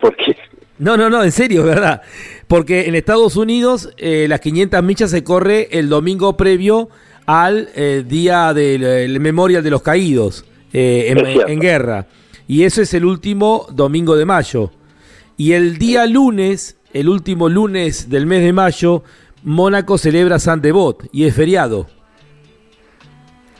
¿Por 0.00 0.16
qué? 0.16 0.36
No, 0.78 0.96
no, 0.96 1.08
no, 1.08 1.22
en 1.22 1.30
serio, 1.30 1.62
¿verdad? 1.62 2.02
Porque 2.48 2.88
en 2.88 2.96
Estados 2.96 3.36
Unidos 3.36 3.90
eh, 3.98 4.26
las 4.28 4.40
500 4.40 4.82
millas 4.82 5.10
se 5.12 5.22
corre 5.22 5.68
el 5.70 5.88
domingo 5.88 6.36
previo 6.36 6.88
al 7.24 7.68
eh, 7.76 8.04
día 8.04 8.52
del 8.52 9.20
Memorial 9.20 9.62
de 9.62 9.70
los 9.70 9.82
Caídos 9.82 10.44
eh, 10.72 11.14
en, 11.46 11.60
guerra. 11.60 12.08
Y 12.48 12.64
eso 12.64 12.82
es 12.82 12.94
el 12.94 13.04
último 13.04 13.66
domingo 13.70 14.16
de 14.16 14.24
mayo. 14.24 14.72
Y 15.36 15.52
el 15.52 15.78
día 15.78 16.04
lunes, 16.06 16.76
el 16.92 17.08
último 17.08 17.48
lunes 17.48 18.10
del 18.10 18.26
mes 18.26 18.42
de 18.42 18.52
mayo, 18.52 19.04
Mónaco 19.44 19.98
celebra 19.98 20.40
San 20.40 20.60
Devot 20.60 21.08
y 21.12 21.24
es 21.24 21.34
feriado 21.36 21.86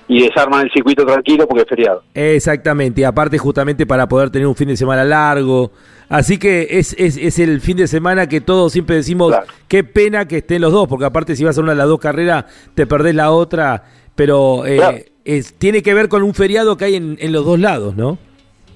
y 0.08 0.22
desarman 0.22 0.62
el 0.66 0.72
circuito 0.72 1.06
tranquilo 1.06 1.46
porque 1.46 1.62
es 1.62 1.68
feriado. 1.68 2.02
Exactamente, 2.14 3.00
y 3.00 3.04
aparte 3.04 3.38
justamente 3.38 3.86
para 3.86 4.08
poder 4.08 4.30
tener 4.30 4.46
un 4.46 4.54
fin 4.54 4.68
de 4.68 4.76
semana 4.76 5.04
largo. 5.04 5.70
Así 6.08 6.38
que 6.38 6.68
es, 6.70 6.94
es, 6.98 7.16
es 7.16 7.38
el 7.38 7.60
fin 7.60 7.76
de 7.76 7.86
semana 7.86 8.28
que 8.28 8.40
todos 8.40 8.72
siempre 8.72 8.96
decimos, 8.96 9.34
qué 9.68 9.82
pena 9.82 10.28
que 10.28 10.38
estén 10.38 10.60
los 10.60 10.72
dos, 10.72 10.86
porque 10.88 11.06
aparte 11.06 11.36
si 11.36 11.44
vas 11.44 11.56
a 11.56 11.60
una 11.62 11.72
de 11.72 11.78
las 11.78 11.88
dos 11.88 12.00
carreras, 12.00 12.44
te 12.74 12.86
perdés 12.86 13.14
la 13.14 13.30
otra, 13.30 13.84
pero 14.14 14.66
eh, 14.66 15.12
es, 15.24 15.54
tiene 15.54 15.82
que 15.82 15.94
ver 15.94 16.08
con 16.08 16.22
un 16.22 16.34
feriado 16.34 16.76
que 16.76 16.84
hay 16.84 16.96
en, 16.96 17.16
en 17.18 17.32
los 17.32 17.46
dos 17.46 17.58
lados, 17.58 17.96
¿no? 17.96 18.18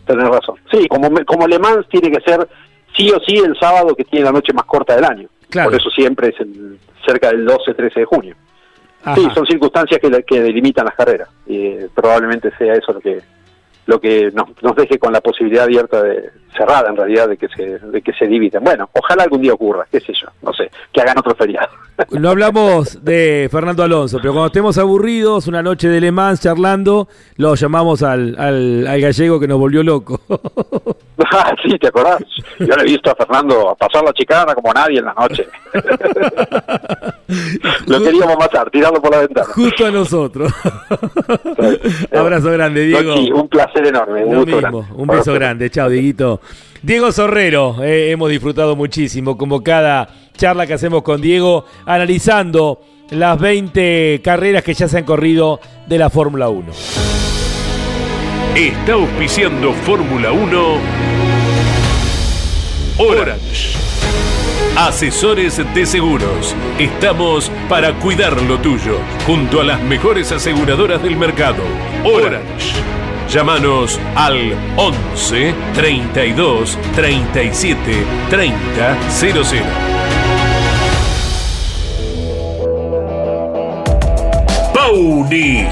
Tenés 0.07 0.29
razón. 0.29 0.57
Sí, 0.71 0.87
como, 0.89 1.11
como 1.27 1.47
Le 1.47 1.59
Mans 1.59 1.87
tiene 1.91 2.11
que 2.11 2.21
ser 2.21 2.49
sí 2.97 3.11
o 3.11 3.21
sí 3.21 3.37
el 3.37 3.59
sábado 3.59 3.95
que 3.95 4.05
tiene 4.05 4.25
la 4.25 4.33
noche 4.33 4.53
más 4.53 4.65
corta 4.65 4.95
del 4.95 5.05
año. 5.05 5.29
Por 5.53 5.75
eso 5.75 5.91
siempre 5.91 6.29
es 6.29 6.41
el, 6.41 6.79
cerca 7.05 7.29
del 7.29 7.47
12-13 7.47 7.95
de 7.95 8.05
junio. 8.05 8.37
Sí, 9.15 9.29
son 9.35 9.47
circunstancias 9.47 10.01
que, 10.01 10.23
que 10.25 10.41
delimitan 10.41 10.85
las 10.85 10.95
carreras 10.95 11.29
y 11.47 11.77
probablemente 11.95 12.51
sea 12.59 12.75
eso 12.75 12.93
lo 12.93 13.01
que 13.01 13.23
lo 13.87 14.01
que 14.01 14.33
nos, 14.33 14.49
nos 14.63 14.75
deje 14.75 14.99
con 14.99 15.13
la 15.13 15.21
posibilidad 15.21 15.65
abierta 15.65 16.03
de 16.03 16.31
cerrada 16.57 16.89
en 16.89 16.97
realidad 16.97 17.29
de 17.29 17.37
que 17.37 17.49
se 17.49 17.79
de 17.79 18.03
que 18.03 18.13
se 18.13 18.27
dividen. 18.27 18.63
Bueno, 18.65 18.89
ojalá 18.93 19.25
algún 19.25 19.43
día 19.43 19.53
ocurra, 19.53 19.87
qué 19.91 20.01
sé 20.01 20.13
yo, 20.13 20.29
no 20.43 20.53
sé, 20.53 20.71
que 20.93 21.01
hagan 21.01 21.19
otro 21.19 21.35
feriado. 21.35 21.69
No 22.11 22.29
hablamos 22.29 23.03
de 23.05 23.49
Fernando 23.51 23.83
Alonso, 23.83 24.19
pero 24.21 24.33
cuando 24.33 24.49
estemos 24.49 24.77
aburridos, 24.77 25.47
una 25.47 25.63
noche 25.63 25.89
de 25.89 26.01
Le 26.01 26.13
Mans 26.13 26.41
charlando, 26.41 27.09
lo 27.37 27.55
llamamos 27.55 28.03
al, 28.03 28.37
al, 28.39 28.87
al 28.87 29.01
gallego 29.01 29.41
que 29.41 29.49
nos 29.49 29.59
volvió 29.59 29.83
loco. 29.83 30.21
Ah, 31.33 31.55
sí, 31.63 31.71
¿te 31.79 31.89
acordás? 31.89 32.23
Yo 32.59 32.77
le 32.77 32.83
he 32.83 32.85
visto 32.85 33.11
a 33.11 33.15
Fernando 33.15 33.75
pasar 33.79 34.05
la 34.05 34.13
chicana 34.13 34.55
como 34.55 34.73
nadie 34.73 34.99
en 34.99 35.07
la 35.07 35.15
noche. 35.15 35.49
Lo 37.87 38.03
queríamos 38.03 38.37
matar, 38.39 38.71
tirarlo 38.71 39.01
por 39.01 39.11
la 39.11 39.21
ventana. 39.21 39.47
Justo 39.47 39.87
a 39.87 39.91
nosotros. 39.91 40.53
Abrazo 42.13 42.51
grande, 42.53 42.85
Diego. 42.85 43.15
un 43.15 43.49
placer 43.49 43.87
enorme. 43.87 44.25
Un, 44.25 44.45
mismo, 44.45 44.87
un 44.95 45.07
beso 45.07 45.33
grande. 45.33 45.71
Chao, 45.71 45.89
Dieguito. 45.89 46.41
Diego 46.83 47.11
Sorrero, 47.13 47.83
eh, 47.83 48.11
hemos 48.11 48.31
disfrutado 48.31 48.77
muchísimo, 48.77 49.37
como 49.37 49.63
cada 49.63 50.09
charla 50.37 50.67
que 50.67 50.75
hacemos 50.75 51.03
con 51.03 51.21
Diego, 51.21 51.65
analizando 51.85 52.81
las 53.11 53.39
20 53.39 54.21
carreras 54.23 54.63
que 54.63 54.75
ya 54.75 54.89
se 54.89 54.99
han 54.99 55.05
corrido 55.05 55.61
de 55.87 55.99
la 55.99 56.11
Fórmula 56.11 56.49
1. 56.49 56.73
Está 58.55 58.93
auspiciando 58.95 59.73
Fórmula 59.73 60.33
1 60.33 61.07
Orange. 62.99 63.77
Asesores 64.75 65.61
de 65.75 65.85
seguros. 65.85 66.57
Estamos 66.79 67.51
para 67.69 67.93
cuidar 67.99 68.41
lo 68.41 68.59
tuyo, 68.59 68.99
junto 69.27 69.61
a 69.61 69.65
las 69.65 69.83
mejores 69.83 70.33
aseguradoras 70.33 71.03
del 71.03 71.17
mercado. 71.17 71.63
Orange. 72.05 72.75
Llámanos 73.29 74.01
al 74.15 74.55
11 74.77 75.55
32 75.75 76.79
37 76.95 78.05
30 78.31 79.11
00. 79.11 79.43
Audi. 84.79 85.67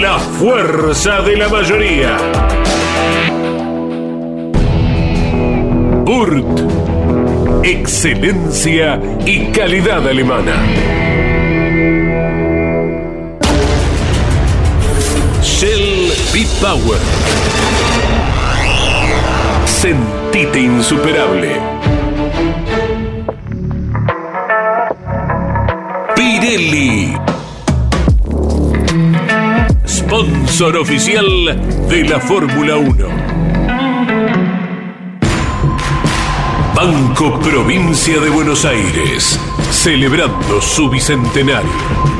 La 0.00 0.18
fuerza 0.18 1.20
de 1.20 1.36
la 1.36 1.48
mayoría. 1.50 2.16
Burt. 6.04 6.46
Excelencia 7.62 8.98
y 9.26 9.52
calidad 9.52 10.08
alemana. 10.08 10.54
Shell 15.60 16.10
B-Power. 16.32 16.98
Sentite 19.66 20.58
insuperable. 20.58 21.60
Pirelli. 26.16 27.14
Sponsor 29.84 30.78
oficial 30.78 31.28
de 31.90 32.04
la 32.04 32.20
Fórmula 32.20 32.78
1. 32.78 33.06
Banco 36.74 37.38
Provincia 37.40 38.18
de 38.18 38.30
Buenos 38.30 38.64
Aires, 38.64 39.38
celebrando 39.70 40.62
su 40.62 40.88
bicentenario. 40.88 42.19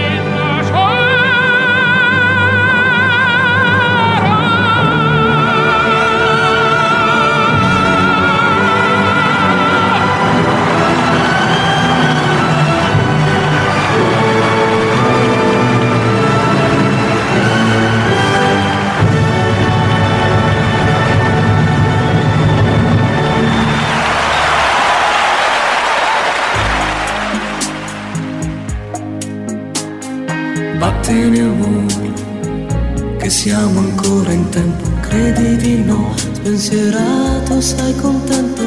Siamo 33.31 33.79
ancora 33.79 34.33
in 34.33 34.49
tempo, 34.49 34.87
credi 34.99 35.55
di 35.55 35.83
no, 35.83 36.13
spensierato, 36.15 37.61
sei 37.61 37.95
contento, 37.95 38.61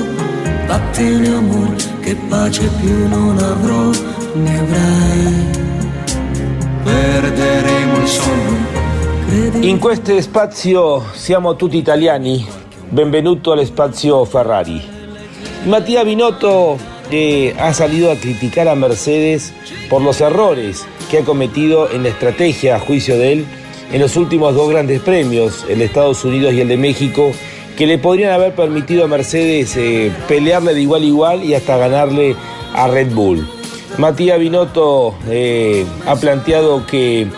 vattene 0.66 1.28
amore, 1.28 1.76
che 2.00 2.16
pace 2.28 2.66
più 2.80 3.06
non 3.06 3.38
avrò, 3.38 3.90
ne 4.32 4.58
avrai, 4.58 5.50
perderemo 6.82 7.96
il 7.98 8.08
sonno. 8.08 9.60
In 9.60 9.78
questo 9.78 10.18
spazio 10.20 11.04
siamo 11.12 11.56
tutti 11.56 11.76
italiani, 11.76 12.44
benvenuto 12.88 13.52
al 13.52 13.66
spazio 13.66 14.24
Ferrari. 14.24 14.82
Mattia 15.64 16.02
Binotto 16.02 16.78
eh, 17.10 17.54
ha 17.56 17.72
salido 17.72 18.10
a 18.10 18.16
criticar 18.16 18.66
a 18.66 18.74
Mercedes 18.74 19.52
por 19.88 20.00
los 20.00 20.20
errores 20.20 20.86
que 21.04 21.18
ha 21.18 21.24
cometido 21.24 21.90
en 21.90 22.02
la 22.02 22.10
estrategia 22.10 22.76
a 22.76 22.80
juicio 22.80 23.18
de 23.18 23.32
él 23.32 23.46
en 23.92 24.00
los 24.00 24.16
últimos 24.16 24.54
dos 24.54 24.70
grandes 24.70 25.00
premios, 25.00 25.64
el 25.68 25.78
de 25.78 25.84
Estados 25.84 26.24
Unidos 26.24 26.52
y 26.54 26.60
el 26.60 26.68
de 26.68 26.76
México, 26.76 27.32
que 27.76 27.86
le 27.86 27.98
podrían 27.98 28.32
haber 28.32 28.54
permitido 28.54 29.04
a 29.04 29.08
Mercedes 29.08 29.76
eh, 29.76 30.12
pelearle 30.28 30.74
de 30.74 30.82
igual 30.82 31.02
a 31.02 31.06
igual 31.06 31.44
y 31.44 31.54
hasta 31.54 31.76
ganarle 31.76 32.36
a 32.74 32.88
Red 32.88 33.12
Bull. 33.12 33.46
Matías 33.98 34.38
Binotto 34.38 35.14
eh, 35.28 35.84
ha 36.06 36.16
planteado 36.16 36.86
que 36.86 37.28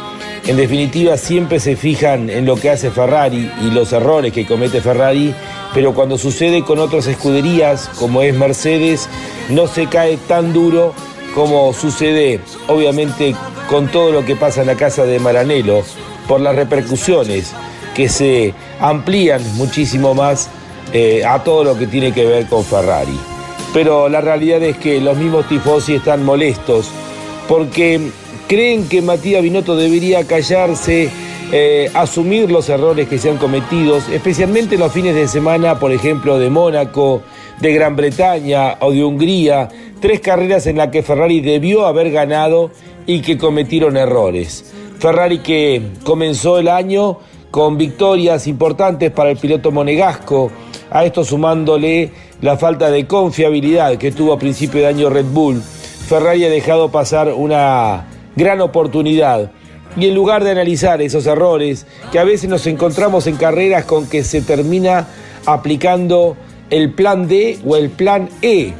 en 0.47 0.57
definitiva 0.57 1.17
siempre 1.17 1.61
se 1.61 1.77
fijan 1.77 2.31
en 2.31 2.47
lo 2.47 2.57
que 2.57 2.71
hace 2.71 2.91
Ferrari 2.91 3.51
y 3.63 3.71
los 3.71 3.93
errores 3.93 4.33
que 4.33 4.47
comete 4.47 4.81
Ferrari, 4.81 5.35
pero 5.75 5.93
cuando 5.93 6.17
sucede 6.17 6.63
con 6.63 6.79
otras 6.79 7.07
escuderías 7.07 7.91
como 7.99 8.23
es 8.23 8.35
Mercedes, 8.35 9.09
no 9.51 9.67
se 9.67 9.87
cae 9.87 10.17
tan 10.17 10.53
duro 10.53 10.95
como 11.37 11.75
sucede 11.75 12.41
obviamente 12.67 13.37
con 13.69 13.89
todo 13.89 14.11
lo 14.11 14.25
que 14.25 14.37
pasa 14.37 14.63
en 14.63 14.69
la 14.69 14.75
casa 14.75 15.05
de 15.05 15.19
Maranello 15.19 15.83
por 16.27 16.41
las 16.41 16.57
repercusiones 16.57 17.53
que 17.95 18.09
se 18.09 18.55
amplían 18.81 19.43
muchísimo 19.57 20.15
más 20.15 20.49
eh, 20.95 21.27
a 21.27 21.45
todo 21.45 21.63
lo 21.63 21.79
que 21.79 21.87
tiene 21.87 22.13
que 22.13 22.25
ver 22.25 22.47
con 22.47 22.65
Ferrari. 22.65 23.19
Pero 23.75 24.09
la 24.09 24.23
realidad 24.23 24.63
es 24.63 24.79
que 24.79 24.99
los 24.99 25.19
mismos 25.19 25.47
tifosi 25.47 25.97
están 25.97 26.25
molestos 26.25 26.89
porque 27.47 28.01
creen 28.49 28.89
que 28.89 29.03
Matías 29.03 29.43
Binotto 29.43 29.77
debería 29.77 30.27
callarse, 30.27 31.11
eh, 31.53 31.91
asumir 31.93 32.51
los 32.51 32.71
errores 32.71 33.09
que 33.09 33.19
se 33.19 33.29
han 33.29 33.37
cometido, 33.37 33.99
especialmente 34.11 34.79
los 34.79 34.91
fines 34.91 35.15
de 35.15 35.29
semana, 35.29 35.79
por 35.79 35.93
ejemplo, 35.93 36.39
de 36.39 36.49
Mónaco, 36.49 37.23
de 37.61 37.73
Gran 37.75 37.95
Bretaña 37.95 38.77
o 38.81 38.91
de 38.91 39.05
Hungría, 39.05 39.69
tres 40.01 40.21
carreras 40.21 40.67
en 40.67 40.77
las 40.77 40.89
que 40.89 41.03
Ferrari 41.03 41.41
debió 41.41 41.87
haber 41.87 42.11
ganado 42.11 42.71
y 43.07 43.21
que 43.21 43.39
cometieron 43.39 43.97
errores. 43.97 44.73
Ferrari 44.99 45.39
que 45.39 45.83
comenzó 46.05 46.59
el 46.59 46.69
año 46.69 47.19
con 47.51 47.79
victorias 47.79 48.47
importantes 48.47 49.11
para 49.11 49.31
el 49.31 49.37
piloto 49.37 49.71
monegasco, 49.71 50.51
a 50.91 51.05
esto 51.05 51.25
sumándole 51.25 52.11
la 52.41 52.57
falta 52.57 52.91
de 52.91 53.07
confiabilidad 53.07 53.97
que 53.97 54.13
tuvo 54.13 54.33
a 54.33 54.39
principio 54.39 54.81
de 54.81 54.87
año 54.87 55.11
Red 55.11 55.27
Bull. 55.27 55.63
Ferrari 55.63 56.45
ha 56.45 56.51
dejado 56.51 56.91
pasar 56.91 57.33
una 57.33 58.07
gran 58.37 58.61
oportunidad 58.61 59.51
y 59.97 60.07
en 60.07 60.15
lugar 60.15 60.45
de 60.45 60.51
analizar 60.51 61.01
esos 61.01 61.27
errores, 61.27 61.87
que 62.13 62.19
a 62.19 62.25
veces 62.25 62.51
nos 62.51 62.67
encontramos 62.67 63.27
en 63.27 63.37
carreras 63.37 63.87
con 63.87 64.07
que 64.07 64.23
se 64.23 64.43
termina 64.43 65.09
aplicando 65.47 66.37
el 66.69 66.93
plan 66.93 67.29
D 67.29 67.59
o 67.65 67.77
el 67.77 67.91
plan 67.91 68.29
E. 68.43 68.75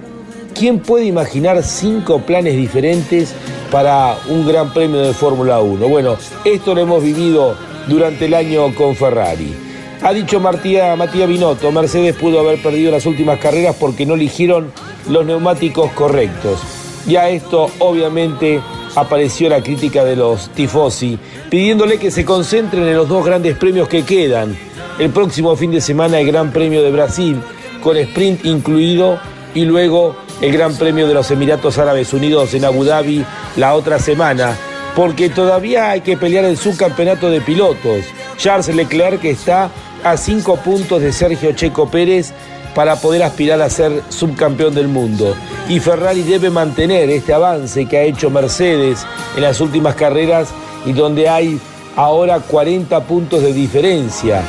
¿Quién 0.59 0.79
puede 0.79 1.05
imaginar 1.05 1.63
cinco 1.63 2.21
planes 2.21 2.57
diferentes 2.57 3.35
para 3.71 4.17
un 4.29 4.47
gran 4.47 4.73
premio 4.73 5.01
de 5.01 5.13
Fórmula 5.13 5.61
1. 5.61 5.89
Bueno, 5.89 6.17
esto 6.45 6.75
lo 6.75 6.81
hemos 6.81 7.03
vivido 7.03 7.55
durante 7.87 8.27
el 8.27 8.35
año 8.35 8.75
con 8.75 8.95
Ferrari. 8.95 9.55
Ha 10.03 10.13
dicho 10.13 10.41
Matías 10.41 10.97
Binotto, 11.29 11.73
Mercedes 11.73 12.15
pudo 12.15 12.41
haber 12.41 12.63
perdido 12.63 12.93
las 12.93 13.07
últimas 13.07 13.39
carreras 13.39 13.77
porque 13.79 14.07
no 14.07 14.15
eligieron 14.15 14.73
los 15.09 15.25
neumáticos 15.27 15.91
correctos. 15.93 16.61
Y 17.07 17.17
a 17.17 17.29
esto 17.29 17.71
obviamente 17.79 18.61
apareció 18.95 19.49
la 19.49 19.63
crítica 19.63 20.05
de 20.05 20.17
los 20.17 20.49
tifosi, 20.51 21.19
pidiéndole 21.51 21.99
que 21.99 22.11
se 22.11 22.25
concentren 22.25 22.85
en 22.85 22.97
los 22.97 23.09
dos 23.09 23.25
grandes 23.25 23.57
premios 23.57 23.89
que 23.89 24.05
quedan. 24.05 24.57
El 24.99 25.11
próximo 25.11 25.55
fin 25.57 25.71
de 25.71 25.81
semana 25.81 26.19
el 26.19 26.27
Gran 26.27 26.53
Premio 26.53 26.83
de 26.83 26.91
Brasil, 26.91 27.41
con 27.83 27.97
sprint 27.97 28.45
incluido, 28.45 29.19
y 29.55 29.65
luego 29.65 30.15
el 30.41 30.53
Gran 30.53 30.75
Premio 30.75 31.07
de 31.07 31.15
los 31.15 31.31
Emiratos 31.31 31.79
Árabes 31.79 32.13
Unidos 32.13 32.55
en 32.55 32.65
Abu 32.65 32.85
Dhabi 32.85 33.25
la 33.57 33.75
otra 33.75 33.99
semana, 33.99 34.57
porque 34.95 35.29
todavía 35.29 35.91
hay 35.91 36.01
que 36.01 36.17
pelear 36.17 36.45
el 36.45 36.57
subcampeonato 36.57 37.31
de 37.31 37.41
pilotos. 37.41 38.05
Charles 38.37 38.75
Leclerc 38.75 39.25
está 39.25 39.71
a 40.05 40.17
cinco 40.17 40.57
puntos 40.57 41.01
de 41.01 41.13
Sergio 41.13 41.53
Checo 41.53 41.91
Pérez 41.91 42.33
para 42.75 42.97
poder 42.97 43.23
aspirar 43.23 43.63
a 43.63 43.71
ser 43.71 44.03
subcampeón 44.11 44.75
del 44.75 44.89
mundo. 44.89 45.35
Y 45.69 45.81
Ferrari 45.81 46.23
debe 46.23 46.51
mantener 46.51 47.09
este 47.09 47.33
avance 47.33 47.87
que 47.87 47.97
ha 47.97 48.03
hecho 48.03 48.29
Mercedes 48.29 49.07
en 49.35 49.43
las 49.43 49.61
últimas 49.61 49.95
carreras 49.95 50.49
y 50.85 50.93
donde 50.93 51.29
hay 51.29 51.59
ahora 51.97 52.41
40 52.41 53.01
puntos 53.05 53.43
de 53.43 53.55
diferencia 53.55 54.43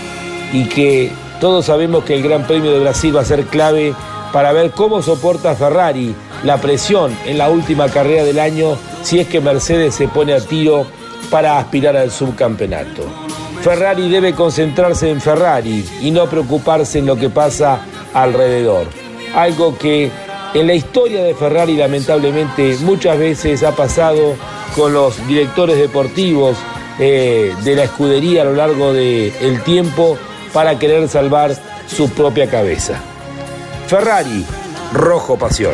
y 0.52 0.66
que 0.66 1.12
todos 1.40 1.66
sabemos 1.66 2.04
que 2.04 2.16
el 2.16 2.24
Gran 2.24 2.46
Premio 2.46 2.72
de 2.72 2.80
Brasil 2.80 3.16
va 3.16 3.22
a 3.22 3.26
ser 3.26 3.46
clave 3.46 3.94
para 4.38 4.52
ver 4.52 4.70
cómo 4.70 5.02
soporta 5.02 5.56
Ferrari 5.56 6.14
la 6.44 6.62
presión 6.62 7.12
en 7.26 7.40
la 7.40 7.50
última 7.50 7.90
carrera 7.90 8.24
del 8.24 8.38
año 8.38 8.78
si 9.02 9.20
es 9.20 9.28
que 9.28 9.42
Mercedes 9.42 9.96
se 9.96 10.08
pone 10.08 10.32
a 10.36 10.40
tiro 10.40 10.86
para 11.32 11.58
aspirar 11.58 11.98
al 11.98 12.12
subcampeonato. 12.12 13.02
Ferrari 13.64 14.08
debe 14.10 14.36
concentrarse 14.36 15.10
en 15.10 15.22
Ferrari 15.22 15.84
y 16.04 16.12
no 16.12 16.28
preocuparse 16.28 17.00
en 17.00 17.08
lo 17.08 17.16
que 17.16 17.32
pasa 17.32 17.80
alrededor. 18.14 18.86
Algo 19.34 19.76
que 19.76 20.12
en 20.54 20.68
la 20.68 20.76
historia 20.76 21.24
de 21.24 21.34
Ferrari 21.34 21.76
lamentablemente 21.76 22.78
muchas 22.82 23.18
veces 23.18 23.64
ha 23.64 23.72
pasado 23.72 24.36
con 24.76 24.94
los 24.94 25.28
directores 25.28 25.80
deportivos 25.80 26.58
eh, 27.00 27.56
de 27.64 27.76
la 27.76 27.86
escudería 27.86 28.44
a 28.44 28.46
lo 28.46 28.54
largo 28.54 28.94
del 28.94 29.64
tiempo 29.64 30.16
para 30.54 30.78
querer 30.78 31.10
salvar 31.10 31.56
su 31.88 32.12
propia 32.12 32.48
cabeza. 32.48 33.02
Ferrari, 33.88 34.46
rojo 34.92 35.38
pasión. 35.38 35.74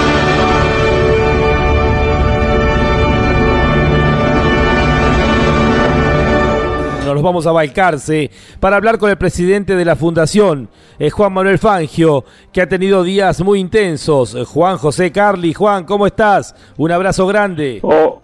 Nos 7.21 7.25
vamos 7.29 7.45
a 7.45 7.51
Balcarce 7.51 8.31
para 8.59 8.77
hablar 8.77 8.97
con 8.97 9.11
el 9.11 9.15
presidente 9.15 9.75
de 9.75 9.85
la 9.85 9.95
fundación, 9.95 10.69
eh, 10.97 11.11
Juan 11.11 11.31
Manuel 11.33 11.59
Fangio, 11.59 12.25
que 12.51 12.63
ha 12.63 12.67
tenido 12.67 13.03
días 13.03 13.43
muy 13.43 13.59
intensos. 13.59 14.33
Eh, 14.33 14.43
Juan 14.43 14.77
José 14.77 15.11
Carli, 15.11 15.53
Juan, 15.53 15.85
¿cómo 15.85 16.07
estás? 16.07 16.55
Un 16.77 16.91
abrazo 16.91 17.27
grande. 17.27 17.79
Oh, 17.83 18.19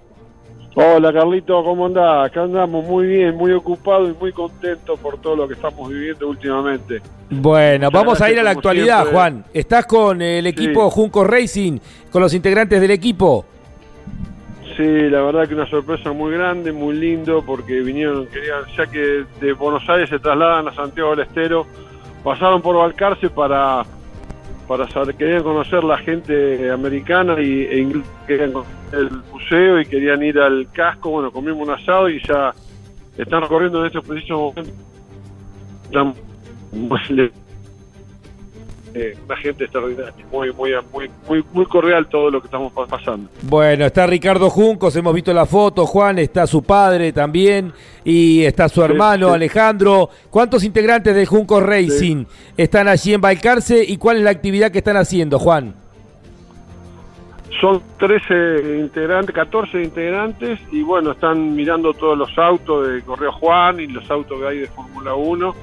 hola 0.73 1.13
Carlito, 1.13 1.63
¿cómo 1.63 1.85
andás? 1.85 2.25
Acá 2.25 2.41
andamos 2.41 2.83
muy 2.85 3.05
bien, 3.05 3.35
muy 3.35 3.51
ocupados 3.51 4.09
y 4.09 4.19
muy 4.19 4.31
contentos 4.31 4.99
por 4.99 5.21
todo 5.21 5.35
lo 5.35 5.47
que 5.47 5.53
estamos 5.53 5.89
viviendo 5.89 6.27
últimamente. 6.27 6.99
Bueno, 7.29 7.91
vamos 7.91 8.19
a 8.19 8.31
ir 8.31 8.39
a 8.39 8.43
la 8.43 8.51
actualidad, 8.51 9.05
Juan. 9.11 9.45
¿Estás 9.53 9.85
con 9.85 10.23
el 10.23 10.47
equipo 10.47 10.89
Junco 10.89 11.23
Racing, 11.23 11.77
con 12.09 12.23
los 12.23 12.33
integrantes 12.33 12.81
del 12.81 12.91
equipo? 12.91 13.45
Sí, 14.77 15.09
la 15.09 15.23
verdad 15.23 15.47
que 15.47 15.55
una 15.55 15.67
sorpresa 15.67 16.11
muy 16.13 16.33
grande, 16.33 16.71
muy 16.71 16.95
lindo, 16.95 17.43
porque 17.43 17.81
vinieron, 17.81 18.27
querían, 18.27 18.63
ya 18.77 18.85
que 18.85 19.25
de 19.41 19.53
Buenos 19.53 19.89
Aires 19.89 20.07
se 20.07 20.19
trasladan 20.19 20.67
a 20.67 20.75
Santiago 20.75 21.15
del 21.15 21.25
Estero, 21.25 21.65
pasaron 22.23 22.61
por 22.61 22.77
Balcarce 22.77 23.31
para, 23.31 23.83
para 24.67 24.87
saber, 24.89 25.15
querían 25.15 25.41
conocer 25.41 25.83
la 25.83 25.97
gente 25.97 26.69
americana 26.69 27.41
y, 27.41 27.63
e 27.63 28.03
querían 28.27 28.51
conocer 28.51 28.99
el 28.99 29.09
museo 29.31 29.81
y 29.81 29.85
querían 29.87 30.21
ir 30.21 30.39
al 30.39 30.71
casco, 30.71 31.09
bueno, 31.09 31.31
comimos 31.31 31.67
un 31.67 31.73
asado 31.73 32.07
y 32.07 32.21
ya 32.21 32.53
están 33.17 33.41
recorriendo 33.41 33.79
en 33.79 33.87
estos 33.87 34.07
precisos 34.07 34.37
momentos 34.37 34.73
eh, 38.93 39.17
una 39.25 39.37
gente 39.37 39.65
extraordinaria, 39.65 40.13
muy, 40.31 40.51
muy, 40.53 40.71
muy, 40.91 41.09
muy, 41.27 41.43
muy 41.51 41.65
cordial 41.65 42.07
todo 42.07 42.31
lo 42.31 42.41
que 42.41 42.47
estamos 42.47 42.73
pasando. 42.87 43.29
Bueno, 43.43 43.85
está 43.85 44.07
Ricardo 44.07 44.49
Juncos, 44.49 44.95
hemos 44.95 45.13
visto 45.13 45.33
la 45.33 45.45
foto, 45.45 45.85
Juan, 45.85 46.19
está 46.19 46.47
su 46.47 46.63
padre 46.63 47.11
también, 47.11 47.73
y 48.03 48.43
está 48.43 48.69
su 48.69 48.83
hermano 48.83 49.33
Alejandro. 49.33 50.09
¿Cuántos 50.29 50.63
integrantes 50.63 51.15
de 51.15 51.25
Juncos 51.25 51.63
Racing 51.63 52.25
están 52.55 52.87
allí 52.87 53.13
en 53.13 53.21
Balcarce 53.21 53.83
y 53.83 53.97
cuál 53.97 54.17
es 54.17 54.23
la 54.23 54.31
actividad 54.31 54.71
que 54.71 54.79
están 54.79 54.97
haciendo, 54.97 55.39
Juan? 55.39 55.75
Son 57.59 57.81
13 57.97 58.77
integrantes, 58.79 59.33
14 59.33 59.81
integrantes 59.81 60.59
y 60.71 60.83
bueno, 60.83 61.11
están 61.11 61.55
mirando 61.55 61.93
todos 61.93 62.17
los 62.17 62.37
autos 62.37 62.87
de 62.87 63.01
Correo 63.01 63.31
Juan 63.31 63.79
y 63.79 63.87
los 63.87 64.09
autos 64.11 64.39
que 64.39 64.47
hay 64.47 64.59
de 64.59 64.67
Fórmula 64.67 65.15
1 65.15 65.55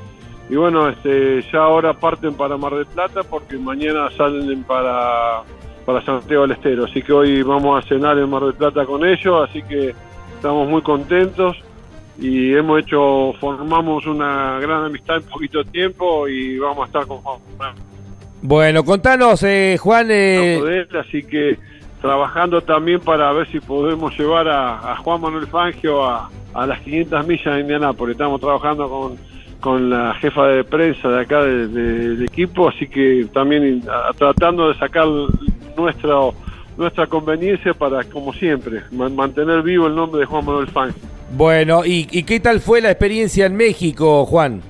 y 0.49 0.57
bueno, 0.57 0.89
este, 0.89 1.43
ya 1.51 1.61
ahora 1.61 1.95
parten 1.95 2.35
para 2.35 2.57
Mar 2.57 2.75
del 2.75 2.87
Plata 2.87 3.23
porque 3.23 3.57
mañana 3.57 4.11
salen 4.17 4.63
para, 4.65 5.43
para 5.87 6.05
Santiago 6.05 6.43
del 6.43 6.53
Estero. 6.53 6.85
Así 6.85 7.03
que 7.03 7.13
hoy 7.13 7.43
vamos 7.43 7.83
a 7.83 7.89
cenar 7.89 8.19
en 8.19 8.29
Mar 8.29 8.43
del 8.43 8.55
Plata 8.55 8.85
con 8.85 9.07
ellos, 9.07 9.49
así 9.49 9.63
que 9.63 9.95
estamos 10.37 10.69
muy 10.69 10.83
contentos 10.83 11.57
y 12.19 12.55
hemos 12.55 12.81
hecho, 12.81 13.33
formamos 13.41 14.07
una 14.07 14.61
gran 14.61 14.85
amistad 14.85 15.17
en 15.17 15.23
poquito 15.25 15.65
tiempo 15.65 16.29
y 16.29 16.59
vamos 16.59 16.85
a 16.85 16.87
estar 16.87 17.07
con 17.07 17.21
Bueno, 18.43 18.85
contanos, 18.85 19.43
eh, 19.45 19.79
Juan. 19.81 20.09
Eh... 20.11 20.87
así 21.01 21.23
que 21.25 21.59
trabajando 22.03 22.61
también 22.61 23.01
para 23.01 23.33
ver 23.33 23.51
si 23.51 23.61
podemos 23.61 24.17
llevar 24.19 24.47
a, 24.47 24.95
Juan 24.99 25.23
Manuel 25.23 25.47
Fangio 25.47 26.05
a, 26.05 26.31
a 26.53 26.67
las 26.67 26.81
500 26.83 27.27
millas 27.27 27.55
de 27.55 27.61
Indianápolis. 27.61 28.13
Estamos 28.13 28.43
trabajando 28.43 28.91
con 28.91 29.34
con 29.65 29.89
la 29.89 30.13
jefa 30.17 30.47
de 30.49 30.63
prensa 30.63 31.09
de 31.09 31.21
acá 31.23 31.43
del 31.43 32.23
equipo, 32.23 32.69
así 32.69 32.87
que 32.87 33.27
también 33.33 33.83
tratando 34.19 34.69
de 34.69 34.79
sacar 34.79 35.07
nuestra 35.75 36.17
nuestra 36.77 37.07
conveniencia 37.07 37.73
para, 37.73 38.05
como 38.05 38.35
siempre, 38.35 38.83
mantener 38.91 39.63
vivo 39.63 39.87
el 39.87 39.95
nombre 39.95 40.21
de 40.21 40.27
Juan 40.27 40.45
Manuel 40.45 40.67
Fan. 40.67 40.93
Bueno, 41.35 41.81
¿y, 41.83 42.05
qué 42.05 42.41
tal 42.41 42.61
fue 42.61 42.83
la 42.83 42.91
experiencia 42.91 43.47
en 43.47 43.57
México, 43.57 44.27
Juan? 44.27 44.61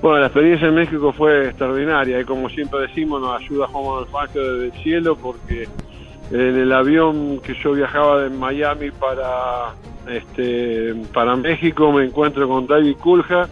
Bueno, 0.00 0.20
la 0.20 0.26
experiencia 0.26 0.68
en 0.68 0.76
México 0.76 1.12
fue 1.12 1.46
extraordinaria 1.48 2.20
y 2.20 2.24
como 2.24 2.48
siempre 2.50 2.82
decimos, 2.82 3.20
nos 3.20 3.42
ayuda 3.42 3.66
Juan 3.66 3.84
Manuel 3.84 4.06
Fangio 4.12 4.52
desde 4.52 4.66
el 4.66 4.82
cielo 4.84 5.16
porque 5.16 5.66
en 6.30 6.56
el 6.56 6.72
avión 6.72 7.40
que 7.40 7.54
yo 7.62 7.72
viajaba 7.72 8.22
de 8.22 8.30
Miami 8.30 8.90
para 8.90 9.74
este, 10.08 10.94
para 11.12 11.36
México 11.36 11.92
me 11.92 12.04
encuentro 12.04 12.48
con 12.48 12.66
David 12.66 12.96
Kulja, 12.96 13.48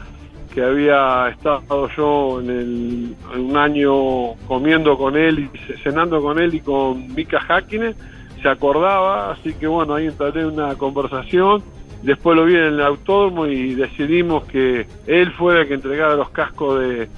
que 0.53 0.63
había 0.63 1.29
estado 1.29 1.89
yo 1.97 2.41
en, 2.41 3.17
un 3.37 3.57
año 3.57 4.35
comiendo 4.47 4.97
con 4.97 5.17
él 5.17 5.51
y 5.53 5.75
cenando 5.83 6.23
con 6.23 6.39
él 6.39 6.55
y 6.55 6.61
con 6.61 7.13
Mika 7.15 7.41
Hakkinen, 7.49 7.95
se 8.41 8.49
acordaba, 8.49 9.33
así 9.33 9.53
que 9.55 9.67
bueno, 9.67 9.95
ahí 9.95 10.07
entré 10.07 10.47
una 10.47 10.77
conversación, 10.77 11.63
después 12.03 12.37
lo 12.37 12.45
vi 12.45 12.55
en 12.55 12.65
el 12.65 12.81
autódromo 12.83 13.47
y 13.47 13.75
decidimos 13.75 14.45
que 14.45 14.87
él 15.07 15.33
fuera 15.33 15.63
el 15.63 15.69
que 15.69 15.75
entregara 15.75 16.15
los 16.15 16.31
cascos 16.31 16.79
de, 16.81 17.09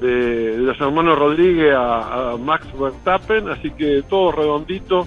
de, 0.00 0.56
los 0.58 0.80
hermanos 0.80 1.18
Rodríguez 1.18 1.74
a, 1.76 2.36
Max 2.38 2.66
Verstappen, 2.78 3.48
así 3.48 3.70
que 3.70 4.02
todo 4.08 4.32
redondito 4.32 5.06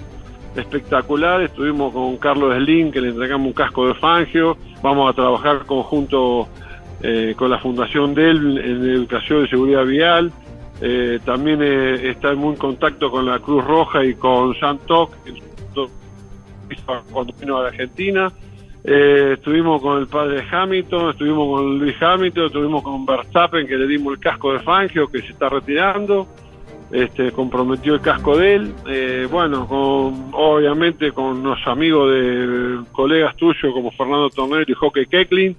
espectacular. 0.56 1.42
Estuvimos 1.42 1.92
con 1.92 2.16
Carlos 2.16 2.54
Slim, 2.56 2.90
que 2.90 3.00
le 3.00 3.08
entregamos 3.10 3.48
un 3.48 3.52
casco 3.52 3.86
de 3.86 3.94
Fangio. 3.94 4.56
Vamos 4.82 5.10
a 5.10 5.14
trabajar 5.14 5.64
conjunto 5.66 6.48
eh, 7.02 7.34
con 7.36 7.50
la 7.50 7.58
fundación 7.58 8.14
de 8.14 8.30
en 8.30 8.56
educación 8.56 9.44
y 9.44 9.48
seguridad 9.48 9.84
vial. 9.84 10.32
Eh, 10.82 11.18
también 11.24 11.60
eh, 11.62 12.10
está 12.10 12.32
en 12.32 12.38
muy 12.38 12.56
contacto 12.56 13.10
con 13.10 13.26
la 13.26 13.38
Cruz 13.38 13.64
Roja 13.64 14.04
y 14.04 14.14
con 14.14 14.58
Santoc, 14.58 15.14
cuando 17.12 17.32
vino 17.38 17.58
a 17.58 17.62
la 17.62 17.68
Argentina. 17.68 18.32
Estuvimos 18.84 19.82
con 19.82 20.00
el 20.00 20.06
padre 20.06 20.44
Hamilton, 20.50 21.10
estuvimos 21.10 21.58
con 21.58 21.78
Luis 21.78 21.96
Hamilton, 22.00 22.46
estuvimos 22.46 22.82
con 22.82 23.04
Verstappen, 23.04 23.66
que 23.66 23.76
le 23.76 23.86
dimos 23.86 24.14
el 24.14 24.20
casco 24.20 24.52
de 24.52 24.60
Fangio, 24.60 25.08
que 25.08 25.20
se 25.20 25.28
está 25.28 25.48
retirando 25.48 26.26
este, 26.92 27.30
comprometió 27.32 27.94
el 27.94 28.00
casco 28.00 28.36
de 28.36 28.54
él. 28.54 28.74
Eh, 28.86 29.28
bueno, 29.30 29.66
con, 29.66 30.30
obviamente 30.32 31.12
con 31.12 31.38
unos 31.38 31.58
amigos 31.66 32.12
de 32.12 32.80
colegas 32.92 33.36
tuyos 33.36 33.72
como 33.72 33.90
Fernando 33.92 34.30
Tornero 34.30 34.64
y 34.66 34.74
Joque 34.74 35.06
Keklin, 35.06 35.56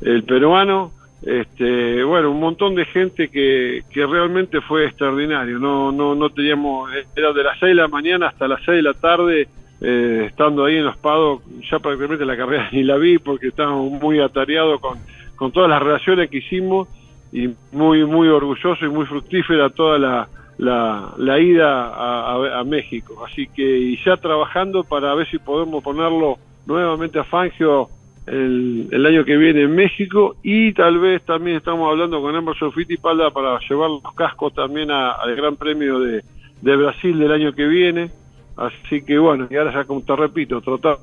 el 0.00 0.24
peruano. 0.24 0.92
Este, 1.22 2.02
bueno, 2.02 2.32
un 2.32 2.40
montón 2.40 2.74
de 2.74 2.84
gente 2.84 3.28
que, 3.28 3.84
que 3.90 4.06
realmente 4.06 4.60
fue 4.60 4.86
extraordinario. 4.86 5.58
No, 5.58 5.92
no, 5.92 6.14
no 6.14 6.30
teníamos, 6.30 6.90
era 7.14 7.32
de 7.32 7.44
las 7.44 7.58
6 7.60 7.70
de 7.70 7.74
la 7.74 7.88
mañana 7.88 8.28
hasta 8.28 8.48
las 8.48 8.60
6 8.64 8.76
de 8.76 8.82
la 8.82 8.94
tarde, 8.94 9.48
eh, 9.82 10.26
estando 10.28 10.64
ahí 10.64 10.76
en 10.76 10.84
los 10.84 10.96
pados, 10.96 11.42
ya 11.70 11.78
prácticamente 11.80 12.24
la 12.24 12.36
carrera 12.36 12.68
ni 12.72 12.82
la 12.84 12.96
vi 12.96 13.18
porque 13.18 13.48
estábamos 13.48 13.90
muy 13.90 14.20
atareados 14.20 14.80
con, 14.80 14.98
con 15.36 15.52
todas 15.52 15.68
las 15.68 15.82
relaciones 15.82 16.30
que 16.30 16.38
hicimos 16.38 16.88
y 17.32 17.50
muy, 17.72 18.04
muy 18.04 18.28
orgulloso 18.28 18.84
y 18.84 18.88
muy 18.88 19.06
fructífera 19.06 19.70
toda 19.70 19.98
la, 19.98 20.28
la, 20.58 21.14
la 21.16 21.40
ida 21.40 22.58
a, 22.58 22.64
México. 22.64 23.24
Así 23.26 23.48
que 23.48 23.62
y 23.62 23.98
ya 24.04 24.16
trabajando 24.16 24.84
para 24.84 25.14
ver 25.14 25.28
si 25.28 25.38
podemos 25.38 25.82
ponerlo 25.82 26.38
nuevamente 26.66 27.18
a 27.18 27.24
Fangio 27.24 27.88
el, 28.26 28.88
el, 28.92 29.06
año 29.06 29.24
que 29.24 29.36
viene 29.36 29.62
en 29.62 29.74
México 29.74 30.36
y 30.44 30.72
tal 30.74 31.00
vez 31.00 31.22
también 31.22 31.56
estamos 31.56 31.90
hablando 31.90 32.20
con 32.22 32.36
Emerson 32.36 32.72
Fittipalda 32.72 33.30
para 33.30 33.58
llevar 33.68 33.90
los 33.90 34.14
cascos 34.14 34.54
también 34.54 34.90
al 34.92 35.34
Gran 35.34 35.56
Premio 35.56 35.98
de, 35.98 36.22
de, 36.60 36.76
Brasil 36.76 37.18
del 37.18 37.32
año 37.32 37.52
que 37.52 37.66
viene. 37.66 38.10
Así 38.56 39.02
que 39.02 39.18
bueno, 39.18 39.46
y 39.50 39.56
ahora 39.56 39.72
ya 39.72 39.84
como 39.84 40.02
te 40.02 40.14
repito, 40.14 40.60
tratar 40.60 40.98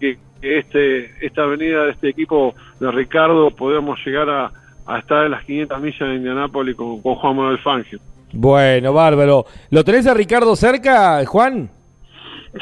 que 0.00 0.18
que 0.42 0.58
este, 0.58 1.24
esta 1.24 1.44
avenida 1.44 1.84
de 1.84 1.92
este 1.92 2.08
equipo 2.10 2.54
de 2.80 2.90
Ricardo 2.90 3.50
podemos 3.52 3.98
llegar 4.04 4.28
a, 4.28 4.52
a 4.86 4.98
estar 4.98 5.24
en 5.24 5.30
las 5.30 5.44
500 5.44 5.80
millas 5.80 6.00
de 6.00 6.14
Indianápolis 6.16 6.74
con, 6.74 7.00
con 7.00 7.14
Juan 7.14 7.36
Manuel 7.36 7.58
Fangio. 7.58 8.00
Bueno, 8.32 8.92
bárbaro. 8.92 9.46
¿Lo 9.70 9.84
tenés 9.84 10.06
a 10.06 10.14
Ricardo 10.14 10.56
cerca, 10.56 11.24
Juan? 11.24 11.70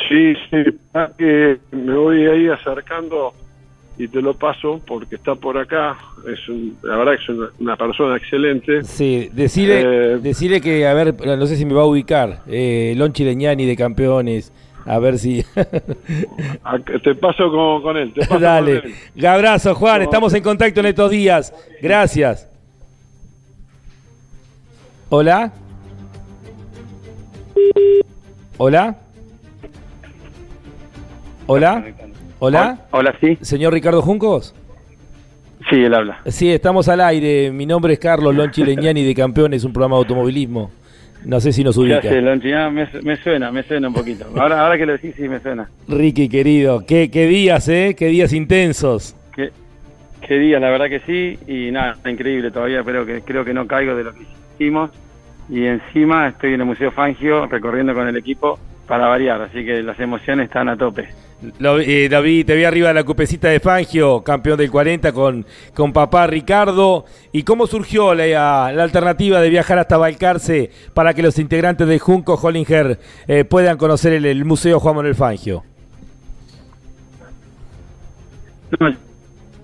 Sí, 0.09 0.35
sí, 0.51 0.79
que 1.19 1.59
me 1.73 1.97
voy 1.97 2.27
ahí 2.27 2.49
acercando 2.49 3.33
y 4.03 4.09
te 4.09 4.23
lo 4.23 4.35
paso 4.35 4.81
porque 4.87 5.17
está 5.17 5.35
por 5.35 5.59
acá. 5.59 5.99
Es 6.27 6.49
un- 6.49 6.77
la 6.83 6.97
verdad 6.97 7.13
que 7.17 7.23
es 7.23 7.29
una, 7.29 7.49
una 7.59 7.77
persona 7.77 8.17
excelente. 8.17 8.83
Sí, 8.85 9.29
decirle, 9.33 9.81
Eh, 10.15 10.19
decirle 10.19 10.61
que, 10.61 10.87
a 10.87 10.95
ver, 10.95 11.15
no 11.27 11.47
sé 11.47 11.57
si 11.57 11.65
me 11.67 11.75
va 11.75 11.83
a 11.83 11.87
ubicar, 11.87 12.43
eh, 12.49 12.95
Lonchi 12.97 13.25
Leñani 13.25 13.67
de 13.67 13.77
campeones, 13.77 14.53
a 14.87 14.99
ver 14.99 15.19
si... 15.19 15.43
Ac- 16.65 17.03
Te 17.03 17.15
paso 17.15 17.51
con, 17.51 17.83
con 17.83 17.97
él. 17.99 18.13
Te 18.15 18.21
paso 18.21 18.39
Dale, 18.41 18.81
con 18.81 18.91
él. 18.91 18.97
un 19.17 19.27
abrazo 19.27 19.75
Juan, 19.75 20.03
estamos 20.03 20.33
en 20.35 20.43
contacto 20.43 20.81
en 20.81 20.87
estos 20.87 21.11
días, 21.11 21.53
gracias. 21.83 22.49
Hola. 25.11 25.53
Hola. 28.57 28.97
Hola. 31.47 31.85
Hola. 32.41 32.79
Hola, 32.91 33.15
sí. 33.21 33.39
Señor 33.43 33.73
Ricardo 33.73 34.03
Juncos. 34.03 34.55
Sí, 35.69 35.77
él 35.77 35.93
habla. 35.95 36.21
Sí, 36.27 36.51
estamos 36.51 36.89
al 36.89 37.01
aire. 37.03 37.51
Mi 37.53 37.67
nombre 37.67 37.93
es 37.93 37.99
Carlos 37.99 38.35
Lonchi 38.35 38.65
Leñani 38.65 39.05
de 39.05 39.15
Campeones, 39.15 39.63
un 39.65 39.73
programa 39.73 39.97
de 39.97 39.99
automovilismo. 40.01 40.71
No 41.27 41.39
sé 41.39 41.53
si 41.53 41.63
nos 41.63 41.75
¿Qué 41.77 41.81
ubica. 41.83 41.99
hace, 41.99 42.23
Lonchi? 42.23 42.51
Ah, 42.53 42.71
me, 42.71 42.89
me 43.03 43.17
suena, 43.17 43.53
me 43.53 43.63
suena 43.63 43.89
un 43.89 43.95
poquito. 43.95 44.27
Ahora, 44.37 44.63
ahora 44.63 44.79
que 44.79 44.87
lo 44.87 44.93
decís, 44.93 45.15
sí, 45.17 45.29
me 45.29 45.39
suena. 45.41 45.69
Ricky, 45.87 46.31
querido, 46.31 46.87
qué, 46.87 47.11
qué 47.11 47.27
días, 47.27 47.69
¿eh? 47.69 47.95
Qué 47.97 48.07
días 48.07 48.33
intensos. 48.33 49.15
Qué, 49.37 49.51
qué 50.27 50.39
días, 50.39 50.63
la 50.63 50.71
verdad 50.71 50.89
que 50.89 51.01
sí. 51.01 51.39
Y 51.47 51.71
nada, 51.71 51.99
increíble 52.11 52.51
todavía, 52.51 52.83
pero 52.83 53.05
que 53.05 53.21
creo 53.21 53.45
que 53.45 53.53
no 53.53 53.67
caigo 53.67 53.95
de 53.95 54.05
lo 54.05 54.15
que 54.15 54.23
hicimos. 54.55 54.91
Y 55.51 55.67
encima 55.67 56.29
estoy 56.29 56.55
en 56.55 56.61
el 56.61 56.67
Museo 56.67 56.91
Fangio 56.91 57.45
recorriendo 57.47 57.93
con 57.93 58.09
el 58.09 58.17
equipo 58.17 58.59
para 58.87 59.07
variar, 59.09 59.43
así 59.43 59.63
que 59.65 59.83
las 59.83 60.01
emociones 60.01 60.47
están 60.47 60.71
a 60.71 60.77
tope. 60.77 61.09
Eh, 61.43 62.09
David, 62.11 62.45
te 62.47 62.55
vi 62.55 62.65
arriba 62.65 62.89
de 62.89 62.95
la 62.95 63.05
cupecita 63.05 63.49
de 63.49 63.61
Fangio, 63.61 64.23
campeón 64.23 64.59
del 64.59 64.71
40 64.71 65.13
con, 65.13 65.47
con 65.75 65.93
papá 65.93 66.27
Ricardo. 66.27 67.07
¿Y 67.33 67.45
cómo 67.45 67.67
surgió 67.67 68.15
la, 68.15 68.27
la 68.73 68.83
alternativa 68.83 69.41
de 69.41 69.49
viajar 69.49 69.79
hasta 69.79 69.97
Balcarce 69.97 70.71
para 70.93 71.15
que 71.15 71.23
los 71.23 71.39
integrantes 71.39 71.89
de 71.89 71.99
Junco 71.99 72.35
Hollinger 72.35 72.99
eh, 73.27 73.45
puedan 73.45 73.79
conocer 73.79 74.13
el, 74.13 74.45
Museo 74.45 74.81
Juan 74.81 74.97
Manuel 74.97 75.15
Fangio? 75.15 75.63
No, 78.79 78.95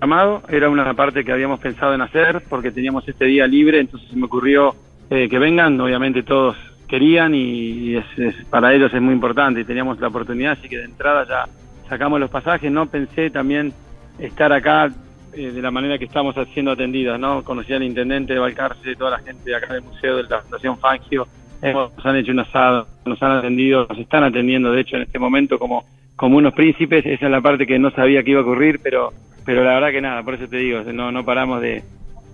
llamado 0.01 0.41
era 0.49 0.69
una 0.69 0.93
parte 0.93 1.23
que 1.23 1.31
habíamos 1.31 1.59
pensado 1.59 1.93
en 1.93 2.01
hacer 2.01 2.43
porque 2.49 2.71
teníamos 2.71 3.07
este 3.07 3.25
día 3.25 3.45
libre, 3.47 3.79
entonces 3.79 4.11
me 4.15 4.25
ocurrió 4.25 4.75
eh, 5.09 5.27
que 5.29 5.39
vengan, 5.39 5.79
obviamente 5.79 6.23
todos 6.23 6.57
querían 6.87 7.33
y, 7.35 7.95
es- 7.97 8.45
para 8.49 8.73
ellos 8.73 8.91
es 8.93 9.01
muy 9.01 9.13
importante 9.13 9.61
y 9.61 9.63
teníamos 9.65 9.99
la 9.99 10.07
oportunidad, 10.07 10.53
así 10.53 10.67
que 10.67 10.77
de 10.77 10.85
entrada 10.85 11.25
ya 11.27 11.45
sacamos 11.87 12.19
los 12.19 12.29
pasajes, 12.29 12.71
no 12.71 12.85
pensé 12.87 13.29
también 13.29 13.73
estar 14.19 14.51
acá 14.51 14.89
eh, 15.33 15.51
de 15.51 15.61
la 15.61 15.71
manera 15.71 15.97
que 15.97 16.05
estamos 16.05 16.35
siendo 16.53 16.71
atendidos, 16.71 17.19
¿no? 17.19 17.43
Conocí 17.43 17.73
al 17.73 17.83
intendente 17.83 18.33
de 18.33 18.39
Balcarce, 18.39 18.95
toda 18.95 19.11
la 19.11 19.19
gente 19.19 19.49
de 19.49 19.55
acá 19.55 19.73
del 19.73 19.83
museo 19.83 20.17
de 20.17 20.23
la 20.23 20.41
Fundación 20.41 20.77
Fangio, 20.79 21.27
nos 21.61 22.05
han 22.05 22.15
hecho 22.15 22.31
un 22.31 22.39
asado, 22.39 22.87
nos 23.05 23.21
han 23.21 23.31
atendido, 23.31 23.87
nos 23.89 23.97
están 23.97 24.23
atendiendo 24.23 24.71
de 24.71 24.81
hecho 24.81 24.95
en 24.95 25.03
este 25.03 25.19
momento 25.19 25.57
como, 25.57 25.85
como 26.15 26.37
unos 26.37 26.53
príncipes, 26.53 27.05
esa 27.05 27.25
es 27.25 27.31
la 27.31 27.41
parte 27.41 27.65
que 27.65 27.79
no 27.79 27.91
sabía 27.91 28.23
que 28.23 28.31
iba 28.31 28.41
a 28.41 28.43
ocurrir, 28.43 28.79
pero, 28.81 29.11
pero 29.45 29.63
la 29.63 29.75
verdad 29.75 29.91
que 29.91 30.01
nada, 30.01 30.23
por 30.23 30.35
eso 30.35 30.47
te 30.47 30.57
digo, 30.57 30.81
no, 30.83 31.11
no 31.11 31.25
paramos 31.25 31.61
de, 31.61 31.83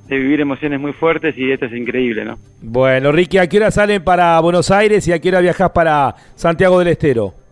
de 0.08 0.18
vivir 0.18 0.42
emociones 0.42 0.80
muy 0.80 0.94
fuertes 0.94 1.38
y 1.38 1.52
esto 1.52 1.66
es 1.66 1.74
increíble, 1.74 2.26
¿no? 2.26 2.38
Bueno, 2.62 3.12
Ricky, 3.12 3.38
¿a 3.38 3.48
qué 3.48 3.58
hora 3.58 3.72
salen 3.72 4.04
para 4.04 4.40
Buenos 4.40 4.72
Aires 4.72 5.08
y 5.08 5.14
a 5.14 5.20
qué 5.20 5.30
hora 5.30 5.40
viajas 5.40 5.72
para 5.72 6.16
Santiago 6.36 6.80
del 6.80 6.90
Estero? 6.90 7.43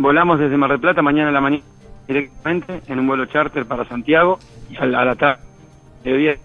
Volamos 0.00 0.38
desde 0.38 0.56
Mar 0.56 0.70
del 0.70 0.80
Plata 0.80 1.02
mañana 1.02 1.28
a 1.28 1.32
la 1.32 1.42
mañana 1.42 1.62
directamente 2.08 2.80
en 2.86 3.00
un 3.00 3.06
vuelo 3.06 3.26
charter 3.26 3.66
para 3.66 3.84
Santiago 3.84 4.38
y 4.70 4.76
a 4.78 4.86
la, 4.86 5.14
tarde 5.14 5.42
mediodía, 6.02 6.36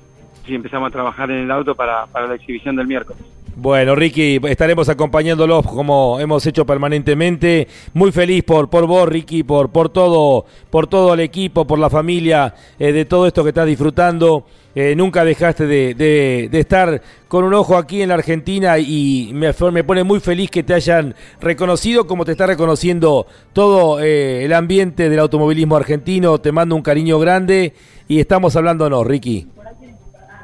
y 0.45 0.55
empezamos 0.55 0.89
a 0.89 0.91
trabajar 0.91 1.31
en 1.31 1.37
el 1.37 1.51
auto 1.51 1.73
para, 1.73 2.05
para 2.07 2.27
la 2.27 2.35
exhibición 2.35 2.75
del 2.75 2.85
miércoles. 2.85 3.23
Bueno, 3.57 3.95
Ricky, 3.95 4.37
estaremos 4.49 4.89
acompañándolos 4.89 5.65
como 5.65 6.19
hemos 6.19 6.45
hecho 6.45 6.65
permanentemente. 6.65 7.69
Muy 7.93 8.11
feliz 8.11 8.43
por, 8.43 8.69
por 8.69 8.85
vos, 8.85 9.07
Ricky, 9.07 9.43
por, 9.43 9.69
por 9.69 9.87
todo, 9.87 10.45
por 10.69 10.87
todo 10.87 11.13
el 11.13 11.21
equipo, 11.21 11.65
por 11.65 11.79
la 11.79 11.89
familia, 11.89 12.53
eh, 12.77 12.91
de 12.91 13.05
todo 13.05 13.25
esto 13.27 13.43
que 13.43 13.49
estás 13.49 13.65
disfrutando. 13.65 14.45
Eh, 14.75 14.93
nunca 14.93 15.23
dejaste 15.23 15.65
de, 15.67 15.93
de- 15.93 16.49
de 16.51 16.59
estar 16.59 17.01
con 17.29 17.45
un 17.45 17.53
ojo 17.53 17.77
aquí 17.77 18.01
en 18.01 18.09
la 18.09 18.15
Argentina 18.15 18.77
y 18.77 19.31
me, 19.33 19.53
me 19.71 19.83
pone 19.85 20.03
muy 20.03 20.19
feliz 20.19 20.49
que 20.51 20.63
te 20.63 20.73
hayan 20.73 21.15
reconocido 21.39 22.05
como 22.07 22.25
te 22.25 22.33
está 22.33 22.45
reconociendo 22.45 23.25
todo 23.53 24.01
eh, 24.01 24.43
el 24.43 24.51
ambiente 24.51 25.07
del 25.07 25.19
automovilismo 25.19 25.77
argentino. 25.77 26.39
Te 26.39 26.51
mando 26.51 26.75
un 26.75 26.81
cariño 26.81 27.19
grande 27.19 27.73
y 28.09 28.19
estamos 28.19 28.57
hablándonos, 28.57 29.07
Ricky. 29.07 29.47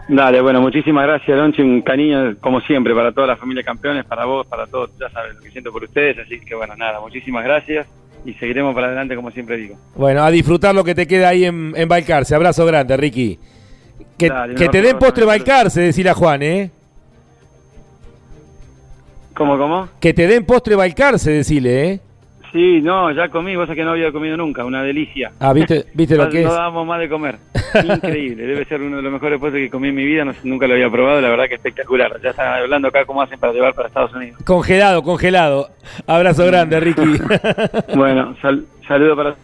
Dale, 0.07 0.41
bueno, 0.41 0.61
muchísimas 0.61 1.05
gracias, 1.05 1.37
Lonchi. 1.37 1.61
Un 1.61 1.81
cariño, 1.81 2.35
como 2.41 2.59
siempre, 2.61 2.93
para 2.93 3.11
toda 3.11 3.27
la 3.27 3.37
familia 3.37 3.63
campeones, 3.63 4.05
para 4.05 4.25
vos, 4.25 4.45
para 4.47 4.67
todos. 4.67 4.91
Ya 4.99 5.09
sabes 5.09 5.35
lo 5.35 5.41
que 5.41 5.51
siento 5.51 5.71
por 5.71 5.83
ustedes. 5.83 6.17
Así 6.19 6.39
que, 6.41 6.55
bueno, 6.55 6.75
nada, 6.75 6.99
muchísimas 6.99 7.43
gracias 7.43 7.87
y 8.25 8.33
seguiremos 8.33 8.75
para 8.75 8.87
adelante, 8.87 9.15
como 9.15 9.31
siempre 9.31 9.57
digo. 9.57 9.75
Bueno, 9.95 10.23
a 10.23 10.31
disfrutar 10.31 10.75
lo 10.75 10.83
que 10.83 10.95
te 10.95 11.07
queda 11.07 11.29
ahí 11.29 11.45
en, 11.45 11.73
en 11.75 11.87
Balcarce. 11.87 12.35
Abrazo 12.35 12.65
grande, 12.65 12.97
Ricky. 12.97 13.39
Que, 14.17 14.29
Dale, 14.29 14.55
que 14.55 14.69
te 14.69 14.81
den 14.81 14.99
postre 14.99 15.23
abrazo. 15.23 15.39
Balcarce, 15.39 15.81
decirle 15.81 16.11
a 16.11 16.13
Juan, 16.13 16.43
¿eh? 16.43 16.71
¿Cómo, 19.33 19.57
cómo? 19.57 19.87
Que 19.99 20.13
te 20.13 20.27
den 20.27 20.45
postre 20.45 20.75
Balcarce, 20.75 21.31
decirle, 21.31 21.89
¿eh? 21.89 21.99
Sí, 22.51 22.81
no, 22.81 23.11
ya 23.11 23.29
comí, 23.29 23.53
sabés 23.53 23.75
que 23.75 23.83
no 23.85 23.91
había 23.91 24.11
comido 24.11 24.35
nunca, 24.35 24.65
una 24.65 24.83
delicia. 24.83 25.31
Ah, 25.39 25.53
¿viste, 25.53 25.85
viste 25.93 26.17
lo 26.17 26.25
No- 26.25 26.29
que 26.29 26.41
no 26.43 26.49
es? 26.49 26.53
dábamos 26.55 26.85
más 26.85 26.99
de 26.99 27.07
comer. 27.07 27.37
Increíble, 27.85 28.43
debe 28.45 28.65
ser 28.65 28.81
uno 28.81 28.97
de 28.97 29.01
los 29.03 29.11
mejores 29.13 29.39
postres 29.39 29.63
que 29.65 29.69
comí 29.69 29.87
en 29.87 29.95
mi 29.95 30.03
vida, 30.05 30.25
no 30.25 30.33
nunca 30.43 30.67
lo 30.67 30.73
había 30.73 30.89
probado, 30.89 31.21
la 31.21 31.29
verdad 31.29 31.45
que 31.47 31.55
espectacular. 31.55 32.19
Ya 32.21 32.31
están 32.31 32.61
hablando 32.61 32.89
acá 32.89 33.05
cómo 33.05 33.21
hacen 33.21 33.39
para 33.39 33.53
llevar 33.53 33.73
para 33.73 33.87
Estados 33.87 34.13
Unidos. 34.13 34.41
Congelado, 34.43 35.01
congelado. 35.01 35.69
Abrazo 36.05 36.45
grande, 36.45 36.79
Ricky. 36.81 37.01
Bueno, 37.95 38.35
sal- 38.41 38.65
saludo 38.87 39.15
para. 39.15 39.35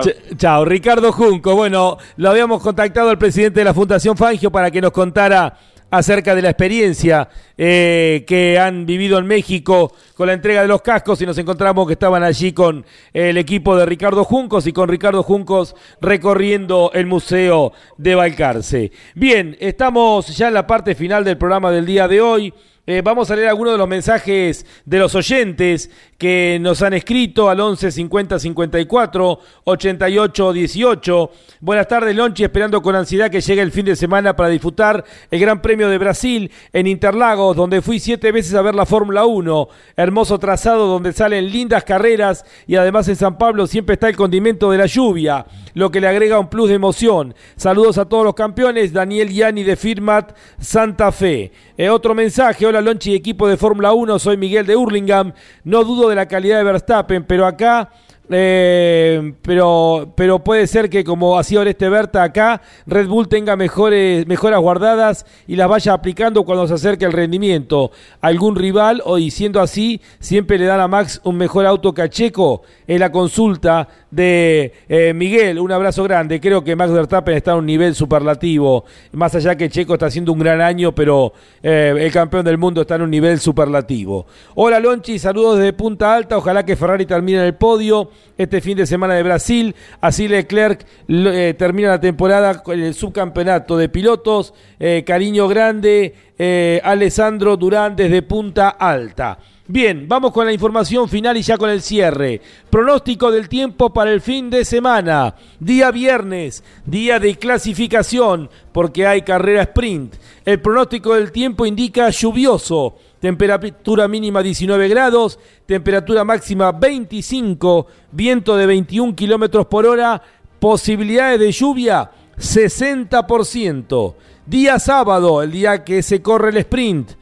Ch- 0.00 0.36
Chao, 0.36 0.64
Ricardo 0.64 1.12
Junco. 1.12 1.54
Bueno, 1.54 1.96
lo 2.16 2.30
habíamos 2.30 2.60
contactado 2.60 3.10
al 3.10 3.18
presidente 3.18 3.60
de 3.60 3.64
la 3.64 3.74
Fundación 3.74 4.16
Fangio 4.16 4.50
para 4.50 4.70
que 4.72 4.80
nos 4.80 4.90
contara 4.90 5.54
acerca 5.96 6.34
de 6.34 6.42
la 6.42 6.50
experiencia 6.50 7.28
eh, 7.56 8.24
que 8.26 8.58
han 8.58 8.84
vivido 8.84 9.16
en 9.18 9.26
México 9.26 9.92
con 10.16 10.26
la 10.26 10.32
entrega 10.32 10.62
de 10.62 10.68
los 10.68 10.82
cascos 10.82 11.20
y 11.22 11.26
nos 11.26 11.38
encontramos 11.38 11.86
que 11.86 11.92
estaban 11.92 12.24
allí 12.24 12.52
con 12.52 12.84
el 13.12 13.36
equipo 13.36 13.76
de 13.76 13.86
Ricardo 13.86 14.24
Juncos 14.24 14.66
y 14.66 14.72
con 14.72 14.88
Ricardo 14.88 15.22
Juncos 15.22 15.76
recorriendo 16.00 16.90
el 16.94 17.06
Museo 17.06 17.72
de 17.96 18.14
Balcarce. 18.16 18.90
Bien, 19.14 19.56
estamos 19.60 20.36
ya 20.36 20.48
en 20.48 20.54
la 20.54 20.66
parte 20.66 20.96
final 20.96 21.24
del 21.24 21.38
programa 21.38 21.70
del 21.70 21.86
día 21.86 22.08
de 22.08 22.20
hoy. 22.20 22.52
Eh, 22.86 23.00
vamos 23.02 23.30
a 23.30 23.36
leer 23.36 23.48
algunos 23.48 23.72
de 23.72 23.78
los 23.78 23.88
mensajes 23.88 24.66
de 24.84 24.98
los 24.98 25.14
oyentes 25.14 25.90
que 26.24 26.56
nos 26.58 26.80
han 26.80 26.94
escrito 26.94 27.50
al 27.50 27.60
11 27.60 27.92
50 27.92 28.38
54 28.38 29.40
88 29.64 30.52
18. 30.54 31.30
Buenas 31.60 31.86
tardes, 31.86 32.16
Lonchi, 32.16 32.44
esperando 32.44 32.80
con 32.80 32.96
ansiedad 32.96 33.30
que 33.30 33.42
llegue 33.42 33.60
el 33.60 33.70
fin 33.70 33.84
de 33.84 33.94
semana 33.94 34.34
para 34.34 34.48
disfrutar 34.48 35.04
el 35.30 35.38
Gran 35.38 35.60
Premio 35.60 35.86
de 35.90 35.98
Brasil 35.98 36.50
en 36.72 36.86
Interlagos, 36.86 37.54
donde 37.54 37.82
fui 37.82 38.00
siete 38.00 38.32
veces 38.32 38.54
a 38.54 38.62
ver 38.62 38.74
la 38.74 38.86
Fórmula 38.86 39.26
1. 39.26 39.68
Hermoso 39.96 40.38
trazado 40.38 40.86
donde 40.86 41.12
salen 41.12 41.52
lindas 41.52 41.84
carreras 41.84 42.46
y 42.66 42.76
además 42.76 43.06
en 43.08 43.16
San 43.16 43.36
Pablo 43.36 43.66
siempre 43.66 43.92
está 43.92 44.08
el 44.08 44.16
condimento 44.16 44.70
de 44.70 44.78
la 44.78 44.86
lluvia, 44.86 45.44
lo 45.74 45.90
que 45.90 46.00
le 46.00 46.08
agrega 46.08 46.38
un 46.38 46.48
plus 46.48 46.70
de 46.70 46.76
emoción. 46.76 47.34
Saludos 47.56 47.98
a 47.98 48.06
todos 48.06 48.24
los 48.24 48.34
campeones, 48.34 48.94
Daniel 48.94 49.28
Yani 49.28 49.62
de 49.62 49.76
Firmat 49.76 50.34
Santa 50.58 51.12
Fe. 51.12 51.52
Eh, 51.76 51.90
otro 51.90 52.14
mensaje, 52.14 52.64
hola 52.64 52.80
Lonchi, 52.80 53.14
equipo 53.14 53.46
de 53.46 53.58
Fórmula 53.58 53.92
1, 53.92 54.18
soy 54.18 54.38
Miguel 54.38 54.64
de 54.64 54.74
Hurlingham. 54.76 55.34
No 55.64 55.84
dudo 55.84 56.08
de 56.08 56.13
la 56.14 56.26
calidad 56.26 56.58
de 56.58 56.64
Verstappen, 56.64 57.24
pero 57.24 57.46
acá 57.46 57.88
eh, 58.30 59.34
pero, 59.42 60.12
pero 60.16 60.38
puede 60.38 60.66
ser 60.66 60.88
que 60.88 61.04
como 61.04 61.38
hacía 61.38 61.60
Oreste 61.60 61.88
Berta 61.88 62.22
acá, 62.22 62.62
Red 62.86 63.06
Bull 63.06 63.28
tenga 63.28 63.54
mejores, 63.56 64.26
mejoras 64.26 64.60
guardadas 64.60 65.26
y 65.46 65.56
las 65.56 65.68
vaya 65.68 65.92
aplicando 65.92 66.44
cuando 66.44 66.66
se 66.66 66.74
acerque 66.74 67.04
el 67.04 67.12
rendimiento. 67.12 67.90
Algún 68.20 68.56
rival, 68.56 69.02
o 69.04 69.18
y 69.18 69.30
siendo 69.30 69.60
así, 69.60 70.00
siempre 70.20 70.58
le 70.58 70.64
dan 70.64 70.80
a 70.80 70.88
Max 70.88 71.20
un 71.24 71.36
mejor 71.36 71.66
auto 71.66 71.92
que 71.92 72.02
a 72.02 72.08
Checo. 72.08 72.62
Es 72.86 72.98
la 72.98 73.12
consulta 73.12 73.88
de 74.10 74.72
eh, 74.88 75.12
Miguel. 75.14 75.58
Un 75.58 75.72
abrazo 75.72 76.04
grande. 76.04 76.40
Creo 76.40 76.64
que 76.64 76.76
Max 76.76 76.92
Verstappen 76.92 77.36
está 77.36 77.52
a 77.52 77.56
un 77.56 77.66
nivel 77.66 77.94
superlativo. 77.94 78.84
Más 79.12 79.34
allá 79.34 79.56
que 79.56 79.68
Checo 79.68 79.94
está 79.94 80.06
haciendo 80.06 80.32
un 80.32 80.38
gran 80.38 80.60
año, 80.60 80.94
pero 80.94 81.32
eh, 81.62 81.94
el 81.98 82.12
campeón 82.12 82.44
del 82.44 82.56
mundo 82.58 82.82
está 82.82 82.94
en 82.94 83.02
un 83.02 83.10
nivel 83.10 83.38
superlativo. 83.40 84.26
Hola 84.54 84.80
Lonchi, 84.80 85.18
saludos 85.18 85.58
desde 85.58 85.72
Punta 85.72 86.14
Alta. 86.14 86.38
Ojalá 86.38 86.64
que 86.64 86.76
Ferrari 86.76 87.04
termine 87.06 87.38
en 87.38 87.44
el 87.44 87.54
podio 87.54 88.10
este 88.36 88.60
fin 88.60 88.76
de 88.76 88.86
semana 88.86 89.14
de 89.14 89.22
Brasil. 89.22 89.74
Así 90.00 90.28
Leclerc 90.28 90.86
eh, 91.08 91.54
termina 91.58 91.90
la 91.90 92.00
temporada 92.00 92.62
con 92.62 92.80
el 92.80 92.94
subcampeonato 92.94 93.76
de 93.76 93.88
pilotos. 93.88 94.54
Eh, 94.78 95.04
cariño 95.06 95.48
grande, 95.48 96.14
eh, 96.38 96.80
Alessandro 96.84 97.56
Durán 97.56 97.96
desde 97.96 98.22
Punta 98.22 98.70
Alta. 98.70 99.38
Bien, 99.66 100.06
vamos 100.06 100.32
con 100.32 100.44
la 100.44 100.52
información 100.52 101.08
final 101.08 101.38
y 101.38 101.42
ya 101.42 101.56
con 101.56 101.70
el 101.70 101.80
cierre. 101.80 102.42
Pronóstico 102.68 103.30
del 103.30 103.48
tiempo 103.48 103.94
para 103.94 104.12
el 104.12 104.20
fin 104.20 104.50
de 104.50 104.62
semana. 104.62 105.36
Día 105.58 105.90
viernes, 105.90 106.62
día 106.84 107.18
de 107.18 107.36
clasificación, 107.36 108.50
porque 108.72 109.06
hay 109.06 109.22
carrera 109.22 109.62
sprint. 109.62 110.16
El 110.44 110.60
pronóstico 110.60 111.14
del 111.14 111.32
tiempo 111.32 111.64
indica 111.64 112.10
lluvioso. 112.10 112.96
Temperatura 113.24 114.06
mínima 114.06 114.42
19 114.42 114.86
grados, 114.86 115.38
temperatura 115.64 116.24
máxima 116.24 116.72
25, 116.72 117.86
viento 118.12 118.54
de 118.54 118.66
21 118.66 119.16
kilómetros 119.16 119.64
por 119.64 119.86
hora, 119.86 120.20
posibilidades 120.60 121.40
de 121.40 121.50
lluvia 121.50 122.10
60%. 122.36 124.14
Día 124.44 124.78
sábado, 124.78 125.42
el 125.42 125.52
día 125.52 125.84
que 125.84 126.02
se 126.02 126.20
corre 126.20 126.50
el 126.50 126.58
sprint. 126.58 127.12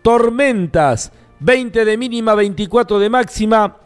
Tormentas, 0.00 1.12
20 1.40 1.84
de 1.84 1.98
mínima, 1.98 2.34
24 2.34 2.98
de 2.98 3.10
máxima, 3.10 3.76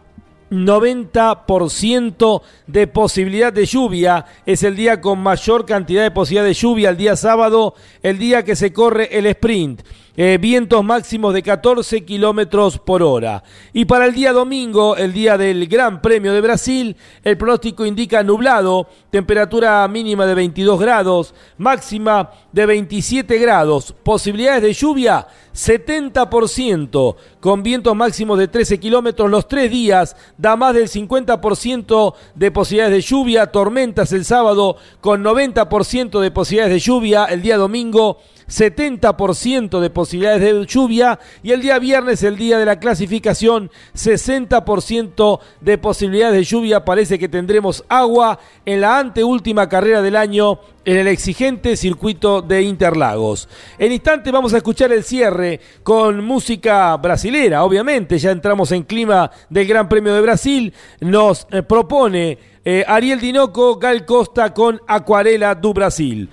90% 0.51 2.43
de 2.69 2.87
posibilidad 2.87 3.53
de 3.53 3.67
lluvia. 3.67 4.27
Es 4.47 4.63
el 4.63 4.77
día 4.77 5.01
con 5.01 5.19
mayor 5.19 5.67
cantidad 5.67 6.05
de 6.05 6.13
posibilidad 6.13 6.47
de 6.47 6.55
lluvia, 6.55 6.91
el 6.91 6.97
día 6.97 7.17
sábado, 7.17 7.75
el 8.01 8.19
día 8.19 8.45
que 8.45 8.55
se 8.55 8.73
corre 8.73 9.09
el 9.19 9.27
sprint. 9.27 9.83
Eh, 10.17 10.39
vientos 10.41 10.85
máximos 10.85 11.35
de 11.35 11.43
14 11.43 12.05
kilómetros 12.05 12.79
por 12.79 13.03
hora. 13.03 13.43
Y 13.73 13.85
para 13.87 14.07
el 14.07 14.15
día 14.15 14.33
domingo, 14.33 14.97
el 14.97 15.13
día 15.13 15.37
del 15.37 15.67
Gran 15.67 16.01
Premio 16.01 16.33
de 16.33 16.41
Brasil, 16.41 16.97
el 17.25 17.37
pronóstico 17.37 17.85
indica 17.85 18.23
nublado, 18.23 18.87
temperatura 19.11 19.89
mínima 19.89 20.25
de 20.25 20.37
22 20.37 20.79
grados, 20.79 21.35
máxima 21.59 22.31
de 22.53 22.65
27 22.65 23.39
grados, 23.39 23.93
posibilidades 24.05 24.63
de 24.63 24.73
lluvia 24.73 25.27
70%, 25.53 27.17
con 27.41 27.63
vientos 27.65 27.97
máximos 27.97 28.39
de 28.39 28.47
13 28.47 28.79
kilómetros 28.79 29.29
los 29.29 29.49
tres 29.49 29.69
días, 29.69 30.17
da 30.39 30.55
más 30.55 30.75
del 30.75 30.89
50% 30.89 32.15
de 32.37 32.51
posibilidades 32.53 32.95
de 32.95 33.01
lluvia, 33.01 33.47
tormentas 33.47 34.13
el 34.13 34.25
sábado 34.25 34.77
con 35.01 35.25
90% 35.25 36.21
de 36.21 36.31
posibilidades 36.31 36.75
de 36.75 36.81
lluvia, 36.81 37.25
el 37.27 37.43
día 37.43 37.57
domingo 37.57 38.19
70% 38.49 39.81
de 39.81 39.91
posibilidades 39.91 40.41
de 40.41 40.67
lluvia 40.67 41.19
y 41.43 41.53
el 41.53 41.61
día 41.61 41.79
viernes, 41.79 42.23
el 42.23 42.37
día 42.37 42.59
de 42.59 42.67
la 42.67 42.79
clasificación, 42.79 43.71
60% 43.95 45.41
de 45.61 45.79
posibilidades 45.79 46.37
de 46.37 46.45
lluvia. 46.45 46.85
Parece 46.85 47.19
que 47.19 47.29
tendremos 47.29 47.85
agua 47.89 48.39
en 48.65 48.81
la 48.81 48.99
anteúltima 48.99 49.69
carrera 49.69 50.03
del 50.03 50.17
año 50.17 50.61
en 50.85 50.99
el 50.99 51.09
exigente 51.09 51.77
circuito 51.77 52.43
de 52.43 52.63
Interlagos. 52.63 53.49
En 53.79 53.93
instante 53.93 54.31
vamos 54.31 54.53
a 54.55 54.59
escuchar 54.59 54.93
el 54.93 55.03
cierre 55.03 55.61
con 55.83 56.25
música 56.25 56.97
brasilera, 56.97 57.65
obviamente, 57.65 58.19
ya 58.19 58.31
entramos 58.31 58.71
en 58.73 58.83
clima 58.83 59.31
del 59.49 59.67
Gran 59.67 59.89
Premio 59.89 60.15
de 60.15 60.21
Brasil, 60.21 60.75
nos 61.01 61.47
eh, 61.51 61.63
propone 61.63 62.39
eh, 62.65 62.85
Ariel 62.87 63.21
Dinoco, 63.21 63.77
Gal 63.77 64.05
Costa 64.05 64.53
con 64.53 64.81
Acuarela 64.87 65.55
do 65.55 65.73
Brasil. 65.73 66.31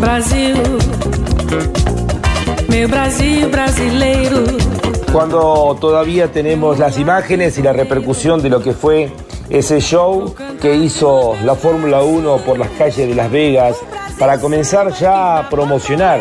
Brasil, 0.00 0.56
meu 2.68 2.88
Brasil 2.88 3.48
brasileiro. 3.48 4.44
Cuando 5.12 5.76
todavía 5.80 6.30
tenemos 6.30 6.78
las 6.78 6.98
imágenes 6.98 7.56
y 7.58 7.62
la 7.62 7.72
repercusión 7.72 8.42
de 8.42 8.50
lo 8.50 8.62
que 8.62 8.72
fue 8.72 9.10
ese 9.48 9.80
show 9.80 10.34
que 10.60 10.74
hizo 10.74 11.36
la 11.44 11.54
Fórmula 11.54 12.02
1 12.02 12.38
por 12.38 12.58
las 12.58 12.68
calles 12.70 13.08
de 13.08 13.14
Las 13.14 13.30
Vegas 13.30 13.76
para 14.18 14.38
comenzar 14.38 14.92
ya 14.92 15.38
a 15.38 15.48
promocionar 15.48 16.20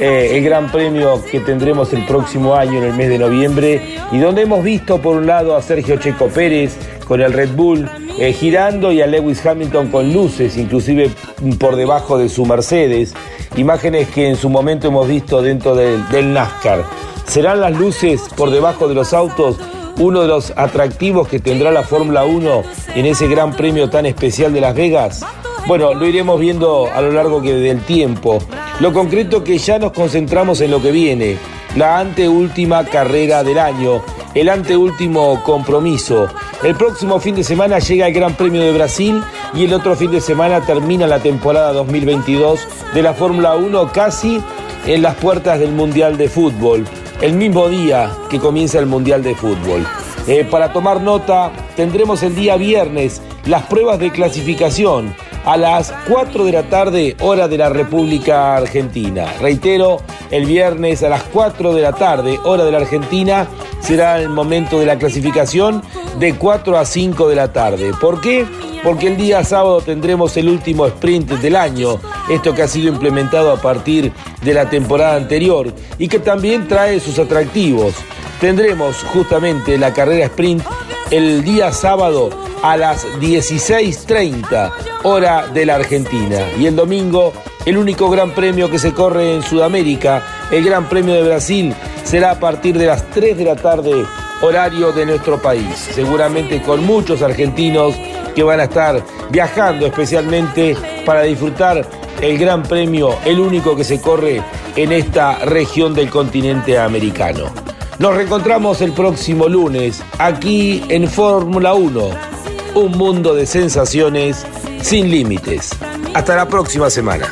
eh, 0.00 0.30
el 0.32 0.44
Gran 0.44 0.70
Premio 0.72 1.24
que 1.30 1.40
tendremos 1.40 1.92
el 1.92 2.04
próximo 2.04 2.54
año 2.54 2.78
en 2.78 2.84
el 2.84 2.94
mes 2.94 3.08
de 3.08 3.18
noviembre 3.18 3.96
y 4.10 4.18
donde 4.18 4.42
hemos 4.42 4.64
visto 4.64 5.00
por 5.00 5.16
un 5.16 5.26
lado 5.26 5.56
a 5.56 5.62
Sergio 5.62 5.96
Checo 5.96 6.28
Pérez 6.28 6.76
con 7.06 7.20
el 7.20 7.32
Red 7.32 7.50
Bull 7.50 7.88
eh, 8.18 8.32
girando 8.32 8.92
y 8.92 9.02
a 9.02 9.06
Lewis 9.06 9.44
Hamilton 9.44 9.88
con 9.88 10.12
luces, 10.12 10.56
inclusive 10.56 11.10
por 11.58 11.76
debajo 11.76 12.18
de 12.18 12.28
su 12.28 12.46
Mercedes, 12.46 13.12
imágenes 13.56 14.08
que 14.08 14.28
en 14.28 14.36
su 14.36 14.48
momento 14.48 14.88
hemos 14.88 15.08
visto 15.08 15.42
dentro 15.42 15.74
del, 15.74 16.08
del 16.08 16.32
NASCAR. 16.32 16.84
¿Serán 17.26 17.60
las 17.60 17.72
luces 17.72 18.22
por 18.36 18.50
debajo 18.50 18.88
de 18.88 18.94
los 18.94 19.12
autos 19.12 19.58
uno 19.98 20.22
de 20.22 20.28
los 20.28 20.52
atractivos 20.56 21.28
que 21.28 21.40
tendrá 21.40 21.70
la 21.70 21.82
Fórmula 21.82 22.24
1 22.24 22.62
en 22.94 23.06
ese 23.06 23.28
Gran 23.28 23.52
Premio 23.52 23.90
tan 23.90 24.06
especial 24.06 24.52
de 24.52 24.60
Las 24.60 24.74
Vegas? 24.74 25.24
Bueno, 25.66 25.94
lo 25.94 26.06
iremos 26.06 26.38
viendo 26.38 26.90
a 26.92 27.00
lo 27.00 27.10
largo 27.10 27.40
del 27.40 27.80
tiempo. 27.84 28.38
Lo 28.80 28.92
concreto 28.92 29.42
que 29.42 29.56
ya 29.56 29.78
nos 29.78 29.92
concentramos 29.92 30.60
en 30.60 30.70
lo 30.70 30.82
que 30.82 30.92
viene, 30.92 31.38
la 31.74 31.98
anteúltima 32.00 32.84
carrera 32.84 33.42
del 33.42 33.58
año, 33.58 34.02
el 34.34 34.50
anteúltimo 34.50 35.42
compromiso. 35.42 36.28
El 36.62 36.74
próximo 36.74 37.18
fin 37.18 37.34
de 37.34 37.44
semana 37.44 37.78
llega 37.78 38.06
el 38.06 38.12
Gran 38.12 38.34
Premio 38.34 38.60
de 38.60 38.72
Brasil 38.72 39.22
y 39.54 39.64
el 39.64 39.72
otro 39.72 39.96
fin 39.96 40.10
de 40.10 40.20
semana 40.20 40.60
termina 40.60 41.06
la 41.06 41.20
temporada 41.20 41.72
2022 41.72 42.68
de 42.92 43.02
la 43.02 43.14
Fórmula 43.14 43.56
1 43.56 43.90
casi 43.90 44.42
en 44.86 45.00
las 45.00 45.14
puertas 45.14 45.58
del 45.58 45.72
Mundial 45.72 46.18
de 46.18 46.28
Fútbol, 46.28 46.84
el 47.22 47.32
mismo 47.32 47.70
día 47.70 48.10
que 48.28 48.38
comienza 48.38 48.78
el 48.78 48.86
Mundial 48.86 49.22
de 49.22 49.34
Fútbol. 49.34 49.86
Eh, 50.26 50.46
para 50.50 50.74
tomar 50.74 51.00
nota, 51.00 51.52
tendremos 51.74 52.22
el 52.22 52.34
día 52.34 52.56
viernes 52.56 53.22
las 53.46 53.62
pruebas 53.64 53.98
de 53.98 54.10
clasificación 54.10 55.14
a 55.44 55.56
las 55.56 55.92
4 56.08 56.44
de 56.44 56.52
la 56.52 56.62
tarde, 56.64 57.16
hora 57.20 57.48
de 57.48 57.58
la 57.58 57.68
República 57.68 58.56
Argentina. 58.56 59.26
Reitero, 59.40 60.00
el 60.30 60.46
viernes 60.46 61.02
a 61.02 61.08
las 61.08 61.22
4 61.24 61.74
de 61.74 61.82
la 61.82 61.92
tarde, 61.92 62.38
hora 62.44 62.64
de 62.64 62.72
la 62.72 62.78
Argentina, 62.78 63.46
será 63.80 64.18
el 64.20 64.30
momento 64.30 64.80
de 64.80 64.86
la 64.86 64.96
clasificación 64.98 65.82
de 66.18 66.34
4 66.34 66.78
a 66.78 66.84
5 66.84 67.28
de 67.28 67.36
la 67.36 67.52
tarde. 67.52 67.92
¿Por 68.00 68.20
qué? 68.20 68.46
Porque 68.82 69.08
el 69.08 69.16
día 69.16 69.44
sábado 69.44 69.80
tendremos 69.80 70.36
el 70.36 70.48
último 70.48 70.86
sprint 70.86 71.32
del 71.32 71.56
año, 71.56 72.00
esto 72.30 72.54
que 72.54 72.62
ha 72.62 72.68
sido 72.68 72.88
implementado 72.88 73.52
a 73.52 73.56
partir 73.56 74.12
de 74.42 74.54
la 74.54 74.68
temporada 74.68 75.16
anterior 75.16 75.72
y 75.98 76.08
que 76.08 76.18
también 76.18 76.68
trae 76.68 77.00
sus 77.00 77.18
atractivos. 77.18 77.94
Tendremos 78.40 78.96
justamente 79.12 79.78
la 79.78 79.92
carrera 79.92 80.26
sprint 80.26 80.62
el 81.10 81.44
día 81.44 81.72
sábado 81.72 82.43
a 82.64 82.78
las 82.78 83.06
16.30 83.20 84.72
hora 85.02 85.48
de 85.48 85.66
la 85.66 85.74
Argentina. 85.74 86.38
Y 86.58 86.64
el 86.64 86.74
domingo, 86.74 87.30
el 87.66 87.76
único 87.76 88.08
gran 88.08 88.30
premio 88.30 88.70
que 88.70 88.78
se 88.78 88.94
corre 88.94 89.34
en 89.34 89.42
Sudamérica, 89.42 90.46
el 90.50 90.64
Gran 90.64 90.88
Premio 90.88 91.12
de 91.12 91.24
Brasil, 91.24 91.74
será 92.04 92.30
a 92.30 92.40
partir 92.40 92.78
de 92.78 92.86
las 92.86 93.10
3 93.10 93.36
de 93.36 93.44
la 93.44 93.56
tarde 93.56 94.06
horario 94.40 94.92
de 94.92 95.04
nuestro 95.04 95.42
país. 95.42 95.76
Seguramente 95.76 96.62
con 96.62 96.82
muchos 96.86 97.20
argentinos 97.20 97.96
que 98.34 98.42
van 98.42 98.60
a 98.60 98.64
estar 98.64 99.04
viajando 99.30 99.84
especialmente 99.84 100.74
para 101.04 101.20
disfrutar 101.20 101.86
el 102.22 102.38
Gran 102.38 102.62
Premio, 102.62 103.18
el 103.26 103.40
único 103.40 103.76
que 103.76 103.84
se 103.84 104.00
corre 104.00 104.42
en 104.74 104.90
esta 104.90 105.34
región 105.44 105.92
del 105.92 106.08
continente 106.08 106.78
americano. 106.78 107.52
Nos 107.98 108.14
reencontramos 108.14 108.80
el 108.80 108.92
próximo 108.92 109.48
lunes 109.48 110.02
aquí 110.18 110.82
en 110.88 111.08
Fórmula 111.08 111.74
1, 111.74 112.33
un 112.74 112.92
mundo 112.92 113.34
de 113.34 113.46
sensaciones 113.46 114.44
sin 114.82 115.10
límites. 115.10 115.70
Hasta 116.14 116.36
la 116.36 116.48
próxima 116.48 116.90
semana. 116.90 117.28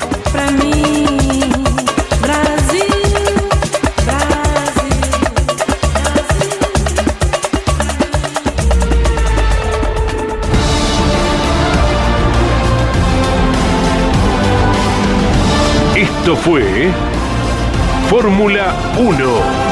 Esto 15.97 16.37
fue 16.37 16.91
Fórmula 18.09 18.75
1 18.97 19.72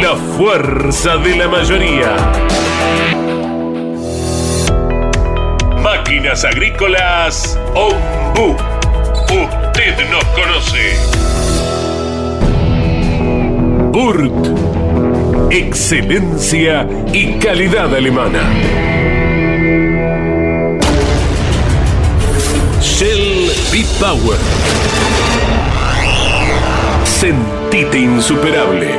La 0.00 0.16
fuerza 0.16 1.18
de 1.18 1.36
la 1.36 1.46
mayoría. 1.48 2.16
Máquinas 5.82 6.44
Agrícolas 6.44 7.58
Ombu. 7.74 8.56
Usted 9.24 10.10
nos 10.10 10.24
conoce. 10.24 10.96
Burt. 13.92 15.52
Excelencia 15.52 16.86
y 17.12 17.34
calidad 17.38 17.94
alemana. 17.94 18.40
Shell 22.80 23.50
B-Power. 23.70 24.38
Sentite 27.04 27.98
insuperable. 27.98 28.98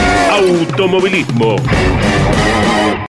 automovilismo. 0.41 1.55